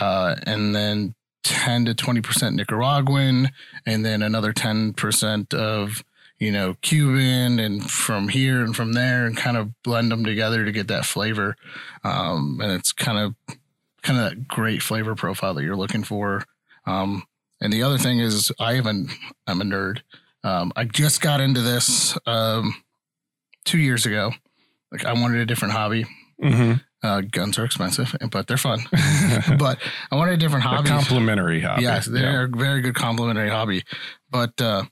uh, 0.00 0.34
and 0.46 0.74
then 0.74 1.14
10 1.44 1.86
to 1.86 1.94
20% 1.94 2.54
Nicaraguan 2.54 3.50
and 3.86 4.04
then 4.04 4.22
another 4.22 4.52
10% 4.52 5.54
of, 5.54 6.04
you 6.38 6.52
know, 6.52 6.74
Cuban 6.82 7.58
and 7.58 7.90
from 7.90 8.28
here 8.28 8.62
and 8.62 8.74
from 8.74 8.92
there 8.92 9.26
and 9.26 9.36
kind 9.36 9.56
of 9.56 9.82
blend 9.82 10.10
them 10.10 10.24
together 10.24 10.64
to 10.64 10.72
get 10.72 10.88
that 10.88 11.04
flavor. 11.04 11.56
Um, 12.04 12.60
and 12.62 12.72
it's 12.72 12.92
kind 12.92 13.18
of, 13.18 13.56
kind 14.02 14.18
of 14.18 14.30
that 14.30 14.48
great 14.48 14.82
flavor 14.82 15.14
profile 15.14 15.54
that 15.54 15.64
you're 15.64 15.76
looking 15.76 16.04
for. 16.04 16.44
Um, 16.86 17.24
and 17.60 17.72
the 17.72 17.82
other 17.82 17.98
thing 17.98 18.20
is, 18.20 18.52
I 18.60 18.74
haven't. 18.74 19.10
I'm 19.46 19.60
a 19.60 19.64
nerd. 19.64 20.02
Um, 20.44 20.72
I 20.76 20.84
just 20.84 21.20
got 21.20 21.40
into 21.40 21.60
this 21.60 22.16
um, 22.26 22.82
two 23.64 23.78
years 23.78 24.06
ago. 24.06 24.32
Like 24.92 25.04
I 25.04 25.12
wanted 25.12 25.40
a 25.40 25.46
different 25.46 25.74
hobby. 25.74 26.06
Hmm 26.40 26.74
Uh, 27.00 27.20
guns 27.20 27.58
are 27.58 27.64
expensive, 27.64 28.14
but 28.32 28.48
they're 28.48 28.56
fun. 28.56 28.80
but 29.58 29.78
I 30.10 30.16
wanted 30.16 30.34
a 30.34 30.36
different 30.36 30.64
hobby. 30.64 30.88
complimentary 30.88 31.60
hobby. 31.60 31.82
Yes, 31.82 32.06
they're 32.06 32.44
a 32.44 32.48
very 32.48 32.80
good 32.80 32.96
complimentary 32.96 33.50
hobby. 33.50 33.84
But 34.30 34.60
uh, 34.60 34.82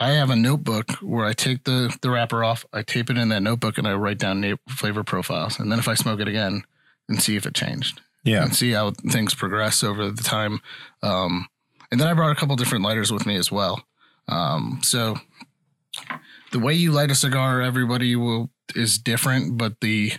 I 0.00 0.10
have 0.12 0.30
a 0.30 0.36
notebook 0.36 0.92
where 1.02 1.26
I 1.26 1.34
take 1.34 1.64
the 1.64 1.94
the 2.00 2.10
wrapper 2.10 2.42
off, 2.42 2.64
I 2.72 2.82
tape 2.82 3.10
it 3.10 3.18
in 3.18 3.28
that 3.28 3.42
notebook, 3.42 3.76
and 3.78 3.86
I 3.86 3.94
write 3.94 4.18
down 4.18 4.40
na- 4.40 4.56
flavor 4.68 5.04
profiles. 5.04 5.58
And 5.60 5.70
then 5.70 5.78
if 5.78 5.88
I 5.88 5.94
smoke 5.94 6.20
it 6.20 6.28
again, 6.28 6.64
and 7.08 7.22
see 7.22 7.36
if 7.36 7.44
it 7.46 7.54
changed 7.54 8.00
yeah, 8.24 8.42
and 8.42 8.56
see 8.56 8.70
how 8.72 8.92
things 9.10 9.34
progress 9.34 9.82
over 9.84 10.10
the 10.10 10.22
time. 10.22 10.60
Um, 11.02 11.48
and 11.90 12.00
then 12.00 12.08
I 12.08 12.14
brought 12.14 12.32
a 12.32 12.40
couple 12.40 12.56
different 12.56 12.82
lighters 12.84 13.12
with 13.12 13.26
me 13.26 13.36
as 13.36 13.52
well. 13.52 13.84
Um, 14.26 14.80
so 14.82 15.16
the 16.52 16.58
way 16.58 16.72
you 16.74 16.92
light 16.92 17.10
a 17.10 17.14
cigar, 17.14 17.60
everybody 17.60 18.16
will 18.16 18.50
is 18.74 18.98
different, 18.98 19.58
but 19.58 19.80
the 19.80 20.12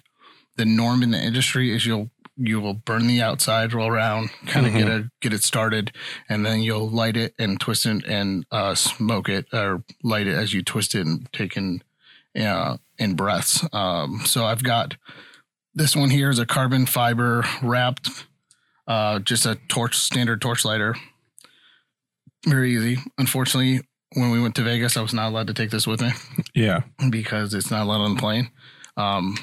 the 0.57 0.65
norm 0.65 1.03
in 1.03 1.11
the 1.11 1.21
industry 1.21 1.73
is 1.73 1.85
you'll 1.85 2.09
you 2.37 2.59
will 2.59 2.73
burn 2.73 3.07
the 3.07 3.21
outside, 3.21 3.73
roll 3.73 3.87
around, 3.87 4.29
kind 4.47 4.65
of 4.65 4.73
get 4.73 4.87
it 4.87 5.05
get 5.21 5.33
it 5.33 5.43
started, 5.43 5.91
and 6.27 6.45
then 6.45 6.61
you'll 6.61 6.89
light 6.89 7.15
it 7.15 7.33
and 7.39 7.59
twist 7.59 7.85
it 7.85 8.03
and 8.05 8.45
uh, 8.51 8.75
smoke 8.75 9.29
it 9.29 9.45
or 9.53 9.83
light 10.03 10.27
it 10.27 10.35
as 10.35 10.53
you 10.53 10.61
twist 10.61 10.95
it 10.95 11.05
and 11.05 11.31
take 11.31 11.55
in 11.55 11.81
uh, 12.39 12.77
in 12.97 13.15
breaths. 13.15 13.65
Um, 13.71 14.21
so 14.25 14.45
I've 14.45 14.63
got 14.63 14.95
this 15.73 15.95
one 15.95 16.09
here 16.09 16.29
is 16.29 16.39
a 16.39 16.45
carbon 16.45 16.85
fiber 16.85 17.45
wrapped, 17.61 18.09
uh, 18.87 19.19
just 19.19 19.45
a 19.45 19.55
torch 19.67 19.97
standard 19.97 20.41
torch 20.41 20.65
lighter. 20.65 20.95
Very 22.45 22.75
easy. 22.75 22.97
Unfortunately, 23.17 23.81
when 24.13 24.31
we 24.31 24.41
went 24.41 24.55
to 24.55 24.63
Vegas, 24.63 24.97
I 24.97 25.01
was 25.01 25.13
not 25.13 25.29
allowed 25.29 25.47
to 25.47 25.53
take 25.53 25.71
this 25.71 25.87
with 25.87 26.01
me 26.01 26.11
yeah. 26.53 26.81
because 27.09 27.53
it's 27.53 27.71
not 27.71 27.83
allowed 27.83 28.01
on 28.01 28.15
the 28.15 28.21
plane. 28.21 28.51
Um, 28.97 29.37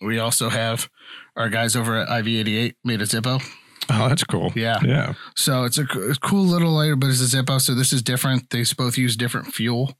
we 0.00 0.18
also 0.18 0.48
have 0.48 0.88
our 1.36 1.48
guys 1.48 1.76
over 1.76 1.96
at 1.98 2.08
IV88 2.08 2.74
made 2.84 3.00
a 3.00 3.04
Zippo. 3.04 3.42
Oh, 3.90 4.08
that's 4.08 4.24
cool. 4.24 4.52
Yeah. 4.54 4.78
Yeah. 4.84 5.14
So 5.36 5.64
it's 5.64 5.78
a, 5.78 5.82
a 5.84 6.14
cool 6.20 6.44
little 6.44 6.72
lighter, 6.72 6.96
but 6.96 7.08
it's 7.10 7.20
a 7.22 7.36
Zippo. 7.36 7.60
So 7.60 7.74
this 7.74 7.92
is 7.92 8.02
different. 8.02 8.50
They 8.50 8.64
both 8.76 8.98
use 8.98 9.16
different 9.16 9.54
fuel. 9.54 9.96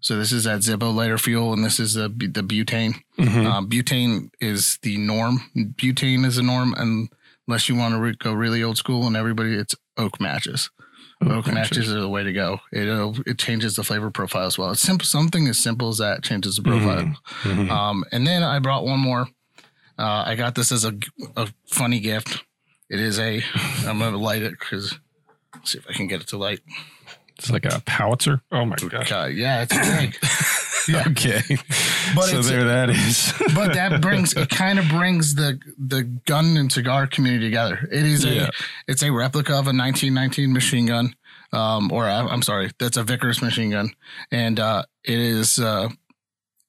So 0.00 0.16
this 0.18 0.32
is 0.32 0.44
that 0.44 0.60
Zippo 0.60 0.94
lighter 0.94 1.18
fuel, 1.18 1.52
and 1.54 1.64
this 1.64 1.80
is 1.80 1.94
the 1.94 2.08
the 2.10 2.42
butane. 2.42 2.94
Mhm. 3.18 3.46
Um, 3.46 3.68
butane 3.70 4.30
is 4.40 4.78
the 4.82 4.98
norm. 4.98 5.40
Butane 5.56 6.26
is 6.26 6.36
the 6.36 6.42
norm, 6.42 6.74
unless 6.76 7.68
you 7.68 7.74
want 7.74 7.94
to 7.94 8.00
re- 8.00 8.16
go 8.18 8.32
really 8.34 8.62
old 8.62 8.76
school, 8.76 9.06
and 9.06 9.16
everybody 9.16 9.54
it's 9.54 9.74
oak 9.96 10.20
matches. 10.20 10.70
Oak 11.22 11.46
matches 11.46 11.90
are 11.92 12.00
the 12.00 12.08
way 12.08 12.22
to 12.22 12.32
go. 12.32 12.60
It 12.72 12.86
it 13.26 13.38
changes 13.38 13.76
the 13.76 13.84
flavor 13.84 14.10
profile 14.10 14.46
as 14.46 14.58
well. 14.58 14.70
It's 14.72 14.80
simple. 14.80 15.06
Something 15.06 15.46
as 15.48 15.58
simple 15.58 15.88
as 15.88 15.98
that 15.98 16.22
changes 16.22 16.56
the 16.56 16.62
profile. 16.62 17.14
Mhm. 17.42 17.70
Um, 17.70 18.04
and 18.12 18.26
then 18.26 18.42
I 18.42 18.58
brought 18.58 18.84
one 18.84 19.00
more. 19.00 19.28
Uh, 19.98 20.24
I 20.26 20.34
got 20.34 20.54
this 20.54 20.70
as 20.72 20.84
a, 20.84 20.94
a 21.36 21.48
funny 21.66 22.00
gift. 22.00 22.44
It 22.90 23.00
is 23.00 23.18
a. 23.18 23.42
I'm 23.86 23.98
gonna 23.98 24.16
light 24.18 24.42
it 24.42 24.58
because 24.58 24.98
see 25.62 25.78
if 25.78 25.86
I 25.88 25.92
can 25.94 26.08
get 26.08 26.20
it 26.20 26.26
to 26.28 26.36
light. 26.36 26.60
It's 27.38 27.50
like 27.50 27.64
a 27.64 27.82
howitzer. 27.86 28.42
Oh 28.52 28.64
my 28.64 28.76
gosh. 28.76 29.08
God, 29.10 29.32
yeah, 29.32 29.62
it's 29.68 29.74
a 29.74 30.00
big. 30.00 30.16
Yeah. 30.88 31.04
Okay. 31.08 31.40
But 32.14 32.24
so 32.26 32.42
there 32.42 32.64
that 32.64 32.90
is. 32.90 33.32
but 33.54 33.74
that 33.74 34.00
brings 34.00 34.32
it 34.34 34.48
kind 34.50 34.78
of 34.78 34.88
brings 34.88 35.34
the 35.34 35.58
the 35.78 36.02
gun 36.04 36.56
and 36.56 36.70
cigar 36.72 37.06
community 37.06 37.44
together. 37.46 37.88
It 37.90 38.04
is 38.04 38.24
Yeah. 38.24 38.44
a 38.46 38.50
it's 38.88 39.02
a 39.02 39.10
replica 39.10 39.52
of 39.52 39.66
a 39.66 39.72
1919 39.74 40.52
machine 40.52 40.86
gun, 40.86 41.14
um, 41.52 41.90
or 41.92 42.04
I- 42.06 42.26
I'm 42.26 42.42
sorry, 42.42 42.70
that's 42.78 42.96
a 42.96 43.02
Vickers 43.04 43.40
machine 43.42 43.70
gun, 43.70 43.90
and 44.30 44.60
uh, 44.60 44.84
it 45.04 45.18
is 45.18 45.58
uh, 45.58 45.88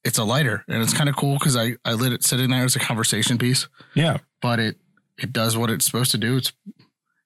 it's 0.04 0.17
a 0.19 0.23
lighter 0.23 0.63
and 0.67 0.82
it's 0.84 0.93
kind 0.93 1.10
of 1.10 1.15
cool 1.15 1.34
because 1.39 1.58
I, 1.58 1.75
I 1.84 1.93
lit 1.93 2.13
it 2.13 2.23
sitting 2.23 2.51
there 2.51 2.63
as 2.63 2.75
a 2.75 2.80
conversation 2.80 3.38
piece, 3.39 3.67
Yeah. 3.95 4.17
but 4.41 4.60
it, 4.60 4.78
it 5.17 5.34
does 5.34 5.58
what 5.58 5.71
it's 5.71 5.84
supposed 5.86 6.12
to 6.12 6.19
do. 6.19 6.38
It's, 6.38 6.54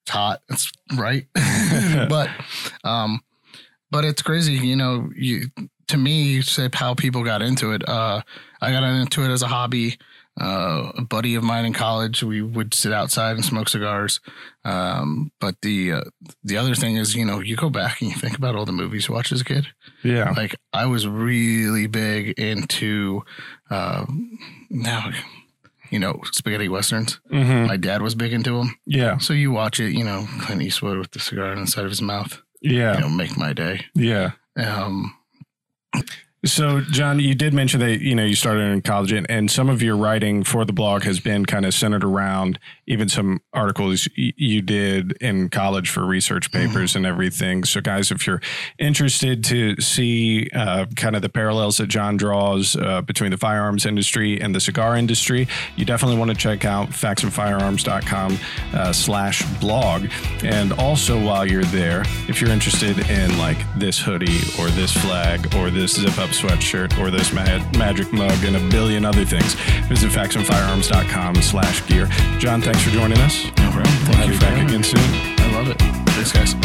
it's 0.04 0.12
hot. 0.12 0.42
It's 0.50 0.72
right. 0.96 1.28
but, 2.10 2.30
um, 2.86 3.20
but 3.92 4.06
it's 4.06 4.22
crazy, 4.22 4.54
you 4.54 4.78
know, 4.78 5.10
you, 5.14 5.48
to 5.90 5.98
me, 5.98 6.42
say 6.42 6.70
how 6.74 6.94
people 6.94 7.24
got 7.24 7.42
into 7.42 7.72
it. 7.74 7.88
Uh, 7.88 8.22
I 8.62 8.72
got 8.72 8.84
into 8.84 9.24
it 9.24 9.30
as 9.30 9.42
a 9.42 9.48
hobby. 9.48 9.98
Uh, 10.40 10.94
a 10.96 11.02
buddy 11.02 11.36
of 11.36 11.44
mine 11.44 11.66
in 11.66 11.74
college, 11.74 12.24
we 12.24 12.42
would 12.42 12.74
sit 12.74 12.94
outside 12.94 13.36
and 13.36 13.44
smoke 13.44 13.68
cigars. 13.68 14.22
Um, 14.64 15.32
but 15.42 15.56
the 15.62 15.92
uh, 15.94 16.02
the 16.46 16.56
other 16.56 16.76
thing 16.76 16.96
is, 16.96 17.14
you 17.14 17.26
know, 17.26 17.42
you 17.42 17.58
go 17.58 17.70
back 17.70 18.00
and 18.02 18.10
you 18.10 18.16
think 18.16 18.38
about 18.38 18.56
all 18.56 18.64
the 18.66 18.72
movies 18.72 19.08
you 19.10 19.14
watched 19.14 19.34
as 19.34 19.42
a 19.42 19.46
kid. 19.46 19.68
Yeah. 20.02 20.32
Like 20.32 20.56
I 20.72 20.86
was 20.86 21.06
really 21.08 21.88
big 21.88 22.40
into 22.40 23.24
uh, 23.70 24.06
now, 24.70 25.12
you 25.90 26.00
know, 26.00 26.22
spaghetti 26.32 26.70
westerns. 26.70 27.20
hmm 27.30 27.66
My 27.66 27.76
dad 27.76 28.02
was 28.02 28.16
big 28.16 28.32
into 28.32 28.58
them. 28.58 28.76
Yeah. 28.86 29.18
So 29.18 29.34
you 29.34 29.52
watch 29.52 29.82
it, 29.82 29.92
you 29.92 30.06
know, 30.06 30.26
Clint 30.40 30.62
Eastwood 30.62 31.00
with 31.00 31.12
the 31.12 31.20
cigar 31.20 31.52
on 31.52 31.60
the 31.62 31.68
side 31.68 31.84
of 31.84 31.92
his 31.92 32.02
mouth. 32.02 32.42
Yeah. 32.62 32.94
You 32.96 33.02
know, 33.02 33.10
make 33.10 33.36
my 33.36 33.52
day. 33.52 33.88
Yeah. 33.94 34.32
Um, 34.56 35.16
So, 36.46 36.80
John, 36.80 37.20
you 37.20 37.36
did 37.36 37.54
mention 37.54 37.82
that 37.82 38.00
you 38.00 38.16
know 38.16 38.24
you 38.24 38.36
started 38.36 38.62
in 38.62 38.82
college, 38.82 39.12
and, 39.12 39.30
and 39.30 39.52
some 39.52 39.70
of 39.70 39.82
your 39.82 39.98
writing 39.98 40.44
for 40.46 40.64
the 40.64 40.72
blog 40.72 41.04
has 41.04 41.20
been 41.20 41.46
kind 41.46 41.66
of 41.66 41.74
centered 41.74 42.04
around 42.04 42.60
even 42.90 43.08
some 43.08 43.40
articles 43.54 44.10
you 44.16 44.62
did 44.62 45.14
in 45.22 45.48
college 45.48 45.90
for 45.90 46.06
research 46.06 46.52
papers 46.52 46.96
and 46.96 47.06
everything. 47.06 47.64
So, 47.64 47.82
guys, 47.82 48.12
if 48.12 48.26
you're 48.26 48.42
interested 48.80 49.44
to 49.46 49.80
see 49.80 50.50
uh, 50.54 50.88
kind 50.96 51.16
of 51.16 51.22
the 51.22 51.30
parallels 51.30 51.78
that 51.78 51.88
John 51.88 52.18
draws 52.18 52.76
uh, 52.76 53.02
between 53.04 53.30
the 53.30 53.38
firearms 53.38 53.86
industry 53.86 54.42
and 54.42 54.56
the 54.56 54.60
cigar 54.60 54.98
industry, 54.98 55.48
you 55.76 55.86
definitely 55.86 56.18
want 56.18 56.32
to 56.32 56.38
check 56.38 56.66
out 56.66 56.90
faxonfirearms.com 56.90 58.38
uh, 58.74 58.92
slash 58.92 59.44
blog. 59.60 60.08
And 60.44 60.74
also, 60.74 61.24
while 61.24 61.46
you're 61.46 61.64
there, 61.66 62.02
if 62.28 62.42
you're 62.42 62.50
interested 62.50 62.98
in 63.10 63.38
like 63.38 63.58
this 63.78 64.00
hoodie 64.00 64.40
or 64.60 64.70
this 64.70 64.92
flag 64.92 65.54
or 65.56 65.70
this 65.70 65.94
zip 65.94 66.18
up 66.18 66.32
sweatshirt 66.32 66.98
or 66.98 67.12
this 67.12 67.32
ma- 67.34 67.46
magic 67.78 68.12
mug 68.12 68.44
and 68.44 68.56
a 68.56 68.70
billion 68.72 69.06
other 69.06 69.26
things, 69.26 69.54
visit 69.88 70.10
faxonfirearms.com 70.10 71.36
slash 71.36 71.86
gear. 71.86 72.08
John, 72.40 72.62
thanks 72.62 72.79
for 72.84 72.92
joining 72.92 73.18
us. 73.20 73.46
no 73.46 73.72
problem. 73.72 73.84
We'll 73.84 74.18
have 74.18 74.28
you 74.30 74.36
for 74.36 74.42
back 74.42 74.58
having 74.58 74.68
again 74.68 74.84
soon. 74.84 75.00
I 75.40 75.52
love 75.54 75.70
it. 75.70 75.80
Thanks, 76.12 76.32
guys. 76.32 76.56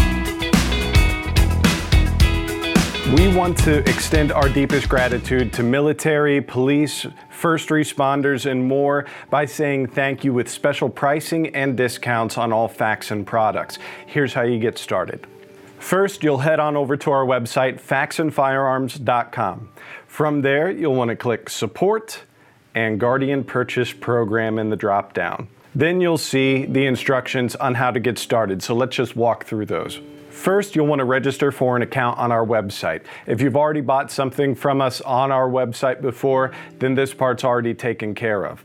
We 3.18 3.28
want 3.34 3.58
to 3.58 3.78
extend 3.88 4.32
our 4.32 4.48
deepest 4.48 4.88
gratitude 4.88 5.52
to 5.52 5.62
military, 5.62 6.40
police, 6.40 7.06
first 7.30 7.68
responders, 7.68 8.50
and 8.50 8.66
more 8.66 9.06
by 9.30 9.44
saying 9.44 9.88
thank 9.88 10.24
you 10.24 10.32
with 10.32 10.48
special 10.48 10.88
pricing 10.88 11.54
and 11.54 11.76
discounts 11.76 12.38
on 12.38 12.52
all 12.52 12.68
Faxon 12.68 13.24
products. 13.24 13.78
Here's 14.06 14.32
how 14.34 14.42
you 14.42 14.58
get 14.58 14.78
started. 14.78 15.26
First, 15.78 16.22
you'll 16.22 16.38
head 16.38 16.60
on 16.60 16.76
over 16.76 16.96
to 16.96 17.10
our 17.10 17.26
website, 17.26 17.80
faxonfirearms.com. 17.80 19.68
From 20.06 20.42
there, 20.42 20.70
you'll 20.70 20.94
want 20.94 21.10
to 21.10 21.16
click 21.16 21.50
Support 21.50 22.22
and 22.74 22.98
Guardian 22.98 23.44
Purchase 23.44 23.92
Program 23.92 24.58
in 24.58 24.70
the 24.70 24.76
drop 24.76 25.12
down. 25.12 25.48
Then 25.74 26.00
you'll 26.00 26.18
see 26.18 26.66
the 26.66 26.86
instructions 26.86 27.56
on 27.56 27.74
how 27.74 27.90
to 27.90 27.98
get 27.98 28.18
started. 28.18 28.62
So 28.62 28.74
let's 28.74 28.94
just 28.94 29.16
walk 29.16 29.44
through 29.44 29.66
those. 29.66 30.00
First, 30.30 30.76
you'll 30.76 30.86
want 30.86 31.00
to 31.00 31.04
register 31.04 31.52
for 31.52 31.76
an 31.76 31.82
account 31.82 32.18
on 32.18 32.32
our 32.32 32.44
website. 32.44 33.02
If 33.26 33.40
you've 33.40 33.56
already 33.56 33.80
bought 33.80 34.10
something 34.10 34.54
from 34.54 34.80
us 34.80 35.00
on 35.00 35.32
our 35.32 35.48
website 35.48 36.02
before, 36.02 36.52
then 36.78 36.94
this 36.94 37.14
part's 37.14 37.44
already 37.44 37.72
taken 37.72 38.14
care 38.14 38.44
of. 38.44 38.62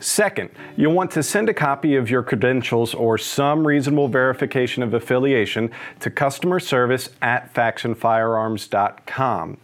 Second, 0.00 0.50
you'll 0.76 0.94
want 0.94 1.10
to 1.10 1.24
send 1.24 1.48
a 1.48 1.54
copy 1.54 1.96
of 1.96 2.08
your 2.08 2.22
credentials 2.22 2.94
or 2.94 3.18
some 3.18 3.66
reasonable 3.66 4.06
verification 4.06 4.84
of 4.84 4.94
affiliation 4.94 5.72
to 6.00 6.10
customer 6.10 6.60
service 6.60 7.10
at 7.20 7.52
faxonfirearms.com. 7.52 9.58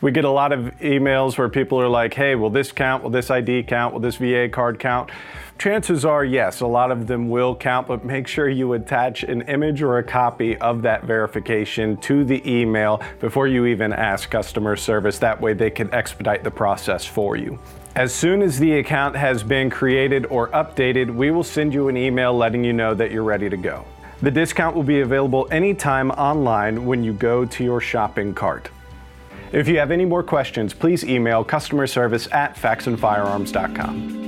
We 0.00 0.10
get 0.10 0.24
a 0.24 0.30
lot 0.30 0.52
of 0.52 0.74
emails 0.80 1.38
where 1.38 1.48
people 1.48 1.80
are 1.80 1.88
like, 1.88 2.14
hey, 2.14 2.34
will 2.34 2.50
this 2.50 2.72
count? 2.72 3.02
Will 3.02 3.10
this 3.10 3.30
ID 3.30 3.64
count? 3.64 3.92
Will 3.94 4.00
this 4.00 4.16
VA 4.16 4.48
card 4.48 4.78
count? 4.78 5.10
Chances 5.58 6.04
are, 6.04 6.24
yes, 6.24 6.60
a 6.60 6.66
lot 6.66 6.90
of 6.90 7.06
them 7.06 7.28
will 7.28 7.54
count, 7.54 7.86
but 7.86 8.04
make 8.04 8.26
sure 8.26 8.48
you 8.48 8.72
attach 8.72 9.22
an 9.22 9.42
image 9.42 9.80
or 9.80 9.98
a 9.98 10.02
copy 10.02 10.56
of 10.58 10.82
that 10.82 11.04
verification 11.04 11.96
to 11.98 12.24
the 12.24 12.42
email 12.50 13.00
before 13.20 13.46
you 13.46 13.66
even 13.66 13.92
ask 13.92 14.28
customer 14.30 14.74
service. 14.74 15.18
That 15.18 15.40
way 15.40 15.52
they 15.52 15.70
can 15.70 15.92
expedite 15.94 16.42
the 16.42 16.50
process 16.50 17.06
for 17.06 17.36
you. 17.36 17.58
As 17.94 18.14
soon 18.14 18.42
as 18.42 18.58
the 18.58 18.78
account 18.78 19.14
has 19.14 19.42
been 19.42 19.68
created 19.68 20.26
or 20.26 20.48
updated, 20.48 21.14
we 21.14 21.30
will 21.30 21.44
send 21.44 21.74
you 21.74 21.88
an 21.88 21.96
email 21.96 22.34
letting 22.34 22.64
you 22.64 22.72
know 22.72 22.94
that 22.94 23.12
you're 23.12 23.22
ready 23.22 23.50
to 23.50 23.56
go. 23.56 23.84
The 24.22 24.30
discount 24.30 24.74
will 24.74 24.82
be 24.82 25.00
available 25.00 25.46
anytime 25.50 26.10
online 26.12 26.86
when 26.86 27.04
you 27.04 27.12
go 27.12 27.44
to 27.44 27.64
your 27.64 27.80
shopping 27.80 28.32
cart. 28.32 28.70
If 29.52 29.68
you 29.68 29.78
have 29.78 29.90
any 29.90 30.06
more 30.06 30.22
questions, 30.22 30.72
please 30.72 31.04
email 31.04 31.44
customer 31.44 31.86
service 31.86 32.26
at 32.32 32.56
faxonfirearms.com. 32.56 34.22